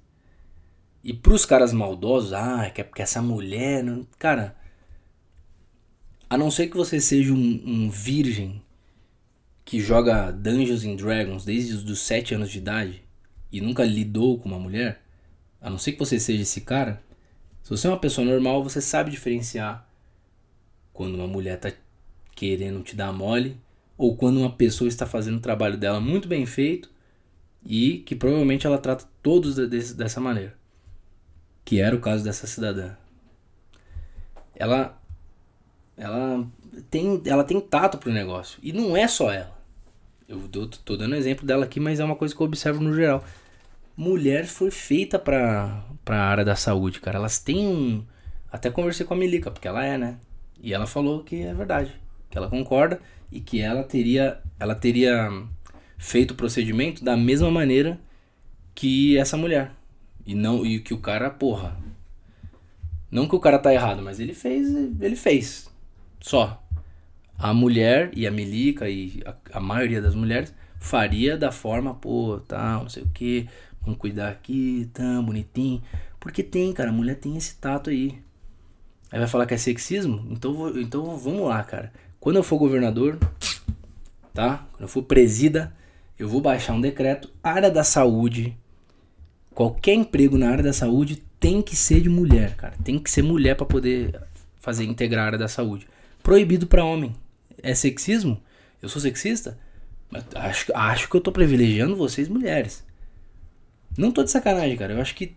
E 1.02 1.14
pros 1.14 1.46
caras 1.46 1.72
maldosos, 1.72 2.32
ah, 2.32 2.68
que 2.70 2.80
é 2.80 2.84
porque 2.84 3.00
essa 3.00 3.22
mulher, 3.22 3.84
não... 3.84 4.06
cara, 4.18 4.56
a 6.28 6.36
não 6.36 6.50
ser 6.50 6.66
que 6.66 6.76
você 6.76 7.00
seja 7.00 7.32
um, 7.32 7.62
um 7.64 7.88
virgem 7.88 8.60
que 9.64 9.78
joga 9.78 10.32
Dungeons 10.32 10.84
and 10.84 10.96
Dragons 10.96 11.44
desde 11.44 11.74
os 11.90 12.00
7 12.00 12.34
anos 12.34 12.50
de 12.50 12.58
idade 12.58 13.04
e 13.52 13.60
nunca 13.60 13.84
lidou 13.84 14.38
com 14.38 14.48
uma 14.48 14.58
mulher, 14.58 15.00
a 15.60 15.70
não 15.70 15.78
ser 15.78 15.92
que 15.92 15.98
você 15.98 16.18
seja 16.18 16.42
esse 16.42 16.62
cara, 16.62 17.02
se 17.62 17.70
você 17.70 17.86
é 17.86 17.90
uma 17.90 17.98
pessoa 17.98 18.26
normal, 18.26 18.64
você 18.64 18.80
sabe 18.80 19.10
diferenciar 19.10 19.88
quando 20.92 21.14
uma 21.14 21.26
mulher 21.26 21.58
tá 21.58 21.72
querendo 22.34 22.82
te 22.82 22.96
dar 22.96 23.12
mole 23.12 23.56
ou 23.96 24.16
quando 24.16 24.38
uma 24.38 24.50
pessoa 24.50 24.88
está 24.88 25.06
fazendo 25.06 25.36
o 25.36 25.42
trabalho 25.42 25.76
dela 25.76 26.00
muito 26.00 26.26
bem 26.26 26.44
feito 26.46 26.90
e 27.64 27.98
que 27.98 28.14
provavelmente 28.14 28.66
ela 28.66 28.78
trata 28.78 29.04
todos 29.22 29.56
dessa 29.94 30.20
maneira. 30.20 30.54
Que 31.64 31.80
era 31.80 31.94
o 31.94 32.00
caso 32.00 32.24
dessa 32.24 32.46
cidadã. 32.46 32.94
Ela 34.54 34.98
ela 35.96 36.46
tem 36.90 37.20
ela 37.26 37.44
tem 37.44 37.60
tato 37.60 37.98
pro 37.98 38.12
negócio 38.12 38.58
e 38.62 38.72
não 38.72 38.96
é 38.96 39.06
só 39.06 39.32
ela. 39.32 39.58
Eu 40.28 40.40
tô, 40.48 40.66
tô 40.66 40.96
dando 40.96 41.16
exemplo 41.16 41.46
dela 41.46 41.64
aqui, 41.64 41.80
mas 41.80 41.98
é 42.00 42.04
uma 42.04 42.16
coisa 42.16 42.34
que 42.34 42.40
eu 42.40 42.46
observo 42.46 42.80
no 42.80 42.94
geral 42.94 43.24
mulher 44.00 44.46
foi 44.46 44.70
feita 44.70 45.18
pra, 45.18 45.84
pra 46.04 46.16
área 46.16 46.44
da 46.44 46.56
saúde, 46.56 47.00
cara. 47.00 47.18
Elas 47.18 47.38
têm 47.38 47.66
um. 47.66 48.04
Até 48.50 48.70
conversei 48.70 49.04
com 49.04 49.14
a 49.14 49.16
Milica, 49.16 49.50
porque 49.50 49.68
ela 49.68 49.84
é, 49.84 49.98
né? 49.98 50.18
E 50.60 50.72
ela 50.72 50.86
falou 50.86 51.22
que 51.22 51.42
é 51.42 51.52
verdade. 51.52 51.94
Que 52.30 52.38
ela 52.38 52.48
concorda 52.48 53.00
e 53.30 53.40
que 53.40 53.60
ela 53.60 53.82
teria. 53.84 54.40
Ela 54.58 54.74
teria 54.74 55.30
feito 56.00 56.30
o 56.30 56.34
procedimento 56.34 57.04
da 57.04 57.14
mesma 57.14 57.50
maneira 57.50 58.00
que 58.74 59.18
essa 59.18 59.36
mulher. 59.36 59.70
E 60.26 60.34
não 60.34 60.64
e 60.64 60.80
que 60.80 60.94
o 60.94 60.98
cara, 60.98 61.28
porra. 61.28 61.76
Não 63.10 63.28
que 63.28 63.36
o 63.36 63.40
cara 63.40 63.58
tá 63.58 63.72
errado, 63.72 64.02
mas 64.02 64.18
ele 64.18 64.32
fez, 64.32 64.68
ele 65.00 65.16
fez. 65.16 65.70
Só. 66.20 66.62
A 67.38 67.52
mulher 67.52 68.10
e 68.14 68.26
a 68.26 68.30
Milica 68.30 68.88
e 68.88 69.22
a, 69.26 69.58
a 69.58 69.60
maioria 69.60 70.00
das 70.00 70.14
mulheres 70.14 70.54
faria 70.78 71.36
da 71.36 71.52
forma, 71.52 71.94
pô, 71.94 72.40
tal, 72.46 72.82
não 72.82 72.88
sei 72.88 73.02
o 73.02 73.08
que, 73.08 73.48
Vamos 73.82 73.98
cuidar 73.98 74.28
aqui, 74.28 74.90
tão 74.92 75.24
bonitinho. 75.24 75.82
Porque 76.18 76.42
tem, 76.42 76.72
cara, 76.72 76.90
a 76.90 76.92
mulher 76.92 77.16
tem 77.16 77.36
esse 77.36 77.56
tato 77.56 77.90
aí. 77.90 78.18
Aí 79.10 79.18
vai 79.18 79.26
falar 79.26 79.46
que 79.46 79.54
é 79.54 79.56
sexismo? 79.56 80.26
Então, 80.30 80.78
então 80.78 81.16
vamos 81.16 81.48
lá, 81.48 81.62
cara. 81.64 81.92
Quando 82.20 82.36
eu 82.36 82.42
for 82.42 82.58
governador, 82.58 83.18
tá? 84.34 84.66
Quando 84.72 84.82
eu 84.82 84.88
for 84.88 85.02
presida, 85.02 85.74
eu 86.20 86.28
vou 86.28 86.42
baixar 86.42 86.74
um 86.74 86.80
decreto. 86.82 87.30
Área 87.42 87.70
da 87.70 87.82
saúde. 87.82 88.54
Qualquer 89.54 89.94
emprego 89.94 90.36
na 90.36 90.50
área 90.50 90.62
da 90.62 90.72
saúde 90.72 91.22
tem 91.40 91.62
que 91.62 91.74
ser 91.74 92.02
de 92.02 92.10
mulher, 92.10 92.54
cara. 92.56 92.74
Tem 92.84 92.98
que 92.98 93.10
ser 93.10 93.22
mulher 93.22 93.56
para 93.56 93.64
poder 93.64 94.20
fazer 94.60 94.84
integrar 94.84 95.24
a 95.24 95.26
área 95.28 95.38
da 95.38 95.48
saúde. 95.48 95.88
Proibido 96.22 96.66
para 96.66 96.84
homem. 96.84 97.16
É 97.62 97.74
sexismo? 97.74 98.38
Eu 98.82 98.88
sou 98.90 99.00
sexista? 99.00 99.58
Acho, 100.34 100.70
acho 100.74 101.08
que 101.08 101.16
eu 101.16 101.22
tô 101.22 101.32
privilegiando 101.32 101.96
vocês 101.96 102.28
mulheres. 102.28 102.84
Não 103.96 104.12
tô 104.12 104.22
de 104.22 104.30
sacanagem, 104.30 104.76
cara. 104.76 104.92
Eu 104.92 105.00
acho 105.00 105.14
que 105.14 105.34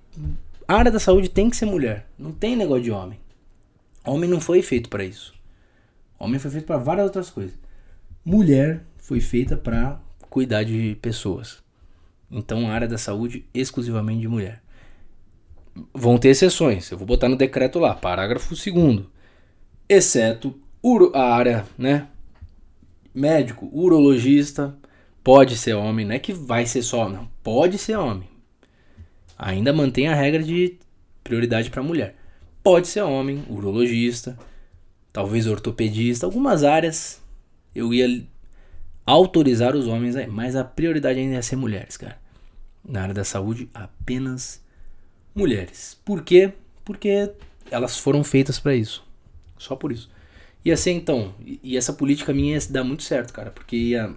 a 0.67 0.75
área 0.75 0.91
da 0.91 0.99
saúde 0.99 1.29
tem 1.29 1.49
que 1.49 1.55
ser 1.55 1.65
mulher. 1.65 2.07
Não 2.19 2.33
tem 2.33 2.57
negócio 2.57 2.83
de 2.83 2.91
homem. 2.91 3.17
Homem 4.03 4.29
não 4.29 4.41
foi 4.41 4.61
feito 4.61 4.89
para 4.89 5.05
isso. 5.05 5.33
Homem 6.19 6.39
foi 6.39 6.51
feito 6.51 6.65
para 6.65 6.77
várias 6.77 7.05
outras 7.05 7.29
coisas. 7.29 7.57
Mulher 8.25 8.83
foi 8.97 9.21
feita 9.21 9.55
para 9.55 10.01
cuidar 10.33 10.63
de 10.63 10.97
pessoas. 11.01 11.61
Então, 12.29 12.69
área 12.69 12.87
da 12.87 12.97
saúde 12.97 13.45
exclusivamente 13.53 14.21
de 14.21 14.27
mulher. 14.27 14.61
Vão 15.93 16.17
ter 16.17 16.29
exceções. 16.29 16.89
Eu 16.89 16.97
vou 16.97 17.05
botar 17.05 17.29
no 17.29 17.35
decreto 17.35 17.79
lá, 17.79 17.93
parágrafo 17.93 18.55
2 18.55 19.05
exceto 19.87 20.59
a 21.13 21.35
área, 21.35 21.65
né? 21.77 22.07
Médico, 23.13 23.69
urologista, 23.71 24.75
pode 25.23 25.55
ser 25.55 25.75
homem, 25.75 26.05
não 26.05 26.15
é 26.15 26.19
que 26.19 26.33
vai 26.33 26.65
ser 26.65 26.81
só, 26.81 27.07
não, 27.07 27.29
pode 27.43 27.77
ser 27.77 27.95
homem 27.95 28.33
ainda 29.37 29.73
mantém 29.73 30.07
a 30.07 30.15
regra 30.15 30.41
de 30.41 30.77
prioridade 31.23 31.69
para 31.69 31.83
mulher. 31.83 32.15
Pode 32.63 32.87
ser 32.87 33.01
homem, 33.01 33.43
urologista, 33.49 34.37
talvez 35.11 35.47
ortopedista, 35.47 36.25
algumas 36.25 36.63
áreas 36.63 37.21
eu 37.75 37.93
ia 37.93 38.25
autorizar 39.05 39.75
os 39.75 39.87
homens 39.87 40.15
aí, 40.15 40.27
mas 40.27 40.55
a 40.55 40.63
prioridade 40.63 41.19
ainda 41.19 41.35
é 41.35 41.41
ser 41.41 41.55
mulheres, 41.55 41.97
cara. 41.97 42.17
Na 42.83 43.01
área 43.01 43.13
da 43.13 43.23
saúde, 43.23 43.69
apenas 43.73 44.61
mulheres. 45.33 45.97
Por 46.03 46.23
quê? 46.23 46.53
Porque 46.83 47.31
elas 47.71 47.97
foram 47.97 48.23
feitas 48.23 48.59
para 48.59 48.75
isso. 48.75 49.03
Só 49.57 49.75
por 49.75 49.91
isso. 49.91 50.09
E 50.65 50.71
assim 50.71 50.91
então, 50.91 51.33
e 51.61 51.75
essa 51.75 51.91
política 51.91 52.33
minha 52.33 52.55
ia 52.55 52.61
dar 52.69 52.83
muito 52.83 53.03
certo, 53.03 53.33
cara, 53.33 53.51
porque 53.51 53.75
ia 53.75 54.13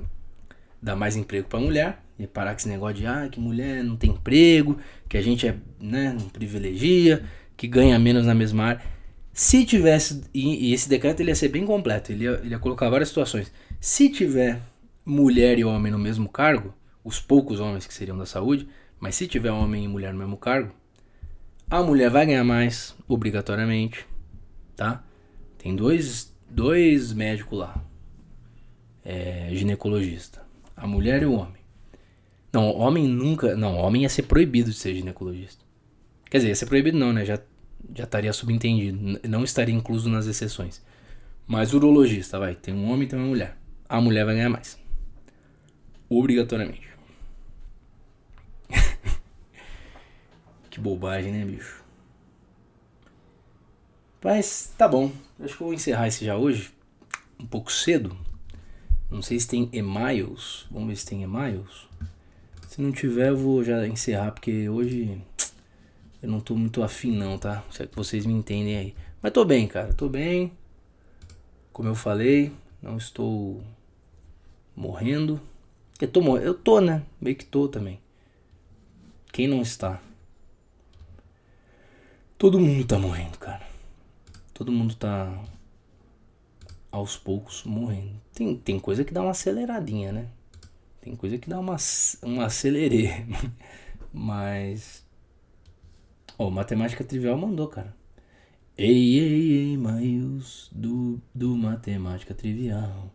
dar 0.80 0.94
mais 0.94 1.16
emprego 1.16 1.48
para 1.48 1.58
mulher 1.58 1.98
e 2.18 2.26
parar 2.26 2.52
com 2.52 2.58
esse 2.58 2.68
negócio 2.68 2.96
de 2.96 3.06
ah, 3.06 3.28
que 3.30 3.40
mulher 3.40 3.82
não 3.82 3.96
tem 3.96 4.10
emprego, 4.10 4.78
que 5.08 5.16
a 5.16 5.22
gente 5.22 5.46
é, 5.46 5.56
né, 5.80 6.16
privilegia, 6.32 7.24
que 7.56 7.66
ganha 7.66 7.98
menos 7.98 8.26
na 8.26 8.34
mesma 8.34 8.64
área. 8.64 8.82
Se 9.32 9.66
tivesse, 9.66 10.22
e, 10.32 10.68
e 10.68 10.72
esse 10.72 10.88
decreto 10.88 11.20
ele 11.20 11.30
ia 11.30 11.34
ser 11.34 11.48
bem 11.48 11.66
completo, 11.66 12.12
ele 12.12 12.24
ia, 12.24 12.40
ele 12.42 12.50
ia 12.50 12.58
colocar 12.58 12.88
várias 12.88 13.08
situações. 13.08 13.52
Se 13.80 14.08
tiver 14.08 14.60
mulher 15.06 15.58
e 15.58 15.64
homem 15.64 15.92
no 15.92 15.98
mesmo 15.98 16.28
cargo, 16.28 16.74
os 17.04 17.20
poucos 17.20 17.60
homens 17.60 17.86
que 17.86 17.94
seriam 17.94 18.18
da 18.18 18.26
saúde, 18.26 18.68
mas 18.98 19.14
se 19.14 19.28
tiver 19.28 19.52
homem 19.52 19.84
e 19.84 19.88
mulher 19.88 20.12
no 20.12 20.18
mesmo 20.18 20.36
cargo, 20.36 20.74
a 21.70 21.82
mulher 21.82 22.10
vai 22.10 22.26
ganhar 22.26 22.44
mais, 22.44 22.96
obrigatoriamente, 23.06 24.04
tá? 24.74 25.04
Tem 25.56 25.74
dois, 25.76 26.36
dois 26.50 27.12
médicos 27.12 27.58
lá, 27.58 27.84
é, 29.04 29.48
ginecologista, 29.52 30.42
a 30.76 30.86
mulher 30.86 31.22
e 31.22 31.26
o 31.26 31.32
homem. 31.32 31.64
Não, 32.52 32.74
homem 32.74 33.06
nunca. 33.06 33.54
Não, 33.54 33.76
homem 33.76 34.02
ia 34.02 34.08
ser 34.08 34.22
proibido 34.22 34.70
de 34.70 34.76
ser 34.76 34.94
ginecologista. 34.94 35.62
Quer 36.30 36.38
dizer, 36.38 36.48
ia 36.48 36.56
ser 36.56 36.66
proibido 36.66 36.96
não, 36.96 37.12
né? 37.12 37.22
Já, 37.22 37.38
já 37.94 38.04
estaria 38.04 38.32
subentendido. 38.32 39.20
Não 39.28 39.44
estaria 39.44 39.74
incluso 39.74 40.08
nas 40.08 40.26
exceções. 40.26 40.82
Mas 41.46 41.74
urologista, 41.74 42.38
vai. 42.38 42.54
Tem 42.54 42.72
um 42.72 42.90
homem 42.90 43.06
e 43.06 43.10
tem 43.10 43.18
uma 43.18 43.28
mulher. 43.28 43.58
A 43.86 44.00
mulher 44.00 44.24
vai 44.24 44.36
ganhar 44.36 44.48
mais. 44.48 44.78
Obrigatoriamente. 46.08 46.88
que 50.70 50.80
bobagem, 50.80 51.32
né, 51.32 51.44
bicho? 51.44 51.84
Mas 54.22 54.72
tá 54.76 54.88
bom. 54.88 55.12
Acho 55.38 55.56
que 55.56 55.62
eu 55.62 55.66
vou 55.66 55.74
encerrar 55.74 56.08
esse 56.08 56.24
já 56.24 56.36
hoje. 56.36 56.72
Um 57.38 57.46
pouco 57.46 57.70
cedo. 57.70 58.16
Não 59.10 59.22
sei 59.22 59.38
se 59.38 59.46
tem 59.46 59.68
e-mails. 59.72 60.66
Vamos 60.70 60.88
ver 60.88 60.96
se 60.96 61.06
tem 61.06 61.22
e-mails. 61.22 61.88
Se 62.68 62.82
não 62.82 62.92
tiver, 62.92 63.28
eu 63.28 63.36
vou 63.36 63.62
já 63.62 63.86
encerrar, 63.86 64.32
porque 64.32 64.68
hoje 64.68 65.20
eu 66.22 66.28
não 66.28 66.40
tô 66.40 66.56
muito 66.56 66.82
afim 66.82 67.16
não, 67.16 67.38
tá? 67.38 67.64
Se 67.70 67.84
é 67.84 67.86
que 67.86 67.94
vocês 67.94 68.26
me 68.26 68.34
entendem 68.34 68.76
aí. 68.76 68.94
Mas 69.22 69.32
tô 69.32 69.44
bem, 69.44 69.68
cara. 69.68 69.94
Tô 69.94 70.08
bem. 70.08 70.52
Como 71.72 71.88
eu 71.88 71.94
falei, 71.94 72.52
não 72.82 72.96
estou 72.96 73.62
morrendo. 74.74 75.40
Eu 76.00 76.08
tô, 76.08 76.36
eu 76.38 76.54
tô, 76.54 76.80
né? 76.80 77.02
Meio 77.20 77.36
que 77.36 77.44
tô 77.44 77.68
também. 77.68 78.00
Quem 79.32 79.48
não 79.48 79.62
está? 79.62 80.00
Todo 82.38 82.60
mundo 82.60 82.86
tá 82.86 82.98
morrendo, 82.98 83.38
cara. 83.38 83.66
Todo 84.52 84.70
mundo 84.70 84.94
tá 84.94 85.42
aos 86.90 87.16
poucos 87.16 87.64
morrendo. 87.64 88.20
Tem, 88.34 88.56
tem 88.56 88.78
coisa 88.78 89.04
que 89.04 89.12
dá 89.12 89.22
uma 89.22 89.30
aceleradinha, 89.30 90.12
né? 90.12 90.28
Tem 91.00 91.16
coisa 91.16 91.38
que 91.38 91.48
dá 91.48 91.58
uma, 91.58 91.76
uma 92.22 92.46
acelerê. 92.46 93.24
Mas. 94.12 95.04
Ó, 96.38 96.48
oh, 96.48 96.50
Matemática 96.50 97.04
Trivial 97.04 97.38
mandou, 97.38 97.68
cara. 97.68 97.94
Ei, 98.76 99.18
ei, 99.18 99.52
ei, 99.52 99.76
Miles 99.76 100.68
do, 100.72 101.20
do 101.34 101.56
Matemática 101.56 102.34
Trivial. 102.34 103.10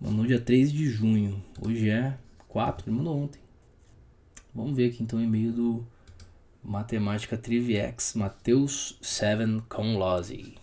Mandou 0.00 0.26
dia 0.26 0.40
3 0.40 0.72
de 0.72 0.88
junho. 0.88 1.42
Hoje 1.60 1.90
é 1.90 2.16
4, 2.48 2.88
ele 2.88 2.96
mandou 2.96 3.16
ontem. 3.16 3.40
Vamos 4.54 4.76
ver 4.76 4.90
aqui 4.90 5.02
então 5.02 5.18
o 5.18 5.22
e-mail 5.22 5.52
do 5.52 5.86
Matemática 6.62 7.36
Triviex, 7.36 8.14
Mateus 8.14 8.96
7 9.02 9.62
Conlozzi. 9.68 10.54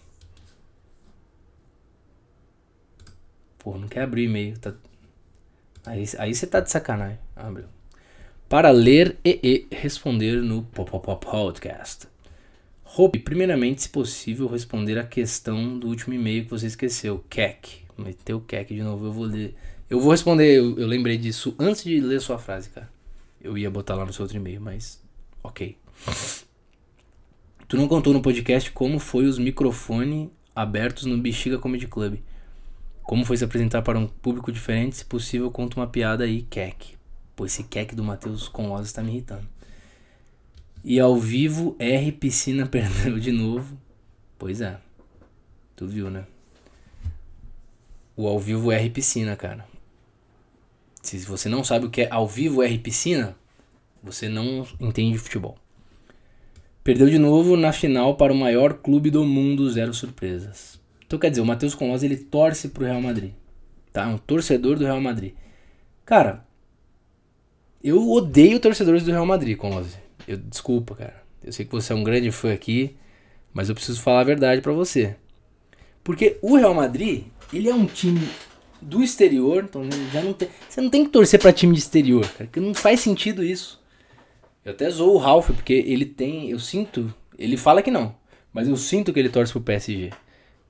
Pô, 3.59 3.77
não 3.77 3.88
quer 3.88 4.03
abrir 4.03 4.25
e-mail, 4.25 4.57
tá 4.59 4.73
Aí, 5.86 6.03
aí 6.17 6.33
você 6.33 6.47
tá 6.47 6.59
de 6.59 6.71
sacanagem. 6.71 7.19
Abriu. 7.36 7.65
Para 8.49 8.71
ler 8.71 9.17
e, 9.23 9.67
e 9.71 9.75
responder 9.75 10.41
no 10.41 10.63
podcast. 10.63 12.07
Hope, 12.97 13.19
primeiramente, 13.19 13.83
se 13.83 13.89
possível, 13.89 14.47
responder 14.47 14.97
a 14.97 15.03
questão 15.03 15.77
do 15.77 15.88
último 15.88 16.13
e-mail 16.13 16.45
que 16.45 16.51
você 16.51 16.67
esqueceu. 16.67 17.23
Kek. 17.29 17.84
Meteu 17.97 18.41
Kek 18.41 18.73
de 18.73 18.81
novo, 18.81 19.05
eu 19.05 19.11
vou 19.11 19.25
ler. 19.25 19.55
Eu 19.89 19.99
vou 19.99 20.11
responder, 20.11 20.57
eu, 20.57 20.77
eu 20.77 20.87
lembrei 20.87 21.17
disso 21.17 21.55
antes 21.59 21.83
de 21.83 21.99
ler 21.99 22.19
sua 22.19 22.37
frase, 22.37 22.69
cara. 22.69 22.89
Eu 23.41 23.57
ia 23.57 23.69
botar 23.69 23.95
lá 23.95 24.05
no 24.05 24.11
seu 24.11 24.23
outro 24.23 24.37
e-mail, 24.37 24.59
mas. 24.59 25.01
Ok. 25.43 25.77
Tu 27.67 27.77
não 27.77 27.87
contou 27.87 28.13
no 28.13 28.21
podcast 28.21 28.71
como 28.71 28.99
foi 28.99 29.25
os 29.25 29.37
microfones 29.37 30.29
abertos 30.55 31.05
no 31.05 31.17
Bexiga 31.17 31.57
Comedy 31.57 31.87
Club. 31.87 32.17
Como 33.03 33.23
foi 33.23 33.37
se 33.37 33.43
apresentar 33.43 33.81
para 33.83 33.99
um 33.99 34.07
público 34.07 34.51
diferente? 34.51 34.97
Se 34.97 35.05
possível, 35.05 35.51
conta 35.51 35.79
uma 35.79 35.87
piada 35.87 36.23
aí, 36.23 36.41
Kek. 36.43 36.95
Pô, 37.35 37.45
esse 37.45 37.63
Kek 37.63 37.93
do 37.93 38.03
Matheus 38.03 38.47
Conlosa 38.47 38.85
está 38.85 39.03
me 39.03 39.11
irritando. 39.11 39.47
E 40.83 40.99
ao 40.99 41.19
vivo, 41.19 41.75
R 41.77 42.11
Piscina 42.11 42.65
perdeu 42.67 43.19
de 43.19 43.31
novo. 43.31 43.77
Pois 44.37 44.61
é. 44.61 44.79
Tu 45.75 45.87
viu, 45.87 46.09
né? 46.09 46.25
O 48.16 48.28
ao 48.28 48.39
vivo 48.39 48.72
R 48.72 48.89
Piscina, 48.89 49.36
cara. 49.36 49.66
Se 51.01 51.18
você 51.20 51.49
não 51.49 51.63
sabe 51.63 51.86
o 51.86 51.89
que 51.89 52.01
é 52.01 52.07
ao 52.09 52.28
vivo 52.28 52.63
R 52.63 52.78
Piscina, 52.80 53.36
você 54.01 54.30
não 54.30 54.66
entende 54.80 55.18
futebol. 55.18 55.57
Perdeu 56.84 57.09
de 57.09 57.18
novo 57.18 57.57
na 57.57 57.74
final 57.74 58.16
para 58.16 58.32
o 58.32 58.36
maior 58.36 58.76
clube 58.76 59.09
do 59.09 59.24
mundo, 59.26 59.70
zero 59.70 59.93
surpresas. 59.93 60.80
Então 61.05 61.20
quer 61.20 61.30
dizer, 61.30 61.41
o 61.41 61.45
Matheus 61.45 61.76
Conlosa 61.76 62.05
ele 62.05 62.18
torce 62.18 62.70
pro 62.70 62.86
Real 62.86 63.01
Madrid. 63.01 63.32
Tá? 63.91 64.03
É 64.03 64.07
um 64.07 64.18
torcedor 64.18 64.78
do 64.78 64.86
Real 64.86 65.01
Madrid. 65.01 65.34
Cara, 66.05 66.45
eu 67.84 68.09
odeio 68.11 68.59
torcedores 68.59 69.03
do 69.03 69.11
Real 69.11 69.26
Madrid, 69.26 69.57
Conlosa. 69.57 69.97
Eu 70.28 70.38
desculpa, 70.38 70.95
cara. 70.95 71.24
Eu 71.43 71.51
sei 71.51 71.66
que 71.66 71.72
você 71.72 71.93
é 71.93 71.95
um 71.95 72.03
grande 72.03 72.32
fã 72.32 72.51
aqui, 72.53 72.95
mas 73.53 73.70
eu 73.70 73.76
preciso 73.76 74.01
falar 74.01 74.22
a 74.22 74.24
verdade 74.24 74.61
para 74.61 74.74
você. 74.74 75.16
Porque 76.03 76.38
o 76.41 76.55
Real 76.55 76.74
Madrid, 76.74 77.26
ele 77.53 77.69
é 77.69 77.73
um 77.73 77.85
time 77.85 78.27
do 78.81 79.01
exterior, 79.03 79.63
então 79.63 79.83
já 80.11 80.21
não 80.21 80.33
tem, 80.33 80.49
você 80.69 80.81
não 80.81 80.89
tem 80.89 81.05
que 81.05 81.11
torcer 81.11 81.39
para 81.39 81.53
time 81.53 81.73
de 81.73 81.79
exterior, 81.79 82.27
cara, 82.29 82.49
que 82.51 82.59
não 82.59 82.73
faz 82.73 82.99
sentido 82.99 83.43
isso. 83.43 83.81
Eu 84.63 84.71
até 84.71 84.89
zoo 84.89 85.13
o 85.13 85.17
Ralph 85.17 85.51
porque 85.51 85.73
ele 85.73 86.05
tem, 86.05 86.49
eu 86.49 86.59
sinto, 86.59 87.13
ele 87.37 87.57
fala 87.57 87.81
que 87.81 87.91
não, 87.91 88.15
mas 88.51 88.67
eu 88.67 88.75
sinto 88.77 89.11
que 89.13 89.19
ele 89.19 89.29
torce 89.29 89.51
pro 89.51 89.61
PSG. 89.61 90.11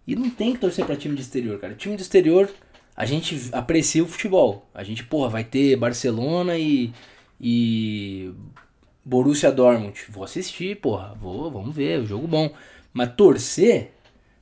E 0.07 0.15
não 0.15 0.29
tem 0.29 0.53
que 0.53 0.59
torcer 0.59 0.85
para 0.85 0.95
time 0.95 1.15
de 1.15 1.21
exterior, 1.21 1.59
cara. 1.59 1.73
Time 1.73 1.95
de 1.95 2.01
exterior, 2.01 2.49
a 2.95 3.05
gente 3.05 3.49
aprecia 3.51 4.03
o 4.03 4.07
futebol. 4.07 4.69
A 4.73 4.83
gente, 4.83 5.03
porra, 5.03 5.29
vai 5.29 5.43
ter 5.43 5.75
Barcelona 5.75 6.57
e. 6.57 6.93
e. 7.41 8.31
Borussia 9.03 9.51
Dortmund. 9.51 9.99
Vou 10.09 10.23
assistir, 10.23 10.77
porra. 10.77 11.15
Vou, 11.19 11.49
vamos 11.51 11.75
ver, 11.75 11.99
o 11.99 12.05
jogo 12.05 12.27
bom. 12.27 12.53
Mas 12.93 13.13
torcer, 13.15 13.91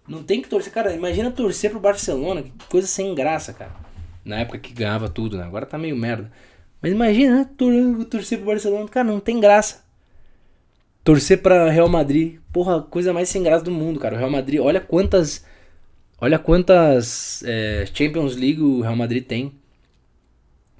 não 0.08 0.24
tem 0.24 0.41
que 0.41 0.49
torcer. 0.49 0.72
Cara, 0.72 0.93
imagina 0.93 1.32
torcer 1.32 1.72
pro 1.72 1.80
Barcelona, 1.80 2.41
que 2.41 2.51
coisa 2.70 2.88
sem 2.88 3.14
graça, 3.16 3.54
cara. 3.54 3.76
Na 4.24 4.39
época 4.39 4.60
que 4.60 4.74
ganhava 4.74 5.10
tudo, 5.10 5.38
né? 5.38 5.43
Agora 5.43 5.66
tá 5.66 5.78
meio 5.78 5.95
merda. 5.95 6.32
Mas 6.82 6.91
imagina, 6.91 7.38
né? 7.38 7.49
Tor 7.58 7.74
torcer 8.06 8.38
pro 8.38 8.47
Barcelona. 8.47 8.88
Cara, 8.88 9.08
não 9.08 9.20
tem 9.20 9.39
graça. 9.39 9.84
Torcer 11.04 11.41
pra 11.41 11.70
Real 11.70 11.89
Madrid. 11.89 12.39
Porra, 12.51 12.82
coisa 12.82 13.12
mais 13.14 13.30
sem 13.30 13.43
graça 13.43 13.64
do 13.64 13.72
mundo, 13.72 13.99
cara. 13.99 14.16
O 14.16 14.18
Real 14.18 14.30
Madrid, 14.30 14.60
olha 14.60 14.80
quantas 14.80 15.43
Olha 16.24 16.39
quantas 16.39 17.43
é, 17.45 17.86
Champions 17.93 18.38
League 18.38 18.62
o 18.62 18.80
Real 18.80 18.95
Madrid 18.95 19.26
tem. 19.26 19.54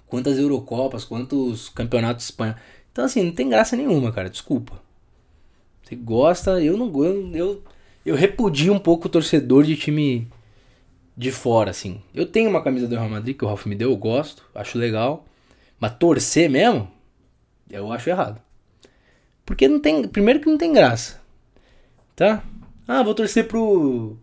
Quantas 0.08 0.38
Eurocopas, 0.40 1.04
quantos 1.04 1.68
campeonatos 1.68 2.24
Espanha. 2.24 2.56
Então, 2.90 3.04
assim, 3.04 3.24
não 3.24 3.34
tem 3.34 3.50
graça 3.50 3.76
nenhuma, 3.76 4.10
cara. 4.14 4.30
Desculpa. 4.30 4.82
Você 5.84 5.98
gosta, 5.98 6.64
eu 6.64 6.78
não 6.78 6.88
eu, 7.04 7.36
eu, 7.36 7.64
eu 8.06 8.16
repudio 8.16 8.74
um 8.74 8.80
pouco 8.80 9.08
o 9.08 9.12
torcedor 9.12 9.64
de 9.64 9.76
time 9.76 10.28
de 11.16 11.32
fora, 11.32 11.72
assim. 11.72 12.02
Eu 12.14 12.26
tenho 12.26 12.50
uma 12.50 12.64
camisa 12.64 12.88
do 12.88 12.96
Real 12.96 13.10
Madrid 13.10 13.38
que 13.38 13.46
o 13.46 13.48
Ralf 13.48 13.66
me 13.66 13.76
deu, 13.76 13.92
eu 13.92 13.98
gosto, 13.98 14.44
acho 14.56 14.78
legal. 14.78 15.26
Mas 15.80 15.96
torcer 15.98 16.50
mesmo, 16.50 16.90
eu 17.70 17.92
acho 17.92 18.10
errado. 18.10 18.42
Porque 19.46 19.68
não 19.68 19.80
tem. 19.80 20.08
Primeiro 20.08 20.40
que 20.40 20.50
não 20.50 20.58
tem 20.58 20.72
graça. 20.72 21.22
Tá? 22.16 22.44
Ah, 22.88 23.04
vou 23.04 23.14
torcer 23.14 23.48
pro 23.48 24.18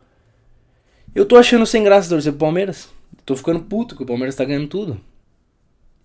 eu 1.12 1.26
tô 1.26 1.36
achando 1.36 1.66
sem 1.66 1.82
graça 1.82 2.08
torcer 2.08 2.32
pro 2.32 2.38
Palmeiras. 2.38 2.88
Tô 3.26 3.34
ficando 3.34 3.60
puto 3.60 3.96
que 3.96 4.02
o 4.04 4.06
Palmeiras 4.06 4.36
tá 4.36 4.44
ganhando 4.44 4.68
tudo. 4.68 5.00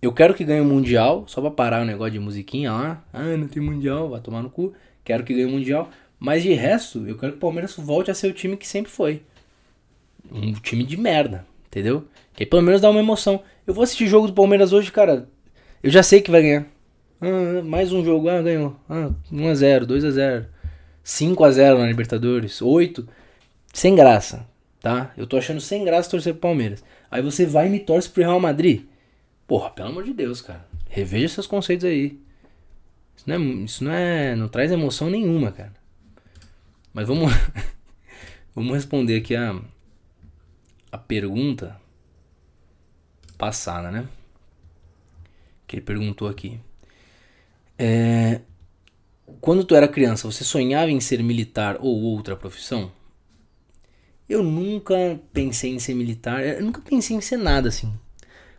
Eu 0.02 0.12
quero 0.12 0.34
que 0.34 0.44
ganhe 0.44 0.60
o 0.60 0.64
Mundial, 0.64 1.24
só 1.28 1.40
pra 1.40 1.50
parar 1.50 1.82
o 1.82 1.84
negócio 1.84 2.12
de 2.12 2.18
musiquinha 2.18 2.72
lá. 2.72 3.04
Ah, 3.12 3.36
não 3.36 3.46
tem 3.46 3.62
Mundial, 3.62 4.10
vai 4.10 4.20
tomar 4.20 4.42
no 4.42 4.50
cu. 4.50 4.72
Quero 5.04 5.22
que 5.22 5.32
ganhe 5.32 5.46
o 5.46 5.50
Mundial. 5.50 5.88
Mas 6.18 6.42
de 6.42 6.52
resto, 6.52 7.06
eu 7.06 7.16
quero 7.16 7.32
que 7.32 7.38
o 7.38 7.40
Palmeiras 7.40 7.74
volte 7.76 8.10
a 8.10 8.14
ser 8.14 8.28
o 8.28 8.32
time 8.32 8.56
que 8.56 8.66
sempre 8.66 8.90
foi. 8.90 9.22
Um 10.30 10.52
time 10.54 10.82
de 10.82 10.96
merda, 10.96 11.46
entendeu? 11.66 12.06
Que 12.34 12.42
aí 12.42 12.46
pelo 12.48 12.62
menos 12.62 12.80
dá 12.80 12.90
uma 12.90 13.00
emoção. 13.00 13.42
Eu 13.66 13.74
vou 13.74 13.84
assistir 13.84 14.06
jogo 14.06 14.26
do 14.26 14.32
Palmeiras 14.32 14.72
hoje, 14.72 14.90
cara. 14.90 15.28
Eu 15.82 15.90
já 15.90 16.02
sei 16.02 16.20
que 16.20 16.30
vai 16.30 16.42
ganhar. 16.42 16.66
Ah, 17.20 17.62
mais 17.62 17.92
um 17.92 18.04
jogo, 18.04 18.28
ah, 18.28 18.42
ganhou. 18.42 18.76
Ah, 18.88 19.10
1x0, 19.32 19.86
2x0. 19.86 20.46
5x0 21.04 21.78
na 21.78 21.86
Libertadores. 21.86 22.60
8. 22.60 23.06
Sem 23.72 23.94
graça 23.94 24.46
tá? 24.86 25.12
Eu 25.16 25.26
tô 25.26 25.36
achando 25.36 25.60
sem 25.60 25.84
graça 25.84 26.08
torcer 26.08 26.32
pro 26.34 26.42
Palmeiras. 26.42 26.84
Aí 27.10 27.20
você 27.20 27.44
vai 27.44 27.66
e 27.66 27.70
me 27.70 27.80
torce 27.80 28.08
pro 28.08 28.22
Real 28.22 28.38
Madrid. 28.38 28.84
Porra, 29.44 29.68
pelo 29.70 29.88
amor 29.88 30.04
de 30.04 30.12
Deus, 30.12 30.40
cara. 30.40 30.64
Reveja 30.88 31.28
seus 31.28 31.46
conceitos 31.48 31.84
aí. 31.84 32.20
Isso 33.16 33.28
não 33.28 33.34
é, 33.34 33.38
isso 33.64 33.84
não, 33.84 33.92
é, 33.92 34.36
não 34.36 34.46
traz 34.46 34.70
emoção 34.70 35.10
nenhuma, 35.10 35.50
cara. 35.50 35.72
Mas 36.96 37.06
vamos 37.06 37.30
vamos 38.56 38.72
responder 38.72 39.18
aqui 39.18 39.36
a 39.36 39.60
a 40.90 40.96
pergunta 40.96 41.78
passada, 43.36 43.90
né? 43.90 44.08
Que 45.66 45.76
ele 45.76 45.82
perguntou 45.82 46.26
aqui. 46.26 46.58
É, 47.78 48.40
quando 49.42 49.62
tu 49.62 49.74
era 49.74 49.86
criança, 49.86 50.26
você 50.26 50.42
sonhava 50.42 50.90
em 50.90 50.98
ser 50.98 51.22
militar 51.22 51.76
ou 51.80 52.00
outra 52.00 52.34
profissão? 52.34 52.90
Eu 54.26 54.42
nunca 54.42 55.20
pensei 55.34 55.74
em 55.74 55.78
ser 55.78 55.92
militar, 55.92 56.42
eu 56.42 56.64
nunca 56.64 56.80
pensei 56.80 57.14
em 57.14 57.20
ser 57.20 57.36
nada 57.36 57.68
assim. 57.68 57.92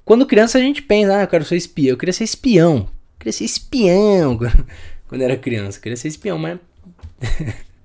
Quando 0.06 0.28
criança 0.28 0.60
a 0.60 0.62
gente 0.62 0.84
pensa, 0.84 1.18
ah, 1.18 1.22
eu 1.24 1.28
quero 1.28 1.44
ser 1.44 1.56
espião, 1.56 1.94
eu 1.94 1.98
queria 1.98 2.14
ser 2.14 2.26
espião. 2.26 2.78
Eu 2.78 3.18
queria 3.18 3.34
ser 3.34 3.46
espião 3.46 4.38
quando 5.10 5.22
era 5.24 5.36
criança, 5.36 5.80
eu 5.80 5.82
queria 5.82 5.98
ser 5.98 6.10
espião, 6.10 6.38
mas. 6.38 6.60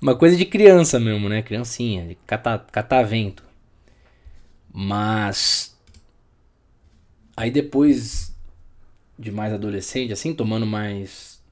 uma 0.00 0.16
coisa 0.16 0.36
de 0.36 0.44
criança 0.44 0.98
mesmo, 1.00 1.28
né? 1.28 1.42
Criancinha, 1.42 2.06
de 2.06 2.14
catar, 2.26 3.02
vento. 3.04 3.42
Mas. 4.72 5.76
Aí 7.36 7.50
depois 7.50 8.34
de 9.18 9.30
mais 9.32 9.52
adolescente, 9.52 10.12
assim, 10.12 10.34
tomando 10.34 10.66
mais 10.66 11.42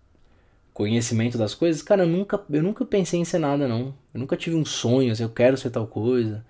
conhecimento 0.73 1.39
das 1.39 1.55
coisas, 1.55 1.83
cara, 1.83 2.05
eu 2.05 2.09
nunca, 2.09 2.41
eu 2.51 2.63
nunca 2.63 2.85
pensei 2.85 3.19
em 3.19 3.25
ser 3.25 3.39
nada, 3.39 3.67
não. 3.67 3.95
Eu 4.13 4.21
nunca 4.21 4.37
tive 4.37 4.57
um 4.57 4.65
sonho, 4.65 5.13
assim, 5.13 5.23
eu 5.23 5.31
quero 5.31 5.57
ser 5.57 5.71
tal 5.71 5.87
coisa. 5.87 6.45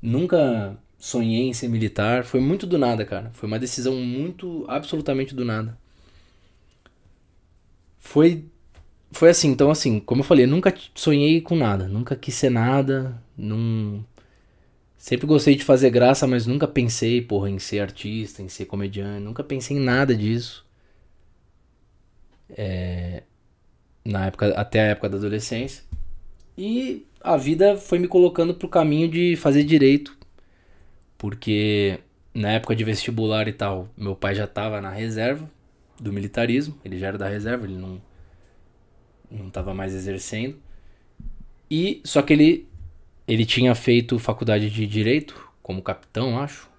Nunca 0.00 0.78
sonhei 0.98 1.48
em 1.48 1.52
ser 1.52 1.68
militar. 1.68 2.24
Foi 2.24 2.40
muito 2.40 2.66
do 2.66 2.78
nada, 2.78 3.04
cara. 3.04 3.30
Foi 3.32 3.46
uma 3.46 3.58
decisão 3.58 3.96
muito, 3.96 4.64
absolutamente 4.68 5.34
do 5.34 5.44
nada. 5.44 5.78
Foi 7.98 8.46
foi 9.16 9.30
assim, 9.30 9.48
então 9.50 9.70
assim, 9.70 10.00
como 10.00 10.20
eu 10.20 10.24
falei, 10.24 10.44
eu 10.44 10.48
nunca 10.48 10.74
sonhei 10.94 11.40
com 11.40 11.56
nada, 11.56 11.88
nunca 11.88 12.14
quis 12.16 12.34
ser 12.34 12.50
nada, 12.50 13.20
não 13.36 14.04
sempre 14.96 15.26
gostei 15.26 15.54
de 15.54 15.64
fazer 15.64 15.90
graça, 15.90 16.26
mas 16.26 16.46
nunca 16.46 16.66
pensei, 16.66 17.20
porra, 17.20 17.50
em 17.50 17.58
ser 17.58 17.80
artista, 17.80 18.42
em 18.42 18.48
ser 18.48 18.66
comediante, 18.66 19.22
nunca 19.22 19.44
pensei 19.44 19.76
em 19.76 19.80
nada 19.80 20.14
disso. 20.14 20.66
É, 22.50 23.22
na 24.04 24.26
época, 24.26 24.48
até 24.54 24.80
a 24.80 24.84
época 24.86 25.08
da 25.08 25.16
adolescência. 25.16 25.84
E 26.56 27.06
a 27.20 27.36
vida 27.36 27.76
foi 27.76 27.98
me 27.98 28.08
colocando 28.08 28.54
pro 28.54 28.68
caminho 28.68 29.08
de 29.08 29.36
fazer 29.36 29.64
direito, 29.64 30.16
porque 31.18 32.00
na 32.34 32.52
época 32.52 32.74
de 32.76 32.84
vestibular 32.84 33.48
e 33.48 33.52
tal, 33.52 33.88
meu 33.96 34.14
pai 34.16 34.34
já 34.34 34.46
tava 34.46 34.80
na 34.80 34.90
reserva 34.90 35.50
do 36.00 36.12
militarismo, 36.12 36.76
ele 36.84 36.98
já 36.98 37.08
era 37.08 37.18
da 37.18 37.28
reserva, 37.28 37.64
ele 37.64 37.76
não 37.76 38.00
não 39.30 39.48
estava 39.48 39.74
mais 39.74 39.94
exercendo. 39.94 40.56
E 41.70 42.00
só 42.04 42.22
que 42.22 42.32
ele 42.32 42.68
ele 43.26 43.44
tinha 43.44 43.74
feito 43.74 44.18
faculdade 44.18 44.70
de 44.70 44.86
direito 44.86 45.50
como 45.62 45.82
capitão, 45.82 46.38
acho. 46.38 46.70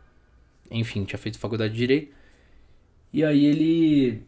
Enfim, 0.72 1.04
tinha 1.04 1.20
feito 1.20 1.38
faculdade 1.40 1.74
de 1.74 1.80
direito. 1.80 2.16
E 3.12 3.24
aí 3.24 3.46
ele 3.46 4.24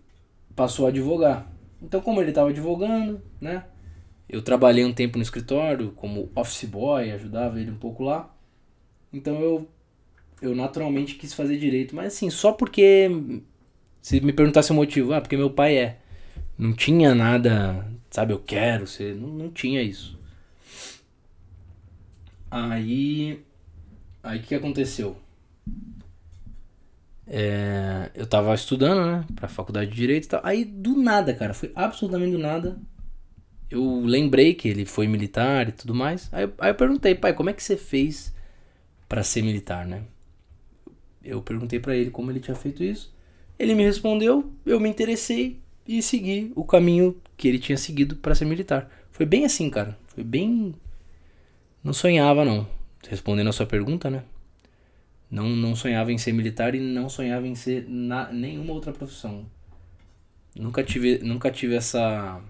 passou 0.56 0.86
a 0.86 0.90
advogar. 0.90 1.50
Então, 1.82 2.02
como 2.02 2.20
ele 2.22 2.32
estava 2.32 2.50
advogando, 2.50 3.22
né? 3.40 3.64
Eu 4.28 4.42
trabalhei 4.42 4.84
um 4.84 4.94
tempo 4.94 5.18
no 5.18 5.24
escritório 5.24 5.92
como 5.92 6.30
office 6.36 6.66
boy, 6.66 7.12
ajudava 7.12 7.60
ele 7.60 7.72
um 7.72 7.78
pouco 7.78 8.04
lá. 8.04 8.34
Então 9.12 9.40
eu 9.42 9.68
eu 10.42 10.56
naturalmente 10.56 11.16
quis 11.16 11.34
fazer 11.34 11.58
direito, 11.58 11.96
mas 11.96 12.14
assim, 12.14 12.30
só 12.30 12.54
porque 12.54 13.10
se 14.02 14.22
me 14.22 14.32
perguntasse 14.32 14.72
o 14.72 14.76
motivo, 14.76 15.14
ah, 15.14 15.22
porque 15.22 15.38
meu 15.38 15.50
pai 15.50 15.78
é. 15.78 16.00
Não 16.58 16.74
tinha 16.74 17.16
nada 17.16 17.86
sabe, 18.10 18.34
eu 18.34 18.40
quero 18.40 18.88
ser. 18.88 19.16
Não, 19.16 19.30
não 19.30 19.50
tinha 19.50 19.82
isso. 19.82 20.18
Aí. 22.50 23.44
Aí 24.24 24.40
o 24.40 24.44
que 24.44 24.56
aconteceu? 24.56 25.18
É, 27.32 28.10
eu 28.16 28.26
tava 28.26 28.54
estudando, 28.56 29.06
né, 29.06 29.26
pra 29.36 29.48
faculdade 29.48 29.92
de 29.92 29.96
Direito 29.96 30.26
e 30.26 30.28
tal. 30.28 30.42
Aí 30.44 30.66
do 30.66 30.96
nada, 30.98 31.34
cara, 31.34 31.54
foi 31.54 31.72
absolutamente 31.76 32.32
do 32.32 32.40
nada. 32.40 32.80
Eu 33.70 34.02
lembrei 34.04 34.56
que 34.56 34.68
ele 34.68 34.84
foi 34.84 35.08
militar 35.08 35.70
e 35.70 35.72
tudo 35.72 35.94
mais. 35.94 36.28
Aí, 36.32 36.44
eu, 36.44 36.54
aí 36.58 36.72
eu 36.72 36.76
perguntei, 36.76 37.14
pai, 37.14 37.34
como 37.34 37.52
é 37.52 37.54
que 37.54 37.62
você 37.62 37.78
fez 37.78 38.34
para 39.08 39.24
ser 39.24 39.44
militar, 39.44 39.86
né? 39.86 40.04
Eu 41.24 41.42
perguntei 41.42 41.80
para 41.80 41.96
ele 41.96 42.10
como 42.10 42.32
ele 42.32 42.40
tinha 42.40 42.56
feito 42.56 42.84
isso. 42.84 43.14
Ele 43.60 43.76
me 43.76 43.84
respondeu, 43.84 44.52
eu 44.66 44.80
me 44.80 44.90
interessei 44.90 45.60
e 45.88 46.02
segui 46.02 46.52
o 46.56 46.64
caminho 46.64 47.16
que 47.40 47.48
ele 47.48 47.58
tinha 47.58 47.78
seguido 47.78 48.18
para 48.18 48.36
ser 48.36 48.44
militar. 48.44 48.92
Foi 49.12 49.26
bem 49.26 49.46
assim, 49.46 49.70
cara. 49.70 49.98
Foi 50.08 50.26
bem. 50.26 50.76
Não 51.82 51.94
sonhava, 51.94 52.44
não. 52.44 52.68
Respondendo 53.08 53.48
a 53.48 53.54
sua 53.54 53.66
pergunta, 53.66 54.10
né? 54.10 54.26
Não, 55.32 55.48
não 55.48 55.74
sonhava 55.74 56.12
em 56.12 56.18
ser 56.18 56.34
militar 56.34 56.76
e 56.76 56.82
não 56.82 57.08
sonhava 57.10 57.48
em 57.48 57.56
ser 57.56 57.88
na, 57.88 58.30
nenhuma 58.30 58.74
outra 58.74 58.92
profissão. 58.92 59.46
Nunca 60.54 60.84
tive, 60.84 61.20
nunca 61.20 61.50
tive 61.50 61.76
essa. 61.76 62.42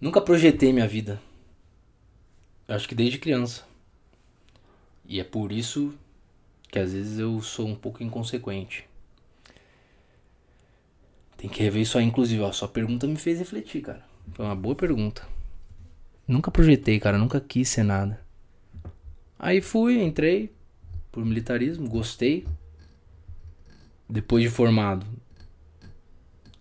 Nunca 0.00 0.22
projetei 0.22 0.72
minha 0.72 0.88
vida. 0.88 1.20
Acho 2.66 2.88
que 2.88 2.94
desde 2.94 3.18
criança. 3.18 3.66
E 5.04 5.20
é 5.20 5.24
por 5.24 5.52
isso 5.52 5.92
que 6.70 6.78
às 6.78 6.94
vezes 6.94 7.18
eu 7.18 7.42
sou 7.42 7.66
um 7.66 7.74
pouco 7.74 8.02
inconsequente. 8.02 8.88
Tem 11.40 11.48
que 11.48 11.62
rever 11.62 11.80
isso 11.80 11.96
aí, 11.96 12.04
inclusive, 12.04 12.42
ó. 12.42 12.52
Sua 12.52 12.68
pergunta 12.68 13.06
me 13.06 13.16
fez 13.16 13.38
refletir, 13.38 13.80
cara. 13.80 14.04
Foi 14.34 14.44
uma 14.44 14.54
boa 14.54 14.74
pergunta. 14.74 15.26
Nunca 16.28 16.50
projetei, 16.50 17.00
cara. 17.00 17.16
Nunca 17.16 17.40
quis 17.40 17.66
ser 17.66 17.82
nada. 17.82 18.20
Aí 19.38 19.62
fui, 19.62 20.02
entrei 20.02 20.52
por 21.10 21.24
militarismo, 21.24 21.88
gostei. 21.88 22.46
Depois 24.06 24.44
de 24.44 24.50
formado, 24.50 25.06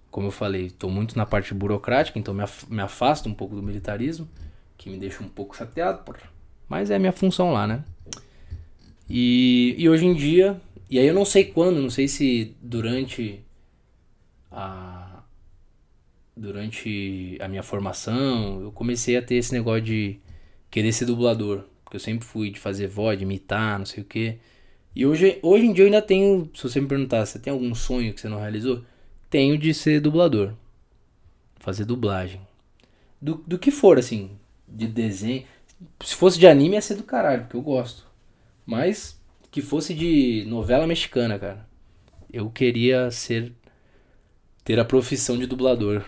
como 0.09 0.27
eu 0.27 0.31
falei, 0.31 0.67
estou 0.67 0.89
muito 0.89 1.17
na 1.17 1.25
parte 1.25 1.53
burocrática, 1.53 2.17
então 2.17 2.33
me, 2.33 2.43
af 2.43 2.65
me 2.69 2.81
afasto 2.81 3.27
um 3.27 3.33
pouco 3.33 3.55
do 3.55 3.61
militarismo, 3.61 4.29
que 4.77 4.89
me 4.89 4.97
deixa 4.97 5.21
um 5.21 5.27
pouco 5.27 5.57
chateado, 5.57 6.03
porra. 6.03 6.31
mas 6.69 6.89
é 6.89 6.95
a 6.95 6.99
minha 6.99 7.11
função 7.11 7.51
lá, 7.51 7.67
né? 7.67 7.83
E, 9.09 9.75
e 9.77 9.89
hoje 9.89 10.05
em 10.05 10.13
dia, 10.13 10.61
e 10.89 10.97
aí 10.97 11.07
eu 11.07 11.13
não 11.13 11.25
sei 11.25 11.43
quando, 11.43 11.81
não 11.81 11.89
sei 11.89 12.07
se 12.07 12.55
durante 12.61 13.43
a 14.51 15.23
durante 16.39 17.37
a 17.41 17.47
minha 17.47 17.61
formação, 17.61 18.61
eu 18.61 18.71
comecei 18.71 19.17
a 19.17 19.21
ter 19.21 19.35
esse 19.35 19.51
negócio 19.51 19.81
de 19.81 20.19
querer 20.71 20.93
ser 20.93 21.05
dublador, 21.05 21.65
porque 21.83 21.97
eu 21.97 21.99
sempre 21.99 22.25
fui 22.25 22.49
de 22.49 22.59
fazer 22.59 22.87
voz, 22.87 23.17
de 23.17 23.25
imitar, 23.25 23.77
não 23.77 23.85
sei 23.85 24.01
o 24.01 24.05
que. 24.05 24.37
E 24.95 25.05
hoje, 25.05 25.37
hoje 25.41 25.65
em 25.65 25.73
dia 25.73 25.83
eu 25.83 25.87
ainda 25.87 26.01
tenho, 26.01 26.49
se 26.53 26.63
você 26.63 26.79
me 26.79 26.87
perguntar, 26.87 27.25
você 27.25 27.37
tem 27.37 27.51
algum 27.51 27.75
sonho 27.75 28.13
que 28.13 28.21
você 28.21 28.29
não 28.29 28.39
realizou? 28.39 28.83
Tenho 29.29 29.57
de 29.57 29.73
ser 29.73 29.99
dublador. 29.99 30.53
Fazer 31.59 31.85
dublagem. 31.85 32.41
Do, 33.21 33.43
do 33.45 33.59
que 33.59 33.69
for, 33.69 33.99
assim, 33.99 34.31
de 34.67 34.87
desenho. 34.87 35.43
Se 36.03 36.15
fosse 36.15 36.39
de 36.39 36.47
anime 36.47 36.75
ia 36.75 36.81
ser 36.81 36.95
do 36.95 37.03
caralho, 37.03 37.43
porque 37.43 37.57
eu 37.57 37.61
gosto. 37.61 38.05
Mas 38.65 39.19
que 39.51 39.61
fosse 39.61 39.93
de 39.93 40.45
novela 40.47 40.87
mexicana, 40.87 41.37
cara. 41.37 41.67
Eu 42.31 42.49
queria 42.49 43.09
ser 43.11 43.53
ter 44.69 44.79
a 44.79 44.85
profissão 44.85 45.35
de 45.35 45.47
dublador, 45.47 46.05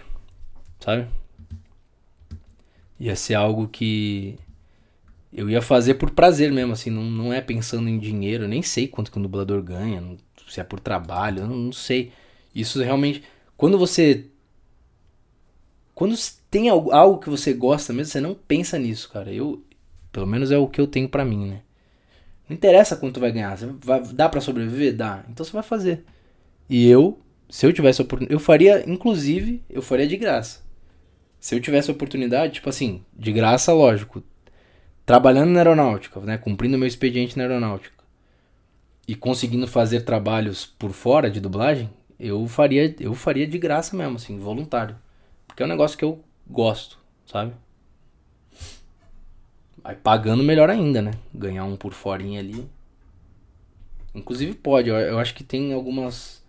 sabe? 0.80 1.08
Ia 3.00 3.16
ser 3.16 3.34
algo 3.34 3.68
que 3.68 4.38
eu 5.34 5.50
ia 5.50 5.64
fazer 5.64 5.96
por 5.96 6.12
prazer 6.12 6.52
mesmo, 6.52 6.72
assim, 6.72 6.92
não, 6.92 7.02
não 7.02 7.34
é 7.34 7.42
pensando 7.42 7.90
em 7.90 7.98
dinheiro, 7.98 8.48
nem 8.48 8.62
sei 8.62 8.88
quanto 8.88 9.12
que 9.12 9.18
um 9.18 9.22
dublador 9.24 9.64
ganha, 9.64 10.00
não, 10.00 10.16
se 10.48 10.60
é 10.60 10.64
por 10.64 10.80
trabalho, 10.80 11.48
não, 11.48 11.58
não 11.58 11.74
sei. 11.74 12.12
Isso 12.54 12.80
realmente. 12.84 13.24
Quando 13.58 13.80
você. 13.80 14.28
Quando 15.96 16.16
tem 16.52 16.70
algo, 16.70 16.92
algo 16.92 17.18
que 17.18 17.32
você 17.32 17.54
gosta 17.54 17.92
mesmo, 17.92 18.12
você 18.12 18.22
não 18.22 18.36
pensa 18.36 18.78
nisso, 18.78 19.10
cara. 19.10 19.34
Eu. 19.34 19.66
Pelo 20.12 20.28
menos 20.28 20.52
é 20.52 20.58
o 20.60 20.68
que 20.68 20.80
eu 20.80 20.86
tenho 20.86 21.10
para 21.10 21.26
mim, 21.26 21.48
né? 21.48 21.64
Não 22.48 22.56
interessa 22.56 22.96
quanto 22.96 23.20
vai 23.20 23.32
ganhar. 23.32 23.58
Você 23.58 23.66
vai, 23.84 24.04
dá 24.14 24.30
para 24.30 24.40
sobreviver? 24.40 24.96
Dá. 24.96 25.26
Então 25.28 25.44
você 25.44 25.52
vai 25.52 25.64
fazer. 25.64 26.06
E 26.70 26.88
eu 26.88 27.20
se 27.52 27.66
eu 27.66 27.74
tivesse 27.74 28.02
oportunidade, 28.02 28.34
eu 28.34 28.40
faria, 28.40 28.90
inclusive, 28.90 29.62
eu 29.70 29.82
faria 29.82 30.08
de 30.08 30.16
graça. 30.16 30.62
Se 31.38 31.54
eu 31.54 31.60
tivesse 31.60 31.92
oportunidade, 31.92 32.54
tipo 32.54 32.70
assim, 32.70 33.04
de 33.14 33.30
graça, 33.34 33.74
lógico, 33.74 34.24
trabalhando 35.06 35.50
na 35.50 35.60
aeronáutica, 35.60 36.22
né, 36.22 36.38
cumprindo 36.38 36.78
meu 36.78 36.88
expediente 36.88 37.38
na 37.38 37.44
aeronáutica 37.44 38.02
e 39.06 39.16
conseguindo 39.16 39.68
fazer 39.68 40.06
trabalhos 40.06 40.66
por 40.66 40.92
fora 40.92 41.30
de 41.30 41.42
dublagem, 41.42 41.90
eu 42.18 42.48
faria, 42.48 42.96
eu 43.02 43.14
faria 43.14 43.46
de 43.46 43.60
graça 43.60 43.98
mesmo, 43.98 44.16
assim, 44.16 44.40
voluntário. 44.40 44.96
Porque 45.46 45.62
é 45.62 45.66
um 45.66 45.70
negócio 45.70 45.98
que 45.98 46.06
eu 46.06 46.24
gosto, 46.50 47.00
sabe? 47.26 47.52
Aí 49.84 49.98
pagando 49.98 50.42
melhor 50.42 50.70
ainda, 50.70 51.02
né? 51.02 51.12
Ganhar 51.34 51.66
um 51.66 51.76
por 51.76 51.92
fora 51.92 52.24
ali. 52.24 52.66
Inclusive 54.16 54.54
pode, 54.54 54.90
eu, 54.90 55.20
acho 55.20 55.36
que 55.36 55.44
tem 55.44 55.74
algumas 55.74 56.41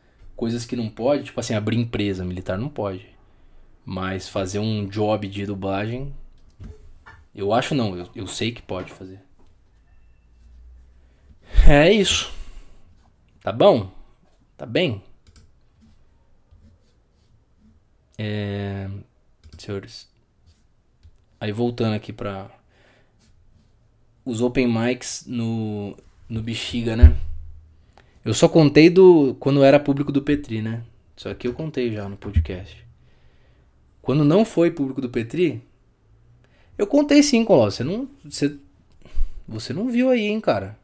coisas 0.43 0.64
que 0.64 0.74
não 0.74 0.90
pode, 0.90 1.22
tipo 1.22 1.38
assim, 1.38 1.55
abrir 1.55 1.76
empresa 1.76 2.24
militar 2.24 2.59
não 2.59 2.68
pode. 2.68 3.07
Mas 3.84 4.28
fazer 4.28 4.59
um 4.59 4.88
job 4.88 5.28
de 5.28 5.47
dublagem, 5.47 6.12
eu 7.32 7.53
acho 7.53 7.76
não, 7.76 7.97
eu, 7.97 8.09
eu 8.12 8.26
sei 8.26 8.51
que 8.51 8.61
pode 8.61 8.93
fazer. 8.93 9.20
É 11.64 11.93
isso. 11.93 12.34
Tá 13.40 13.53
bom? 13.53 13.88
Tá 14.57 14.66
bem? 14.66 15.01
É... 18.18 18.90
Senhores. 19.57 20.11
Aí 21.38 21.53
voltando 21.53 21.95
aqui 21.95 22.12
pra. 22.12 22.51
Os 24.24 24.40
open 24.40 24.66
mics 24.66 25.24
no, 25.24 25.97
no 26.28 26.43
Bexiga, 26.43 26.97
né? 26.97 27.16
Eu 28.24 28.34
só 28.34 28.48
contei 28.48 28.88
do 28.88 29.34
quando 29.40 29.64
era 29.64 29.80
público 29.80 30.12
do 30.12 30.22
Petri, 30.22 30.62
né? 30.62 30.84
Isso 31.16 31.28
aqui 31.28 31.46
eu 31.46 31.54
contei 31.54 31.92
já 31.92 32.08
no 32.08 32.16
podcast. 32.16 32.84
Quando 34.00 34.24
não 34.24 34.44
foi 34.44 34.70
público 34.70 35.00
do 35.00 35.08
Petri, 35.08 35.62
Eu 36.76 36.86
contei 36.86 37.22
sim, 37.22 37.44
Colosso. 37.44 37.78
Você 37.78 37.84
não. 37.84 38.08
Você, 38.24 38.56
você 39.46 39.72
não 39.72 39.88
viu 39.88 40.10
aí, 40.10 40.26
hein, 40.26 40.40
cara. 40.40 40.78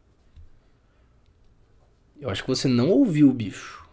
Eu 2.21 2.31
acho 2.31 2.43
que 2.43 2.49
você 2.49 2.69
não 2.69 2.91
ouviu, 2.91 3.33
bicho. 3.33 3.89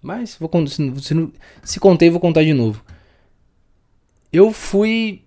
Mas 0.00 0.36
vou 0.36 0.50
se, 0.66 1.14
não, 1.14 1.32
se 1.62 1.78
contei, 1.78 2.10
vou 2.10 2.20
contar 2.20 2.42
de 2.42 2.52
novo. 2.52 2.84
Eu 4.32 4.52
fui. 4.52 5.24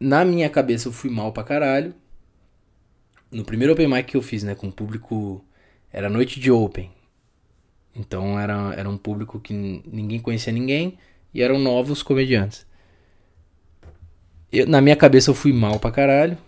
Na 0.00 0.24
minha 0.24 0.50
cabeça, 0.50 0.88
eu 0.88 0.92
fui 0.92 1.10
mal 1.10 1.32
pra 1.32 1.44
caralho. 1.44 1.94
No 3.34 3.44
primeiro 3.44 3.72
open 3.72 3.88
mic 3.88 4.04
que 4.04 4.16
eu 4.16 4.22
fiz, 4.22 4.44
né? 4.44 4.54
Com 4.54 4.70
público. 4.70 5.44
Era 5.92 6.08
noite 6.08 6.38
de 6.38 6.52
open. 6.52 6.88
Então 7.94 8.38
era, 8.38 8.72
era 8.76 8.88
um 8.88 8.96
público 8.96 9.40
que 9.40 9.52
ninguém 9.52 10.20
conhecia 10.20 10.52
ninguém. 10.52 10.96
E 11.34 11.42
eram 11.42 11.58
novos 11.58 12.00
comediantes. 12.00 12.64
Eu, 14.52 14.68
na 14.68 14.80
minha 14.80 14.94
cabeça 14.94 15.30
eu 15.30 15.34
fui 15.34 15.52
mal 15.52 15.80
pra 15.80 15.90
caralho. 15.90 16.38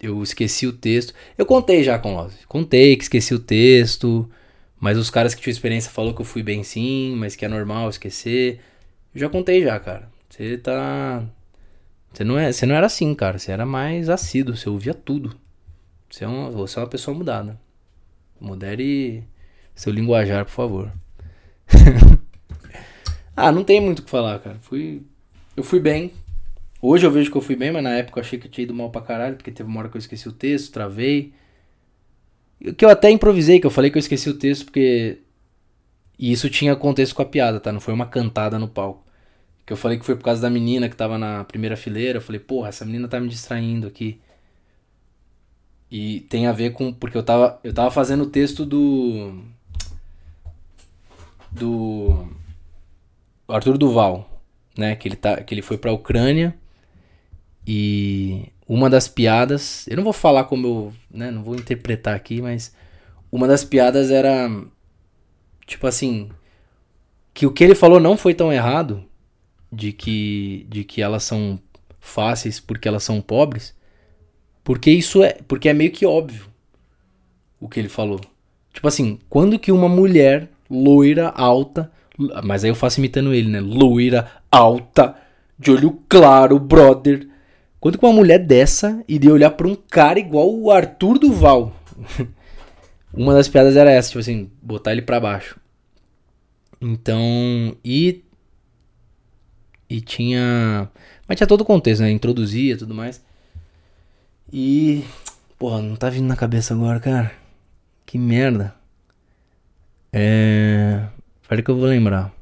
Eu 0.00 0.20
esqueci 0.24 0.66
o 0.66 0.72
texto. 0.72 1.14
Eu 1.38 1.46
contei 1.46 1.84
já 1.84 2.00
com 2.00 2.16
o 2.16 2.30
Contei 2.48 2.96
que 2.96 3.04
esqueci 3.04 3.32
o 3.32 3.38
texto. 3.38 4.28
Mas 4.80 4.98
os 4.98 5.08
caras 5.08 5.36
que 5.36 5.40
tinham 5.40 5.52
experiência 5.52 5.90
falou 5.92 6.12
que 6.12 6.20
eu 6.20 6.26
fui 6.26 6.42
bem 6.42 6.64
sim, 6.64 7.14
mas 7.16 7.36
que 7.36 7.44
é 7.44 7.48
normal 7.48 7.88
esquecer. 7.88 8.60
Eu 9.14 9.20
já 9.20 9.28
contei 9.28 9.62
já, 9.62 9.78
cara. 9.78 10.10
Você 10.28 10.58
tá. 10.58 11.24
Você 12.12 12.24
não, 12.24 12.36
é, 12.36 12.50
você 12.50 12.66
não 12.66 12.74
era 12.74 12.86
assim, 12.86 13.14
cara. 13.14 13.38
Você 13.38 13.52
era 13.52 13.64
mais 13.64 14.08
assíduo, 14.08 14.56
você 14.56 14.68
ouvia 14.68 14.92
tudo. 14.92 15.45
Você 16.10 16.24
é 16.24 16.28
uma, 16.28 16.50
você 16.50 16.78
é 16.78 16.82
uma 16.82 16.88
pessoa 16.88 17.16
mudada. 17.16 17.58
Modere 18.40 19.24
seu 19.74 19.92
linguajar, 19.92 20.44
por 20.44 20.52
favor. 20.52 20.92
ah, 23.36 23.52
não 23.52 23.64
tem 23.64 23.80
muito 23.80 24.00
o 24.00 24.02
que 24.02 24.10
falar, 24.10 24.38
cara. 24.38 24.56
Fui. 24.60 25.02
Eu 25.56 25.62
fui 25.62 25.80
bem. 25.80 26.12
Hoje 26.80 27.06
eu 27.06 27.10
vejo 27.10 27.30
que 27.30 27.36
eu 27.36 27.42
fui 27.42 27.56
bem, 27.56 27.72
mas 27.72 27.82
na 27.82 27.94
época 27.94 28.18
eu 28.18 28.24
achei 28.24 28.38
que 28.38 28.46
eu 28.46 28.50
tinha 28.50 28.64
ido 28.64 28.74
mal 28.74 28.90
pra 28.90 29.00
caralho, 29.00 29.36
porque 29.36 29.50
teve 29.50 29.68
uma 29.68 29.80
hora 29.80 29.88
que 29.88 29.96
eu 29.96 29.98
esqueci 29.98 30.28
o 30.28 30.32
texto, 30.32 30.72
travei. 30.72 31.32
Que 32.76 32.84
eu 32.84 32.88
até 32.88 33.10
improvisei, 33.10 33.60
que 33.60 33.66
eu 33.66 33.70
falei 33.70 33.90
que 33.90 33.98
eu 33.98 34.00
esqueci 34.00 34.28
o 34.30 34.38
texto 34.38 34.64
porque. 34.64 35.18
E 36.18 36.32
isso 36.32 36.48
tinha 36.48 36.74
contexto 36.76 37.14
com 37.14 37.22
a 37.22 37.26
piada, 37.26 37.60
tá? 37.60 37.70
Não 37.72 37.80
foi 37.80 37.92
uma 37.92 38.06
cantada 38.06 38.58
no 38.58 38.68
palco. 38.68 39.04
Que 39.66 39.72
eu 39.72 39.76
falei 39.76 39.98
que 39.98 40.04
foi 40.04 40.16
por 40.16 40.24
causa 40.24 40.40
da 40.40 40.48
menina 40.48 40.88
que 40.88 40.96
tava 40.96 41.18
na 41.18 41.44
primeira 41.44 41.76
fileira. 41.76 42.18
Eu 42.18 42.22
falei, 42.22 42.40
porra, 42.40 42.68
essa 42.68 42.84
menina 42.84 43.08
tá 43.08 43.20
me 43.20 43.28
distraindo 43.28 43.86
aqui. 43.86 44.20
E 45.90 46.20
tem 46.20 46.46
a 46.46 46.52
ver 46.52 46.72
com. 46.72 46.92
Porque 46.92 47.16
eu 47.16 47.22
tava, 47.22 47.60
eu 47.62 47.72
tava 47.72 47.90
fazendo 47.90 48.24
o 48.24 48.30
texto 48.30 48.64
do. 48.64 49.42
Do. 51.50 52.28
Arthur 53.48 53.78
Duval, 53.78 54.42
né? 54.76 54.96
Que 54.96 55.08
ele, 55.08 55.16
tá, 55.16 55.42
que 55.42 55.54
ele 55.54 55.62
foi 55.62 55.78
pra 55.78 55.92
Ucrânia. 55.92 56.56
E 57.66 58.48
uma 58.68 58.90
das 58.90 59.08
piadas, 59.08 59.86
eu 59.88 59.96
não 59.96 60.04
vou 60.04 60.12
falar 60.12 60.44
como 60.44 60.66
eu, 60.66 60.92
né, 61.10 61.30
não 61.30 61.42
vou 61.42 61.54
interpretar 61.54 62.14
aqui, 62.14 62.42
mas 62.42 62.74
uma 63.30 63.46
das 63.46 63.64
piadas 63.64 64.10
era 64.10 64.48
tipo 65.66 65.86
assim, 65.86 66.30
que 67.34 67.46
o 67.46 67.52
que 67.52 67.64
ele 67.64 67.74
falou 67.74 68.00
não 68.00 68.16
foi 68.16 68.34
tão 68.34 68.52
errado 68.52 69.04
de 69.70 69.92
que 69.92 70.66
de 70.68 70.84
que 70.84 71.02
elas 71.02 71.24
são 71.24 71.60
fáceis 72.00 72.60
porque 72.60 72.88
elas 72.88 73.02
são 73.02 73.20
pobres, 73.20 73.74
porque 74.66 74.90
isso 74.90 75.22
é, 75.22 75.36
porque 75.46 75.68
é 75.68 75.72
meio 75.72 75.92
que 75.92 76.04
óbvio 76.04 76.46
o 77.60 77.68
que 77.68 77.78
ele 77.78 77.88
falou. 77.88 78.20
Tipo 78.72 78.88
assim, 78.88 79.20
quando 79.30 79.60
que 79.60 79.70
uma 79.70 79.88
mulher 79.88 80.48
loira, 80.68 81.28
alta, 81.28 81.88
mas 82.42 82.64
aí 82.64 82.70
eu 82.70 82.74
faço 82.74 82.98
imitando 82.98 83.32
ele, 83.32 83.48
né? 83.48 83.60
Loira, 83.60 84.28
alta, 84.50 85.14
de 85.56 85.70
olho 85.70 86.02
claro, 86.08 86.58
brother, 86.58 87.28
Quanto 87.78 88.00
que 88.00 88.04
uma 88.04 88.12
mulher 88.12 88.40
dessa 88.40 89.04
iria 89.06 89.32
olhar 89.32 89.52
para 89.52 89.68
um 89.68 89.76
cara 89.76 90.18
igual 90.18 90.52
o 90.52 90.72
Arthur 90.72 91.20
Duval? 91.20 91.72
uma 93.14 93.32
das 93.32 93.48
piadas 93.48 93.76
era 93.76 93.92
essa, 93.92 94.08
tipo 94.08 94.18
assim, 94.18 94.50
botar 94.60 94.90
ele 94.90 95.02
para 95.02 95.20
baixo. 95.20 95.56
Então, 96.80 97.76
e 97.84 98.24
e 99.88 100.00
tinha, 100.00 100.90
mas 101.28 101.36
tinha 101.36 101.46
todo 101.46 101.60
o 101.60 101.64
contexto, 101.64 102.00
né? 102.00 102.10
Introduzia, 102.10 102.76
tudo 102.76 102.92
mais. 102.92 103.24
E 104.52 105.04
porra, 105.58 105.82
não 105.82 105.96
tá 105.96 106.10
vindo 106.10 106.26
na 106.26 106.36
cabeça 106.36 106.74
agora, 106.74 107.00
cara. 107.00 107.32
Que 108.04 108.18
merda. 108.18 108.74
É, 110.12 111.06
Peraí 111.48 111.62
que 111.62 111.70
eu 111.70 111.76
vou 111.76 111.86
lembrar. 111.86 112.32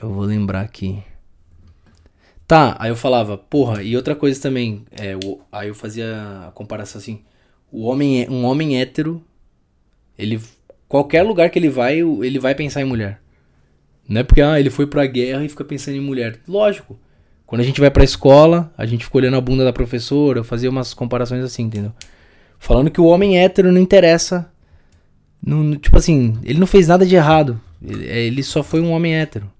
Eu 0.00 0.08
vou 0.10 0.24
lembrar 0.24 0.62
aqui. 0.62 1.02
Tá, 2.46 2.76
aí 2.80 2.90
eu 2.90 2.96
falava, 2.96 3.36
porra, 3.36 3.82
e 3.82 3.94
outra 3.94 4.16
coisa 4.16 4.40
também, 4.40 4.84
é, 4.90 5.14
o, 5.16 5.40
aí 5.52 5.68
eu 5.68 5.74
fazia 5.74 6.48
a 6.48 6.50
comparação 6.50 7.00
assim, 7.00 7.22
o 7.70 7.84
homem, 7.84 8.24
é, 8.24 8.30
um 8.30 8.44
homem 8.44 8.80
hétero, 8.80 9.22
ele, 10.18 10.40
qualquer 10.88 11.22
lugar 11.22 11.48
que 11.50 11.58
ele 11.58 11.68
vai, 11.68 12.00
ele 12.00 12.38
vai 12.40 12.54
pensar 12.54 12.80
em 12.80 12.86
mulher. 12.86 13.20
Não 14.08 14.22
é 14.22 14.24
porque, 14.24 14.40
ah, 14.42 14.58
ele 14.58 14.70
foi 14.70 14.86
pra 14.86 15.06
guerra 15.06 15.44
e 15.44 15.48
fica 15.48 15.64
pensando 15.64 15.96
em 15.96 16.00
mulher. 16.00 16.40
Lógico, 16.48 16.98
quando 17.50 17.62
a 17.62 17.64
gente 17.64 17.80
vai 17.80 17.90
pra 17.90 18.04
escola, 18.04 18.72
a 18.78 18.86
gente 18.86 19.04
fica 19.04 19.18
olhando 19.18 19.36
a 19.36 19.40
bunda 19.40 19.64
da 19.64 19.72
professora, 19.72 20.38
eu 20.38 20.44
fazia 20.44 20.70
umas 20.70 20.94
comparações 20.94 21.42
assim, 21.42 21.64
entendeu? 21.64 21.92
Falando 22.60 22.92
que 22.92 23.00
o 23.00 23.06
homem 23.06 23.40
hétero 23.42 23.72
não 23.72 23.80
interessa, 23.80 24.48
tipo 25.80 25.98
assim, 25.98 26.38
ele 26.44 26.60
não 26.60 26.66
fez 26.68 26.86
nada 26.86 27.04
de 27.04 27.16
errado, 27.16 27.60
ele, 27.84 28.06
é, 28.06 28.20
ele 28.20 28.44
só 28.44 28.62
foi 28.62 28.80
um 28.80 28.92
homem 28.92 29.16
hétero. 29.16 29.50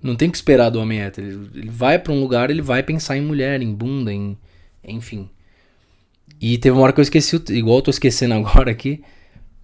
Não 0.00 0.14
tem 0.14 0.30
que 0.30 0.36
esperar 0.36 0.70
do 0.70 0.78
homem 0.80 1.00
hétero. 1.00 1.50
Ele 1.52 1.70
vai 1.70 1.98
para 1.98 2.12
um 2.12 2.20
lugar, 2.20 2.50
ele 2.50 2.62
vai 2.62 2.84
pensar 2.84 3.16
em 3.16 3.22
mulher, 3.22 3.60
em 3.60 3.74
bunda, 3.74 4.12
em. 4.12 4.38
Enfim. 4.86 5.28
E 6.40 6.56
teve 6.56 6.76
uma 6.76 6.84
hora 6.84 6.92
que 6.92 7.00
eu 7.00 7.02
esqueci, 7.02 7.34
igual 7.48 7.78
eu 7.78 7.82
tô 7.82 7.90
esquecendo 7.90 8.34
agora 8.46 8.70
aqui. 8.70 9.02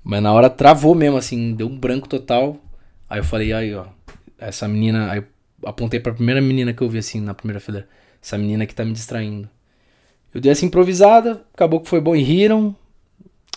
Mas 0.03 0.21
na 0.21 0.33
hora 0.33 0.51
travou 0.51 0.93
mesmo, 0.97 1.17
assim, 1.17 1.55
deu 1.55 1.69
um 1.69 1.79
branco 1.79 2.09
total. 2.09 2.57
Aí 3.09 3.21
eu 3.21 3.25
falei, 3.25 3.53
aí, 3.53 3.73
ó, 3.77 3.85
essa 4.41 4.67
menina. 4.67 5.13
Aí 5.13 5.23
apontei 5.65 6.01
pra 6.01 6.13
primeira 6.13 6.41
menina 6.41 6.73
que 6.73 6.83
eu 6.83 6.89
vi 6.89 6.99
assim 6.99 7.21
na 7.21 7.35
primeira 7.35 7.61
fileira. 7.61 7.89
Essa 8.23 8.37
menina 8.37 8.67
que 8.67 8.75
tá 8.75 8.85
me 8.85 8.93
distraindo. 8.93 9.49
Eu 10.33 10.41
dei 10.41 10.53
essa 10.53 10.65
improvisada, 10.65 11.45
acabou 11.53 11.81
que 11.81 11.89
foi 11.89 12.01
bom 12.01 12.15
e 12.15 12.23
riram. 12.23 12.75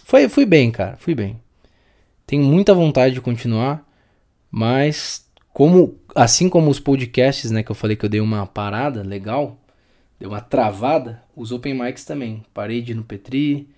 Foi, 0.04 0.28
fui 0.28 0.46
bem, 0.46 0.72
cara, 0.72 0.98
fui 0.98 1.14
bem. 1.14 1.40
Tenho 2.26 2.44
muita 2.44 2.74
vontade 2.74 3.14
de 3.14 3.22
continuar, 3.22 3.88
mas 4.50 5.28
como 5.54 5.98
assim 6.16 6.50
como 6.50 6.70
os 6.70 6.80
podcasts, 6.80 7.52
né, 7.52 7.64
que 7.64 7.72
eu 7.72 7.76
falei 7.76 7.96
que 7.96 8.06
eu 8.06 8.10
dei 8.10 8.22
uma 8.22 8.46
parada 8.46 9.04
legal, 9.04 9.58
deu 10.20 10.30
uma 10.30 10.42
travada, 10.42 11.22
os 11.36 11.52
open 11.52 11.74
mics 11.74 12.06
também. 12.06 12.44
Parei 12.54 12.82
de 12.82 12.92
ir 12.92 12.96
no 12.96 13.04
Petri, 13.04 13.70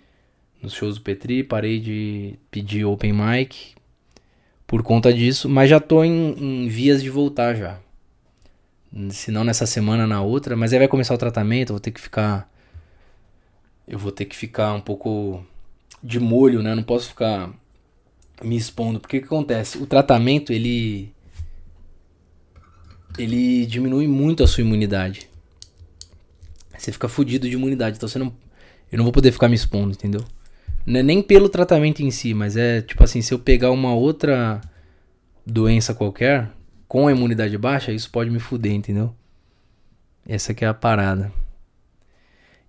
nos 0.62 0.74
shows 0.74 0.96
do 0.96 1.02
Petri, 1.02 1.44
parei 1.44 1.80
de 1.80 2.40
pedir 2.50 2.86
open 2.86 3.14
mic 3.14 3.76
por 4.66 4.84
conta 4.84 5.14
disso, 5.14 5.50
mas 5.50 5.70
já 5.70 5.80
tô 5.80 6.04
em, 6.04 6.64
em 6.64 6.68
vias 6.68 7.04
de 7.04 7.10
voltar 7.10 7.56
já. 7.56 7.80
Se 9.12 9.32
não 9.32 9.44
nessa 9.44 9.66
semana, 9.66 10.08
na 10.08 10.22
outra, 10.22 10.56
mas 10.56 10.72
aí 10.72 10.80
vai 10.80 10.88
começar 10.88 11.14
o 11.14 11.18
tratamento, 11.18 11.70
eu 11.70 11.74
vou 11.74 11.80
ter 11.80 11.92
que 11.92 12.00
ficar 12.00 12.50
eu 13.88 14.00
vou 14.00 14.12
ter 14.12 14.26
que 14.26 14.36
ficar 14.36 14.74
um 14.74 14.82
pouco 14.82 15.46
de 16.02 16.20
molho, 16.20 16.64
né? 16.64 16.74
Não 16.74 16.84
posso 16.84 17.10
ficar 17.10 17.52
me 18.44 18.56
expondo, 18.56 19.00
porque 19.00 19.18
o 19.18 19.22
que 19.22 19.26
acontece? 19.26 19.78
O 19.78 19.86
tratamento, 19.86 20.52
ele 20.52 21.14
ele 23.18 23.66
diminui 23.66 24.08
muito 24.08 24.44
a 24.44 24.48
sua 24.48 24.62
imunidade. 24.62 25.30
Você 26.78 26.92
fica 26.92 27.08
fudido 27.08 27.48
de 27.50 27.56
imunidade, 27.56 27.98
então 27.98 28.10
você 28.10 28.20
não 28.20 28.34
eu 28.92 28.98
não 28.98 29.04
vou 29.04 29.14
poder 29.14 29.32
ficar 29.32 29.50
me 29.50 29.56
expondo, 29.56 29.92
entendeu? 29.92 30.24
É 30.88 31.04
nem 31.04 31.22
pelo 31.22 31.50
tratamento 31.50 32.02
em 32.02 32.12
si, 32.12 32.34
mas 32.34 32.56
é 32.56 32.82
tipo 32.82 33.04
assim, 33.04 33.22
se 33.22 33.34
eu 33.34 33.40
pegar 33.40 33.72
uma 33.72 33.94
outra 33.94 34.62
doença 35.46 35.94
qualquer 35.94 36.52
com 36.96 37.10
a 37.10 37.12
imunidade 37.12 37.58
baixa, 37.58 37.92
isso 37.92 38.10
pode 38.10 38.30
me 38.30 38.40
fuder, 38.40 38.72
entendeu? 38.72 39.14
Essa 40.26 40.54
que 40.54 40.64
é 40.64 40.68
a 40.70 40.74
parada. 40.74 41.30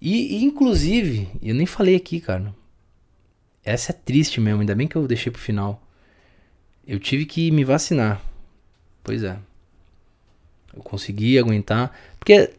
E, 0.01 0.39
e 0.39 0.43
inclusive, 0.43 1.29
eu 1.41 1.55
nem 1.55 1.65
falei 1.65 1.95
aqui, 1.95 2.19
cara. 2.19 2.53
Essa 3.65 3.93
é 3.93 3.95
triste 3.95 4.41
mesmo, 4.41 4.63
ainda 4.63 4.75
bem 4.75 4.89
que 4.89 4.97
eu 4.97 5.07
deixei 5.07 5.31
pro 5.31 5.41
final. 5.41 5.81
Eu 6.85 6.99
tive 6.99 7.25
que 7.25 7.53
me 7.53 7.63
vacinar. 7.63 8.21
Pois 9.05 9.23
é. 9.23 9.39
Eu 10.75 10.83
consegui 10.83 11.39
aguentar. 11.39 11.97
Porque 12.19 12.51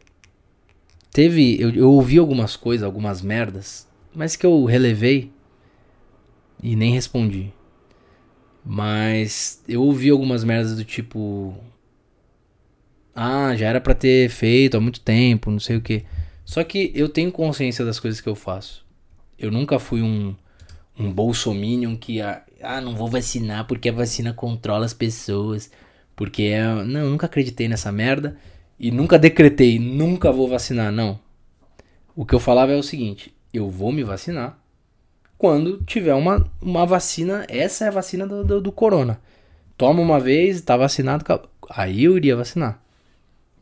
teve. 1.12 1.60
Eu, 1.60 1.68
eu 1.74 1.92
ouvi 1.92 2.16
algumas 2.16 2.56
coisas, 2.56 2.82
algumas 2.82 3.20
merdas, 3.20 3.86
mas 4.14 4.36
que 4.36 4.46
eu 4.46 4.64
relevei 4.64 5.30
e 6.62 6.74
nem 6.74 6.94
respondi. 6.94 7.52
Mas 8.70 9.62
eu 9.66 9.82
ouvi 9.82 10.10
algumas 10.10 10.44
merdas 10.44 10.76
do 10.76 10.84
tipo. 10.84 11.56
Ah, 13.14 13.56
já 13.56 13.66
era 13.66 13.80
para 13.80 13.94
ter 13.94 14.28
feito 14.28 14.76
há 14.76 14.80
muito 14.80 15.00
tempo, 15.00 15.50
não 15.50 15.58
sei 15.58 15.78
o 15.78 15.80
que. 15.80 16.04
Só 16.44 16.62
que 16.62 16.92
eu 16.94 17.08
tenho 17.08 17.32
consciência 17.32 17.82
das 17.82 17.98
coisas 17.98 18.20
que 18.20 18.28
eu 18.28 18.34
faço. 18.34 18.84
Eu 19.38 19.50
nunca 19.50 19.78
fui 19.78 20.02
um, 20.02 20.36
um 20.98 21.10
bolsominion 21.10 21.96
que. 21.96 22.20
Ah, 22.20 22.44
ah 22.62 22.78
não 22.78 22.94
vou 22.94 23.08
vacinar 23.08 23.66
porque 23.66 23.88
a 23.88 23.92
vacina 23.92 24.34
controla 24.34 24.84
as 24.84 24.92
pessoas. 24.92 25.70
Porque 26.14 26.42
é. 26.42 26.62
Não, 26.84 27.00
eu 27.00 27.10
nunca 27.10 27.24
acreditei 27.24 27.68
nessa 27.68 27.90
merda. 27.90 28.36
e 28.78 28.90
nunca 28.90 29.18
decretei, 29.18 29.78
nunca 29.78 30.30
vou 30.30 30.46
vacinar, 30.46 30.92
não. 30.92 31.18
O 32.14 32.26
que 32.26 32.34
eu 32.34 32.40
falava 32.40 32.72
é 32.72 32.76
o 32.76 32.82
seguinte: 32.82 33.34
eu 33.50 33.70
vou 33.70 33.90
me 33.92 34.04
vacinar 34.04 34.57
quando 35.38 35.78
tiver 35.86 36.14
uma, 36.14 36.44
uma 36.60 36.84
vacina. 36.84 37.46
Essa 37.48 37.84
é 37.84 37.88
a 37.88 37.92
vacina 37.92 38.26
do, 38.26 38.44
do, 38.44 38.60
do 38.60 38.72
corona. 38.72 39.20
Toma 39.76 40.02
uma 40.02 40.18
vez, 40.18 40.60
tá 40.60 40.76
vacinado, 40.76 41.24
aí 41.70 42.04
eu 42.04 42.16
iria 42.16 42.36
vacinar. 42.36 42.82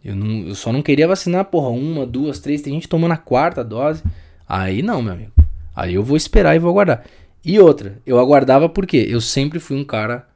Eu, 0.03 0.17
não, 0.17 0.49
eu 0.49 0.55
só 0.55 0.73
não 0.73 0.83
queria 0.83 1.07
vacinar, 1.07 1.45
porra, 1.45 1.69
uma, 1.69 2.07
duas, 2.07 2.39
três. 2.39 2.63
Tem 2.63 2.73
gente 2.73 2.89
tomando 2.89 3.13
a 3.13 3.17
quarta 3.17 3.63
dose. 3.63 4.03
Aí 4.49 4.83
não, 4.83 5.03
meu 5.03 5.13
amigo. 5.13 5.33
Aí 5.75 5.95
eu 5.95 6.03
vou 6.03 6.17
esperar 6.17 6.57
e 6.57 6.59
vou 6.59 6.71
aguardar. 6.71 7.05
E 7.45 7.61
outra, 7.61 8.01
eu 8.07 8.19
aguardava 8.19 8.69
porque 8.69 8.97
eu 8.97 9.21
sempre 9.21 9.59
fui 9.59 9.77
um 9.77 9.85
cara, 9.85 10.27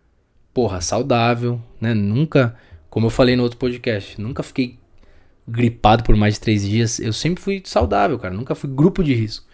porra, 0.53 0.81
saudável, 0.81 1.61
né? 1.81 1.95
Nunca, 1.95 2.55
como 2.91 3.07
eu 3.07 3.11
falei 3.11 3.37
no 3.37 3.43
outro 3.43 3.59
podcast, 3.59 4.21
nunca 4.21 4.43
fiquei 4.43 4.79
gripado 5.49 6.05
por 6.05 6.15
mais 6.15 6.35
de 6.35 6.41
três 6.41 6.69
dias. 6.69 6.99
Eu 7.01 7.13
sempre 7.13 7.43
fui 7.43 7.63
saudável, 7.65 8.19
cara. 8.19 8.35
Nunca 8.35 8.55
fui 8.55 8.69
grupo 8.69 9.03
de 9.03 9.15
risco. 9.15 9.47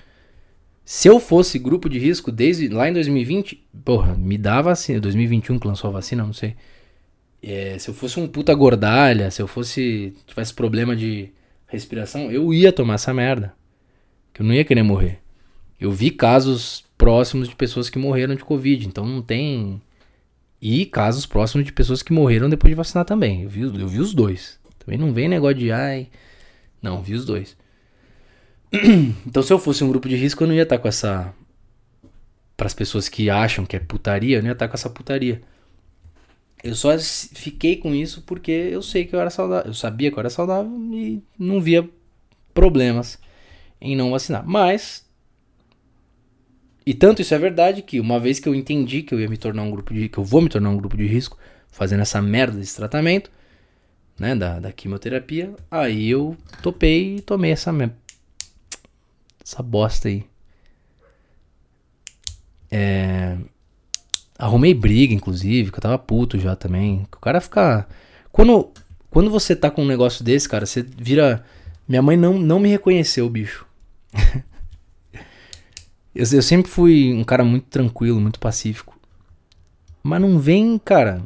Se 0.89 1.09
eu 1.09 1.19
fosse 1.19 1.59
grupo 1.59 1.89
de 1.89 1.99
risco 1.99 2.31
desde 2.31 2.69
lá 2.69 2.89
em 2.89 2.93
2020, 2.93 3.61
porra, 3.85 4.15
me 4.15 4.39
dá 4.39 4.63
vacina. 4.63 5.01
2021 5.01 5.59
que 5.59 5.67
lançou 5.67 5.91
a 5.91 5.93
vacina, 5.95 6.23
não 6.23 6.33
sei. 6.33 6.55
É, 7.43 7.77
se 7.77 7.91
eu 7.91 7.95
fosse 7.95 8.21
um 8.21 8.29
puta 8.29 8.55
gordalha, 8.55 9.29
se 9.33 9.43
eu 9.43 9.49
fosse. 9.49 10.15
tivesse 10.29 10.55
problema 10.55 10.95
de 10.95 11.31
respiração, 11.67 12.31
eu 12.31 12.55
ia 12.55 12.73
tomar 12.73 12.95
essa 12.95 13.13
merda. 13.13 13.53
Que 14.33 14.43
eu 14.43 14.47
não 14.47 14.55
ia 14.55 14.65
querer 14.65 14.85
morrer. 14.85 15.19
Eu 15.81 15.91
vi 15.91 16.09
casos 16.13 16.85
próximos 16.97 17.49
de 17.49 17.57
pessoas 17.57 17.91
que 17.91 17.99
morreram 17.99 18.37
de 18.37 18.45
Covid, 18.45 18.87
então 18.87 19.05
não 19.05 19.21
tem. 19.21 19.83
E 20.63 20.87
casos 20.87 21.27
próximos 21.27 21.67
de 21.67 21.73
pessoas 21.73 22.01
que 22.01 22.13
morreram 22.13 22.49
depois 22.49 22.71
de 22.71 22.77
vacinar 22.77 23.05
também. 23.05 23.43
Eu 23.43 23.49
vi, 23.49 23.63
eu 23.63 23.89
vi 23.89 23.99
os 23.99 24.15
dois. 24.15 24.61
Também 24.79 24.97
não 24.97 25.13
vem 25.13 25.29
negócio 25.29 25.59
de 25.59 25.73
ai. 25.73 26.07
Não, 26.81 27.03
vi 27.03 27.15
os 27.15 27.25
dois. 27.25 27.57
então 29.27 29.43
se 29.43 29.53
eu 29.53 29.59
fosse 29.59 29.83
um 29.85 29.89
grupo 29.89 30.09
de 30.09 30.17
risco, 30.17 30.43
eu 30.43 30.49
não 30.49 30.55
ia 30.55 30.63
estar 30.63 30.79
com 30.79 30.89
essa. 30.89 31.35
Para 32.57 32.67
as 32.67 32.75
pessoas 32.75 33.09
que 33.09 33.29
acham 33.29 33.67
que 33.67 33.77
é 33.77 33.81
putaria, 33.81 34.39
eu 34.39 34.43
não 34.43 34.49
ia 34.49 34.55
estar 34.55 34.69
com 34.69 34.75
essa 34.75 34.89
putaria. 34.89 35.43
Eu 36.65 36.75
só 36.75 36.99
fiquei 36.99 37.77
com 37.77 37.95
isso 37.95 38.23
porque 38.23 38.51
eu 38.51 38.83
sei 38.83 39.05
que 39.05 39.15
eu 39.15 39.21
era 39.21 39.31
saudável. 39.31 39.67
Eu 39.67 39.75
sabia 39.75 40.11
que 40.11 40.17
eu 40.17 40.21
era 40.21 40.31
saudável 40.31 40.73
e 40.93 41.23
não 41.39 41.61
via 41.61 41.89
problemas 42.55 43.19
em 43.81 43.95
não 43.95 44.11
vacinar. 44.11 44.45
Mas. 44.47 45.05
E 46.85 46.95
tanto 46.95 47.21
isso 47.21 47.35
é 47.35 47.39
verdade 47.39 47.83
que 47.83 48.01
uma 48.01 48.19
vez 48.19 48.39
que 48.41 48.49
eu 48.49 48.55
entendi 48.55 49.03
que 49.03 49.13
eu 49.13 49.21
ia 49.21 49.29
me 49.29 49.37
tornar 49.37 49.63
um 49.63 49.71
grupo 49.71 49.93
de. 49.93 50.09
que 50.09 50.19
eu 50.19 50.25
vou 50.25 50.41
me 50.41 50.49
tornar 50.49 50.71
um 50.71 50.77
grupo 50.77 50.97
de 50.97 51.07
risco 51.07 51.39
fazendo 51.69 52.01
essa 52.01 52.23
merda 52.23 52.59
desse 52.59 52.77
tratamento, 52.77 53.31
né? 54.19 54.35
Da, 54.35 54.59
da 54.59 54.73
quimioterapia, 54.73 55.55
aí 55.71 56.09
eu 56.09 56.37
topei 56.63 57.17
e 57.17 57.21
tomei 57.21 57.53
essa. 57.53 57.73
Essa 59.47 59.63
bosta 59.63 60.09
aí. 60.09 60.25
É. 62.69 63.39
Arrumei 64.37 64.75
briga, 64.75 65.15
inclusive, 65.15 65.71
que 65.71 65.79
eu 65.79 65.83
tava 65.83 65.97
puto 65.99 66.37
já 66.37 66.57
também. 66.57 67.07
O 67.13 67.21
cara 67.21 67.41
fica. 67.41 67.87
Quando, 68.33 68.73
quando 69.09 69.31
você 69.31 69.55
tá 69.55 69.71
com 69.71 69.83
um 69.83 69.87
negócio 69.87 70.25
desse, 70.25 70.49
cara, 70.49 70.67
você 70.67 70.83
vira. 70.83 71.45
Minha 71.89 72.03
mãe 72.03 72.17
não, 72.17 72.37
não 72.37 72.59
me 72.59 72.69
reconheceu, 72.69 73.31
bicho. 73.31 73.65
eu, 76.13 76.25
eu 76.33 76.43
sempre 76.43 76.69
fui 76.69 77.15
um 77.15 77.23
cara 77.23 77.45
muito 77.45 77.67
tranquilo, 77.69 78.21
muito 78.21 78.41
pacífico. 78.41 78.99
Mas 80.03 80.21
não 80.21 80.41
vem, 80.41 80.77
cara. 80.77 81.23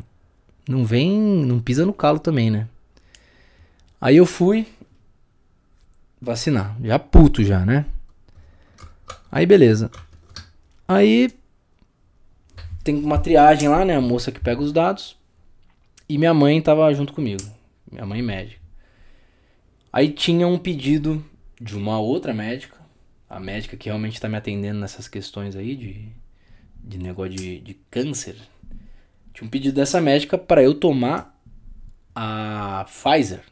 Não 0.69 0.85
vem. 0.85 1.19
Não 1.19 1.59
pisa 1.59 1.87
no 1.87 1.95
calo 1.95 2.19
também, 2.19 2.51
né? 2.51 2.69
Aí 3.99 4.19
eu 4.19 4.27
fui 4.27 4.67
vacinar. 6.21 6.77
Já 6.83 6.99
puto 6.99 7.43
já, 7.43 7.65
né? 7.65 7.87
Aí 9.31 9.47
beleza. 9.47 9.91
Aí 10.89 11.31
tem 12.83 12.97
uma 12.97 13.19
triagem 13.19 13.69
lá, 13.69 13.85
né? 13.85 13.97
A 13.97 14.01
moça 14.01 14.33
que 14.33 14.41
pega 14.41 14.61
os 14.61 14.73
dados. 14.73 15.17
E 16.09 16.19
minha 16.19 16.35
mãe 16.35 16.61
tava 16.61 16.93
junto 16.93 17.13
comigo. 17.13 17.43
Minha 17.91 18.05
mãe 18.05 18.21
médica. 18.21 18.61
Aí 19.93 20.11
tinha 20.11 20.47
um 20.47 20.59
pedido 20.59 21.25
de 21.61 21.77
uma 21.77 22.01
outra 22.01 22.35
médica. 22.35 22.77
A 23.29 23.39
médica 23.39 23.77
que 23.77 23.89
realmente 23.89 24.21
tá 24.21 24.29
me 24.29 24.37
atendendo 24.37 24.81
nessas 24.81 25.07
questões 25.07 25.55
aí 25.55 25.77
de, 25.77 26.09
de 26.83 26.99
negócio 26.99 27.35
de, 27.35 27.61
de 27.61 27.75
câncer. 27.91 28.37
Tinha 29.33 29.47
um 29.47 29.51
pedido 29.51 29.77
dessa 29.77 30.01
médica 30.01 30.37
para 30.37 30.63
eu 30.63 30.75
tomar 30.75 31.41
a 32.15 32.85
Pfizer. 32.89 33.43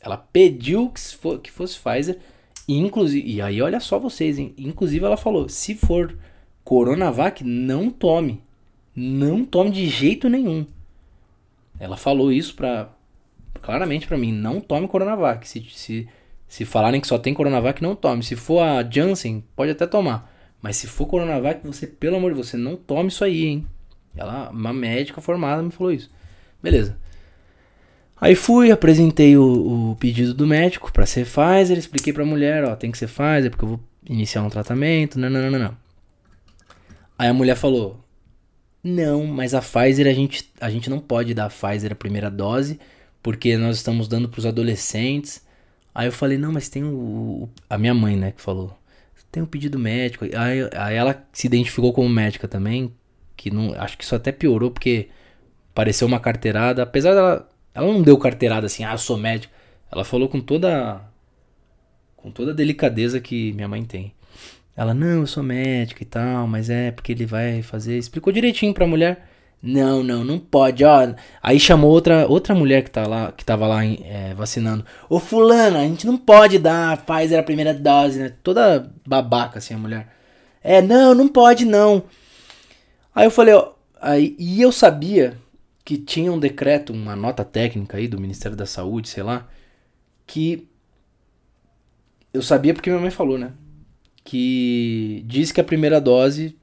Ela 0.00 0.16
pediu 0.16 0.88
que, 0.88 1.00
for, 1.00 1.40
que 1.40 1.50
fosse 1.50 1.78
Pfizer. 1.78 2.18
E, 2.68 2.76
inclusive, 2.76 3.26
e 3.26 3.40
aí 3.40 3.62
olha 3.62 3.80
só 3.80 3.98
vocês, 3.98 4.38
hein? 4.38 4.54
Inclusive 4.58 5.02
ela 5.02 5.16
falou, 5.16 5.48
se 5.48 5.74
for 5.74 6.14
Coronavac, 6.62 7.42
não 7.42 7.88
tome. 7.88 8.42
Não 8.94 9.42
tome 9.42 9.70
de 9.70 9.88
jeito 9.88 10.28
nenhum. 10.28 10.66
Ela 11.80 11.96
falou 11.96 12.30
isso 12.30 12.54
pra, 12.54 12.90
claramente 13.62 14.06
para 14.06 14.18
mim. 14.18 14.32
Não 14.32 14.60
tome 14.60 14.86
Coronavac. 14.86 15.48
Se, 15.48 15.64
se, 15.70 16.06
se 16.46 16.64
falarem 16.66 17.00
que 17.00 17.06
só 17.06 17.18
tem 17.18 17.32
Coronavac, 17.32 17.82
não 17.82 17.96
tome. 17.96 18.22
Se 18.22 18.36
for 18.36 18.60
a 18.60 18.82
Janssen, 18.82 19.42
pode 19.56 19.70
até 19.70 19.86
tomar. 19.86 20.30
Mas 20.60 20.76
se 20.76 20.86
for 20.86 21.06
Coronavac, 21.06 21.66
você, 21.66 21.86
pelo 21.86 22.16
amor 22.16 22.32
de 22.32 22.36
você, 22.36 22.58
não 22.58 22.76
tome 22.76 23.08
isso 23.08 23.24
aí, 23.24 23.46
hein? 23.46 23.66
Ela, 24.14 24.50
uma 24.50 24.72
médica 24.72 25.22
formada, 25.22 25.62
me 25.62 25.70
falou 25.70 25.92
isso. 25.92 26.10
Beleza. 26.62 26.98
Aí 28.20 28.34
fui, 28.34 28.70
apresentei 28.70 29.36
o, 29.36 29.92
o 29.92 29.96
pedido 29.96 30.34
do 30.34 30.46
médico 30.46 30.92
para 30.92 31.06
ser 31.06 31.24
Pfizer, 31.24 31.78
expliquei 31.78 32.12
pra 32.12 32.24
mulher, 32.24 32.64
ó, 32.64 32.74
tem 32.74 32.90
que 32.90 32.98
ser 32.98 33.06
Pfizer 33.06 33.50
porque 33.50 33.64
eu 33.64 33.68
vou 33.68 33.80
iniciar 34.08 34.42
um 34.42 34.50
tratamento, 34.50 35.18
não, 35.18 35.30
não, 35.30 35.50
não, 35.50 35.58
não. 35.58 35.76
Aí 37.18 37.28
a 37.28 37.34
mulher 37.34 37.56
falou, 37.56 38.00
não, 38.82 39.26
mas 39.26 39.54
a 39.54 39.60
Pfizer 39.60 40.06
a 40.06 40.12
gente, 40.12 40.50
a 40.60 40.70
gente 40.70 40.88
não 40.90 40.98
pode 40.98 41.34
dar 41.34 41.46
a 41.46 41.50
Pfizer 41.50 41.92
a 41.92 41.96
primeira 41.96 42.30
dose, 42.30 42.78
porque 43.22 43.56
nós 43.56 43.76
estamos 43.76 44.08
dando 44.08 44.28
para 44.28 44.38
os 44.38 44.46
adolescentes. 44.46 45.42
Aí 45.94 46.06
eu 46.06 46.12
falei, 46.12 46.38
não, 46.38 46.52
mas 46.52 46.68
tem 46.68 46.84
o, 46.84 46.94
o, 46.94 47.48
A 47.68 47.76
minha 47.76 47.94
mãe, 47.94 48.16
né, 48.16 48.32
que 48.32 48.40
falou. 48.40 48.76
Tem 49.30 49.42
um 49.42 49.46
pedido 49.46 49.78
médico. 49.78 50.24
Aí, 50.24 50.68
aí 50.74 50.96
ela 50.96 51.26
se 51.32 51.46
identificou 51.46 51.92
como 51.92 52.08
médica 52.08 52.48
também. 52.48 52.94
Que 53.36 53.50
não. 53.50 53.74
Acho 53.74 53.98
que 53.98 54.04
isso 54.04 54.14
até 54.14 54.32
piorou, 54.32 54.70
porque 54.70 55.08
pareceu 55.74 56.08
uma 56.08 56.20
carteirada. 56.20 56.82
Apesar 56.82 57.14
dela. 57.14 57.48
Ela 57.78 57.92
não 57.92 58.02
deu 58.02 58.18
carteirada 58.18 58.66
assim, 58.66 58.82
ah, 58.82 58.90
eu 58.92 58.98
sou 58.98 59.16
médico. 59.16 59.54
Ela 59.88 60.04
falou 60.04 60.28
com 60.28 60.40
toda. 60.40 61.00
Com 62.16 62.28
toda 62.28 62.50
a 62.50 62.54
delicadeza 62.54 63.20
que 63.20 63.52
minha 63.52 63.68
mãe 63.68 63.84
tem. 63.84 64.12
Ela, 64.76 64.92
não, 64.92 65.20
eu 65.20 65.26
sou 65.28 65.44
médica 65.44 66.02
e 66.02 66.06
tal, 66.06 66.48
mas 66.48 66.68
é 66.68 66.90
porque 66.90 67.12
ele 67.12 67.24
vai 67.24 67.62
fazer. 67.62 67.96
Explicou 67.96 68.32
direitinho 68.32 68.74
pra 68.74 68.84
mulher. 68.84 69.28
Não, 69.62 70.02
não, 70.02 70.24
não 70.24 70.40
pode, 70.40 70.84
ó. 70.84 71.14
Aí 71.40 71.60
chamou 71.60 71.90
outra, 71.92 72.26
outra 72.26 72.52
mulher 72.52 72.82
que, 72.82 72.90
tá 72.90 73.06
lá, 73.06 73.30
que 73.30 73.44
tava 73.44 73.68
lá 73.68 73.84
é, 73.84 74.34
vacinando. 74.34 74.84
Ô 75.08 75.20
fulana, 75.20 75.78
a 75.78 75.84
gente 75.84 76.04
não 76.04 76.16
pode 76.16 76.58
dar 76.58 77.04
Pfizer 77.04 77.38
a 77.38 77.44
primeira 77.44 77.72
dose, 77.72 78.18
né? 78.18 78.32
Toda 78.42 78.90
babaca 79.06 79.58
assim 79.58 79.74
a 79.74 79.78
mulher. 79.78 80.08
É, 80.62 80.82
não, 80.82 81.14
não 81.14 81.28
pode 81.28 81.64
não. 81.64 82.02
Aí 83.14 83.24
eu 83.24 83.30
falei, 83.30 83.54
ó. 83.54 83.72
Aí, 84.00 84.34
e 84.36 84.60
eu 84.60 84.72
sabia 84.72 85.36
que 85.88 85.96
tinha 85.96 86.30
um 86.30 86.38
decreto, 86.38 86.92
uma 86.92 87.16
nota 87.16 87.42
técnica 87.42 87.96
aí 87.96 88.06
do 88.06 88.20
Ministério 88.20 88.54
da 88.54 88.66
Saúde, 88.66 89.08
sei 89.08 89.22
lá, 89.22 89.48
que 90.26 90.68
eu 92.30 92.42
sabia 92.42 92.74
porque 92.74 92.90
minha 92.90 93.00
mãe 93.00 93.10
falou, 93.10 93.38
né? 93.38 93.54
que 94.22 95.24
diz 95.26 95.50
que 95.50 95.62
a 95.62 95.64
primeira 95.64 95.98
dose 95.98 96.54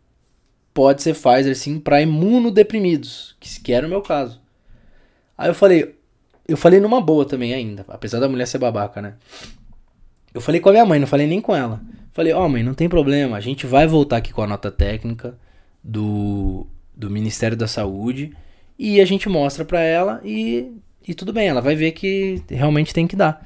pode 0.71 1.01
ser 1.01 1.15
Pfizer 1.15 1.57
sim 1.57 1.79
para 1.79 2.03
imunodeprimidos, 2.03 3.35
que, 3.39 3.59
que 3.61 3.73
era 3.73 3.87
o 3.87 3.89
meu 3.89 4.03
caso. 4.03 4.39
Aí 5.35 5.49
eu 5.49 5.55
falei, 5.55 5.95
eu 6.47 6.55
falei 6.55 6.79
numa 6.79 7.01
boa 7.01 7.25
também 7.25 7.51
ainda, 7.51 7.83
apesar 7.87 8.19
da 8.19 8.29
mulher 8.29 8.45
ser 8.45 8.59
babaca, 8.59 9.01
né? 9.01 9.15
Eu 10.35 10.39
falei 10.39 10.61
com 10.61 10.69
a 10.69 10.73
minha 10.73 10.85
mãe, 10.85 10.99
não 10.99 11.07
falei 11.07 11.25
nem 11.25 11.41
com 11.41 11.55
ela. 11.55 11.81
Falei, 12.11 12.31
ó 12.31 12.45
oh, 12.45 12.49
mãe, 12.49 12.61
não 12.61 12.75
tem 12.75 12.87
problema, 12.87 13.37
a 13.37 13.41
gente 13.41 13.65
vai 13.65 13.87
voltar 13.87 14.17
aqui 14.17 14.31
com 14.31 14.43
a 14.43 14.47
nota 14.47 14.69
técnica 14.69 15.35
do, 15.83 16.67
do 16.95 17.09
Ministério 17.09 17.57
da 17.57 17.67
Saúde 17.67 18.37
e 18.77 18.99
a 18.99 19.05
gente 19.05 19.29
mostra 19.29 19.63
pra 19.63 19.79
ela 19.81 20.21
e, 20.23 20.71
e 21.07 21.13
tudo 21.13 21.31
bem, 21.31 21.47
ela 21.47 21.61
vai 21.61 21.75
ver 21.75 21.91
que 21.91 22.41
realmente 22.49 22.93
tem 22.93 23.07
que 23.07 23.15
dar. 23.15 23.45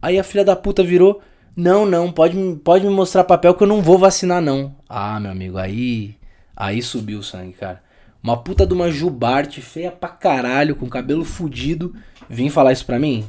Aí 0.00 0.18
a 0.18 0.24
filha 0.24 0.44
da 0.44 0.54
puta 0.54 0.82
virou, 0.82 1.20
não, 1.56 1.84
não, 1.84 2.12
pode, 2.12 2.36
pode 2.62 2.86
me 2.86 2.92
mostrar 2.92 3.24
papel 3.24 3.54
que 3.54 3.62
eu 3.62 3.66
não 3.66 3.82
vou 3.82 3.98
vacinar, 3.98 4.40
não. 4.40 4.76
Ah, 4.88 5.18
meu 5.18 5.32
amigo, 5.32 5.58
aí. 5.58 6.14
Aí 6.56 6.82
subiu 6.82 7.18
o 7.18 7.22
sangue, 7.22 7.52
cara. 7.52 7.82
Uma 8.22 8.36
puta 8.36 8.66
de 8.66 8.74
uma 8.74 8.90
jubarte 8.90 9.60
feia 9.60 9.90
pra 9.90 10.08
caralho, 10.08 10.76
com 10.76 10.88
cabelo 10.88 11.24
fudido, 11.24 11.94
vim 12.28 12.50
falar 12.50 12.72
isso 12.72 12.84
pra 12.84 12.98
mim? 12.98 13.24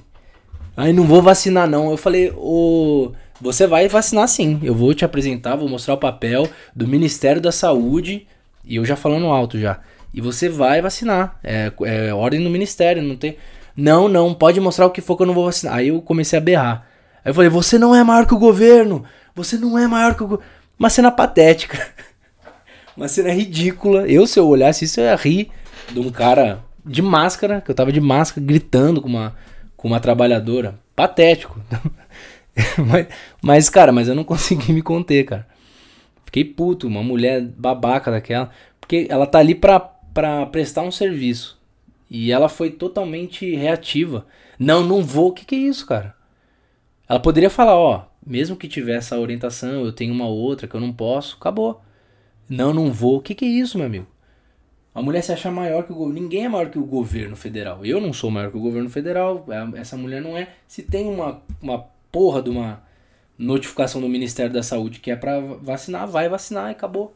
Aí 0.75 0.93
não 0.93 1.05
vou 1.05 1.21
vacinar, 1.21 1.67
não. 1.67 1.91
Eu 1.91 1.97
falei, 1.97 2.31
ô. 2.35 3.11
Você 3.41 3.65
vai 3.65 3.87
vacinar 3.87 4.27
sim. 4.27 4.59
Eu 4.61 4.75
vou 4.75 4.93
te 4.93 5.05
apresentar, 5.05 5.55
vou 5.55 5.69
mostrar 5.69 5.93
o 5.93 5.97
papel 5.97 6.49
do 6.75 6.87
Ministério 6.87 7.41
da 7.41 7.51
Saúde. 7.51 8.27
E 8.65 8.75
eu 8.75 8.85
já 8.85 8.95
falando 8.95 9.27
alto 9.27 9.57
já. 9.57 9.79
E 10.13 10.21
você 10.21 10.49
vai 10.49 10.81
vacinar. 10.81 11.39
É, 11.43 11.71
é 11.85 12.13
ordem 12.13 12.43
do 12.43 12.49
Ministério, 12.49 13.01
não 13.01 13.15
tem. 13.15 13.37
Não, 13.75 14.07
não, 14.07 14.33
pode 14.33 14.59
mostrar 14.59 14.85
o 14.85 14.91
que 14.91 15.01
for 15.01 15.15
que 15.15 15.23
eu 15.23 15.27
não 15.27 15.33
vou 15.33 15.45
vacinar. 15.45 15.75
Aí 15.75 15.89
eu 15.89 16.01
comecei 16.01 16.37
a 16.37 16.41
berrar. 16.41 16.87
Aí 17.23 17.29
eu 17.29 17.33
falei, 17.33 17.49
você 17.49 17.77
não 17.77 17.95
é 17.95 18.03
maior 18.03 18.25
que 18.25 18.33
o 18.33 18.39
governo. 18.39 19.05
Você 19.35 19.57
não 19.57 19.77
é 19.77 19.87
maior 19.87 20.15
que 20.15 20.23
o 20.23 20.27
governo. 20.27 20.51
Uma 20.77 20.89
cena 20.89 21.11
patética. 21.11 21.87
Uma 22.97 23.07
cena 23.07 23.31
ridícula. 23.31 24.07
Eu, 24.07 24.27
se 24.27 24.39
eu 24.39 24.47
olhasse 24.47 24.85
isso, 24.85 24.99
eu 24.99 25.05
ia 25.05 25.15
rir 25.15 25.49
de 25.91 25.99
um 25.99 26.11
cara 26.11 26.63
de 26.85 27.01
máscara, 27.01 27.61
que 27.61 27.69
eu 27.69 27.75
tava 27.75 27.91
de 27.91 28.01
máscara, 28.01 28.45
gritando 28.45 29.01
com 29.01 29.07
uma, 29.07 29.35
com 29.77 29.87
uma 29.87 29.99
trabalhadora. 29.99 30.79
Patético. 30.95 31.61
mas, 32.77 33.07
mas, 33.41 33.69
cara, 33.69 33.91
mas 33.91 34.07
eu 34.07 34.15
não 34.15 34.23
consegui 34.25 34.73
me 34.73 34.81
conter, 34.81 35.23
cara. 35.23 35.47
Fiquei 36.25 36.43
puto, 36.43 36.87
uma 36.87 37.01
mulher 37.01 37.41
babaca 37.41 38.11
daquela. 38.11 38.49
Porque 38.79 39.07
ela 39.09 39.25
tá 39.25 39.39
ali 39.39 39.55
pra, 39.55 39.79
pra 40.13 40.45
prestar 40.45 40.81
um 40.81 40.91
serviço. 40.91 41.59
E 42.09 42.31
ela 42.31 42.49
foi 42.49 42.71
totalmente 42.71 43.55
reativa. 43.55 44.25
Não, 44.57 44.83
não 44.83 45.03
vou. 45.03 45.29
O 45.29 45.33
que, 45.33 45.45
que 45.45 45.55
é 45.55 45.59
isso, 45.59 45.85
cara? 45.85 46.15
Ela 47.07 47.19
poderia 47.19 47.49
falar, 47.49 47.75
ó, 47.75 48.05
mesmo 48.25 48.55
que 48.55 48.67
tivesse 48.67 49.13
essa 49.13 49.19
orientação, 49.19 49.85
eu 49.85 49.93
tenho 49.93 50.13
uma 50.13 50.27
outra 50.27 50.67
que 50.67 50.75
eu 50.75 50.81
não 50.81 50.91
posso, 50.91 51.37
acabou. 51.39 51.81
Não, 52.47 52.73
não 52.73 52.91
vou. 52.91 53.17
O 53.17 53.21
que, 53.21 53.35
que 53.35 53.45
é 53.45 53.47
isso, 53.47 53.77
meu 53.77 53.87
amigo? 53.87 54.07
A 54.93 55.01
mulher 55.01 55.21
se 55.21 55.31
acha 55.31 55.51
maior 55.51 55.83
que 55.83 55.91
o 55.91 55.95
governo. 55.95 56.21
Ninguém 56.21 56.45
é 56.45 56.49
maior 56.49 56.69
que 56.69 56.79
o 56.79 56.85
governo 56.85 57.35
federal. 57.35 57.85
Eu 57.85 58.01
não 58.01 58.11
sou 58.11 58.31
maior 58.31 58.51
que 58.51 58.57
o 58.57 58.61
governo 58.61 58.89
federal. 58.89 59.45
É, 59.49 59.79
essa 59.79 59.95
mulher 59.95 60.21
não 60.21 60.37
é. 60.37 60.49
Se 60.67 60.83
tem 60.83 61.07
uma, 61.07 61.41
uma 61.61 61.85
porra 62.11 62.41
de 62.41 62.49
uma 62.49 62.83
notificação 63.37 64.01
do 64.01 64.09
Ministério 64.09 64.51
da 64.51 64.61
Saúde 64.61 64.99
que 64.99 65.09
é 65.09 65.15
para 65.15 65.39
vacinar, 65.39 66.07
vai 66.07 66.27
vacinar 66.27 66.69
e 66.69 66.71
acabou. 66.71 67.15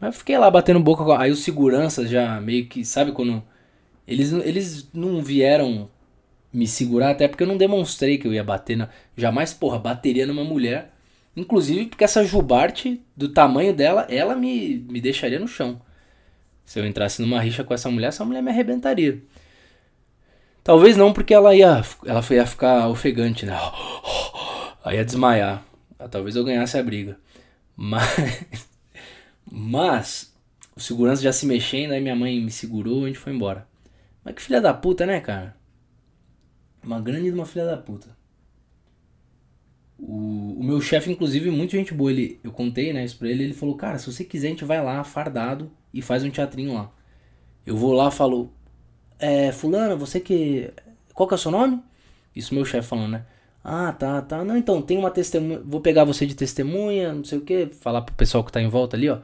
Mas 0.00 0.16
fiquei 0.16 0.36
lá 0.38 0.50
batendo 0.50 0.80
boca. 0.80 1.18
Aí 1.18 1.30
os 1.30 1.40
seguranças 1.40 2.10
já 2.10 2.40
meio 2.40 2.66
que. 2.66 2.84
Sabe 2.84 3.12
quando. 3.12 3.42
Eles, 4.06 4.32
eles 4.32 4.88
não 4.92 5.22
vieram 5.22 5.88
me 6.52 6.66
segurar, 6.66 7.10
até 7.10 7.26
porque 7.28 7.42
eu 7.42 7.48
não 7.48 7.56
demonstrei 7.56 8.18
que 8.18 8.26
eu 8.26 8.32
ia 8.32 8.44
bater 8.44 8.76
na. 8.76 8.88
Jamais, 9.16 9.52
porra, 9.52 9.78
bateria 9.78 10.26
numa 10.26 10.44
mulher. 10.44 10.92
Inclusive 11.36 11.86
porque 11.86 12.04
essa 12.04 12.24
jubarte, 12.24 13.02
do 13.14 13.28
tamanho 13.28 13.74
dela, 13.74 14.06
ela 14.08 14.34
me, 14.34 14.78
me 14.88 15.00
deixaria 15.00 15.38
no 15.38 15.46
chão. 15.46 15.80
Se 16.64 16.80
eu 16.80 16.86
entrasse 16.86 17.20
numa 17.20 17.40
rixa 17.40 17.62
com 17.62 17.74
essa 17.74 17.90
mulher, 17.90 18.08
essa 18.08 18.24
mulher 18.24 18.42
me 18.42 18.50
arrebentaria. 18.50 19.22
Talvez 20.64 20.96
não, 20.96 21.12
porque 21.12 21.32
ela 21.32 21.54
ia, 21.54 21.82
ela 22.04 22.24
ia 22.30 22.46
ficar 22.46 22.88
ofegante, 22.88 23.46
né? 23.46 23.56
Aí 24.84 24.96
ia 24.96 25.04
desmaiar. 25.04 25.62
Talvez 26.10 26.34
eu 26.36 26.44
ganhasse 26.44 26.76
a 26.76 26.82
briga. 26.82 27.18
Mas, 27.76 28.02
mas 29.50 30.34
o 30.76 30.80
segurança 30.80 31.22
já 31.22 31.32
se 31.32 31.46
mexendo, 31.46 31.92
aí 31.92 32.00
minha 32.00 32.16
mãe 32.16 32.40
me 32.40 32.50
segurou 32.50 33.02
e 33.02 33.04
a 33.04 33.06
gente 33.08 33.18
foi 33.18 33.32
embora. 33.32 33.66
Mas 34.24 34.34
que 34.34 34.42
filha 34.42 34.60
da 34.60 34.74
puta, 34.74 35.06
né, 35.06 35.20
cara? 35.20 35.56
Uma 36.82 37.00
grande 37.00 37.30
de 37.30 37.34
uma 37.34 37.46
filha 37.46 37.64
da 37.64 37.76
puta. 37.76 38.16
O, 39.98 40.56
o 40.58 40.64
meu 40.64 40.80
chefe, 40.80 41.10
inclusive, 41.10 41.50
muito 41.50 41.72
gente 41.72 41.94
boa. 41.94 42.10
Ele, 42.10 42.38
eu 42.44 42.52
contei 42.52 42.92
né, 42.92 43.04
isso 43.04 43.16
pra 43.16 43.28
ele. 43.28 43.44
Ele 43.44 43.54
falou: 43.54 43.76
Cara, 43.76 43.98
se 43.98 44.12
você 44.12 44.24
quiser, 44.24 44.48
a 44.48 44.50
gente 44.50 44.64
vai 44.64 44.82
lá, 44.82 45.02
fardado, 45.02 45.70
e 45.92 46.02
faz 46.02 46.22
um 46.22 46.30
teatrinho 46.30 46.74
lá. 46.74 46.92
Eu 47.64 47.76
vou 47.76 47.92
lá 47.92 48.10
falo: 48.10 48.52
É, 49.18 49.52
Fulana, 49.52 49.96
você 49.96 50.20
que. 50.20 50.70
Qual 51.14 51.26
que 51.26 51.34
é 51.34 51.36
o 51.36 51.38
seu 51.38 51.50
nome? 51.50 51.82
Isso 52.34 52.54
meu 52.54 52.64
chefe 52.64 52.88
falando, 52.88 53.12
né? 53.12 53.26
Ah, 53.68 53.92
tá, 53.92 54.22
tá. 54.22 54.44
Não, 54.44 54.56
então, 54.56 54.80
tem 54.80 54.96
uma 54.96 55.10
testemunha. 55.10 55.60
Vou 55.64 55.80
pegar 55.80 56.04
você 56.04 56.24
de 56.24 56.36
testemunha, 56.36 57.12
não 57.12 57.24
sei 57.24 57.38
o 57.38 57.40
que. 57.40 57.66
Falar 57.66 58.02
pro 58.02 58.14
pessoal 58.14 58.44
que 58.44 58.52
tá 58.52 58.62
em 58.62 58.68
volta 58.68 58.96
ali, 58.96 59.08
ó. 59.08 59.18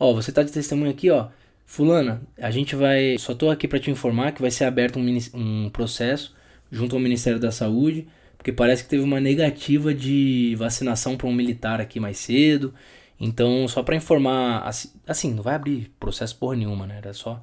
Ó, 0.00 0.14
você 0.14 0.32
tá 0.32 0.42
de 0.42 0.50
testemunha 0.50 0.90
aqui, 0.90 1.10
ó. 1.10 1.28
Fulana, 1.66 2.22
a 2.38 2.50
gente 2.50 2.74
vai. 2.74 3.18
Só 3.18 3.34
tô 3.34 3.50
aqui 3.50 3.68
para 3.68 3.78
te 3.78 3.90
informar 3.90 4.32
que 4.32 4.40
vai 4.40 4.50
ser 4.50 4.64
aberto 4.64 4.98
um, 4.98 5.18
um 5.34 5.68
processo 5.70 6.34
junto 6.70 6.96
ao 6.96 7.02
Ministério 7.02 7.38
da 7.38 7.52
Saúde, 7.52 8.08
porque 8.38 8.50
parece 8.50 8.82
que 8.82 8.88
teve 8.88 9.02
uma 9.04 9.20
negativa 9.20 9.92
de 9.92 10.54
vacinação 10.58 11.14
para 11.16 11.26
um 11.26 11.32
militar 11.34 11.78
aqui 11.78 12.00
mais 12.00 12.16
cedo. 12.16 12.72
Então, 13.20 13.68
só 13.68 13.82
para 13.82 13.94
informar, 13.94 14.68
assim, 15.06 15.34
não 15.34 15.42
vai 15.42 15.54
abrir 15.54 15.92
processo 16.00 16.36
porra 16.38 16.56
nenhuma, 16.56 16.86
né? 16.86 16.96
Era 16.96 17.12
só. 17.12 17.42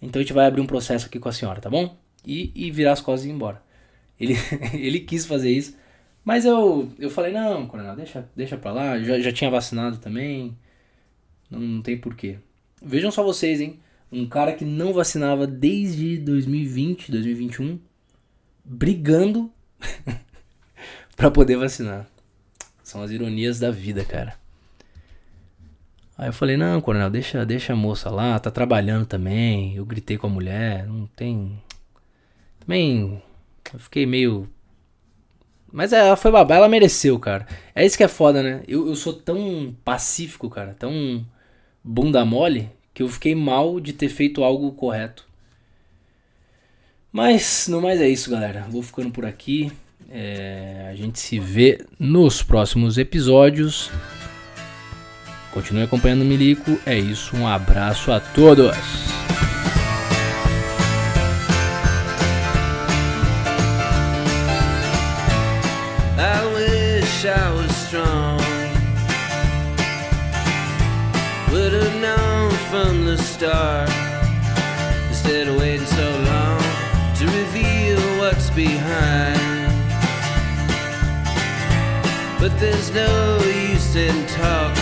Então 0.00 0.20
a 0.20 0.22
gente 0.22 0.32
vai 0.32 0.46
abrir 0.46 0.60
um 0.60 0.66
processo 0.66 1.06
aqui 1.06 1.18
com 1.18 1.28
a 1.28 1.32
senhora, 1.32 1.60
tá 1.60 1.68
bom? 1.68 1.96
E, 2.24 2.52
e 2.54 2.70
virar 2.70 2.92
as 2.92 3.00
costas 3.00 3.26
e 3.26 3.30
ir 3.30 3.32
embora. 3.32 3.60
Ele, 4.18 4.34
ele 4.74 5.00
quis 5.00 5.26
fazer 5.26 5.50
isso, 5.50 5.76
mas 6.24 6.44
eu, 6.44 6.88
eu 6.98 7.10
falei, 7.10 7.32
não, 7.32 7.66
coronel, 7.66 7.96
deixa, 7.96 8.28
deixa 8.34 8.56
pra 8.56 8.72
lá, 8.72 8.98
já, 9.00 9.18
já 9.18 9.32
tinha 9.32 9.50
vacinado 9.50 9.98
também, 9.98 10.56
não, 11.50 11.60
não 11.60 11.82
tem 11.82 11.98
porquê. 11.98 12.38
Vejam 12.80 13.10
só 13.10 13.22
vocês, 13.22 13.60
hein? 13.60 13.80
Um 14.10 14.26
cara 14.28 14.52
que 14.52 14.64
não 14.64 14.92
vacinava 14.92 15.46
desde 15.46 16.18
2020, 16.18 17.10
2021, 17.10 17.78
brigando 18.64 19.50
para 21.16 21.30
poder 21.30 21.56
vacinar. 21.56 22.06
São 22.82 23.02
as 23.02 23.10
ironias 23.10 23.58
da 23.58 23.70
vida, 23.70 24.04
cara. 24.04 24.34
Aí 26.16 26.28
eu 26.28 26.32
falei, 26.32 26.56
não, 26.56 26.80
coronel, 26.80 27.10
deixa, 27.10 27.44
deixa 27.44 27.72
a 27.72 27.76
moça 27.76 28.10
lá, 28.10 28.38
tá 28.38 28.50
trabalhando 28.50 29.06
também. 29.06 29.74
Eu 29.74 29.84
gritei 29.84 30.18
com 30.18 30.26
a 30.26 30.30
mulher, 30.30 30.86
não 30.86 31.06
tem. 31.06 31.58
Também 32.60 33.20
eu 33.72 33.80
fiquei 33.80 34.06
meio. 34.06 34.48
Mas 35.72 35.92
ela 35.92 36.16
foi 36.16 36.30
babá, 36.30 36.56
ela 36.56 36.68
mereceu, 36.68 37.18
cara. 37.18 37.46
É 37.74 37.84
isso 37.84 37.96
que 37.96 38.04
é 38.04 38.08
foda, 38.08 38.42
né? 38.42 38.62
Eu, 38.68 38.88
eu 38.88 38.94
sou 38.94 39.12
tão 39.12 39.74
pacífico, 39.84 40.50
cara, 40.50 40.74
tão 40.74 41.24
bunda 41.82 42.24
mole, 42.24 42.70
que 42.92 43.02
eu 43.02 43.08
fiquei 43.08 43.34
mal 43.34 43.80
de 43.80 43.92
ter 43.92 44.08
feito 44.08 44.44
algo 44.44 44.72
correto. 44.72 45.26
Mas, 47.10 47.68
no 47.68 47.80
mais 47.80 48.00
é 48.00 48.08
isso, 48.08 48.30
galera. 48.30 48.66
Vou 48.70 48.82
ficando 48.82 49.10
por 49.10 49.24
aqui. 49.24 49.70
É, 50.10 50.88
a 50.90 50.94
gente 50.94 51.18
se 51.18 51.38
vê 51.38 51.84
nos 51.98 52.42
próximos 52.42 52.98
episódios. 52.98 53.90
Continue 55.52 55.82
acompanhando 55.82 56.22
o 56.22 56.24
Milico. 56.24 56.78
É 56.86 56.98
isso, 56.98 57.36
um 57.36 57.46
abraço 57.46 58.10
a 58.10 58.20
todos. 58.20 59.21
Start. 73.42 73.90
Instead 75.08 75.48
of 75.48 75.56
waiting 75.58 75.84
so 75.84 76.08
long. 76.30 76.60
to 77.18 77.24
reveal 77.26 77.98
what's 78.18 78.50
behind. 78.50 79.40
But 82.38 82.56
there's 82.60 82.92
no 82.94 83.40
use 83.72 83.96
in 83.96 84.26
talking. 84.28 84.81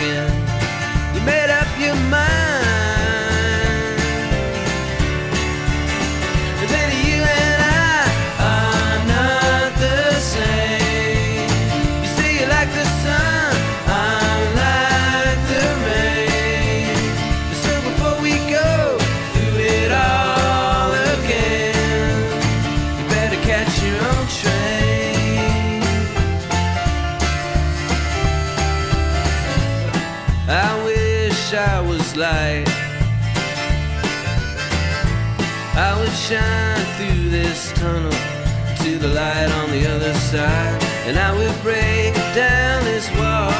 The 39.01 39.09
light 39.09 39.51
on 39.51 39.70
the 39.70 39.86
other 39.86 40.12
side, 40.14 40.82
and 41.07 41.18
I 41.18 41.32
will 41.32 41.62
break 41.62 42.14
down 42.34 42.84
this 42.84 43.09
wall. 43.16 43.51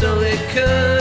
So 0.00 0.20
it 0.22 0.40
could 0.50 0.91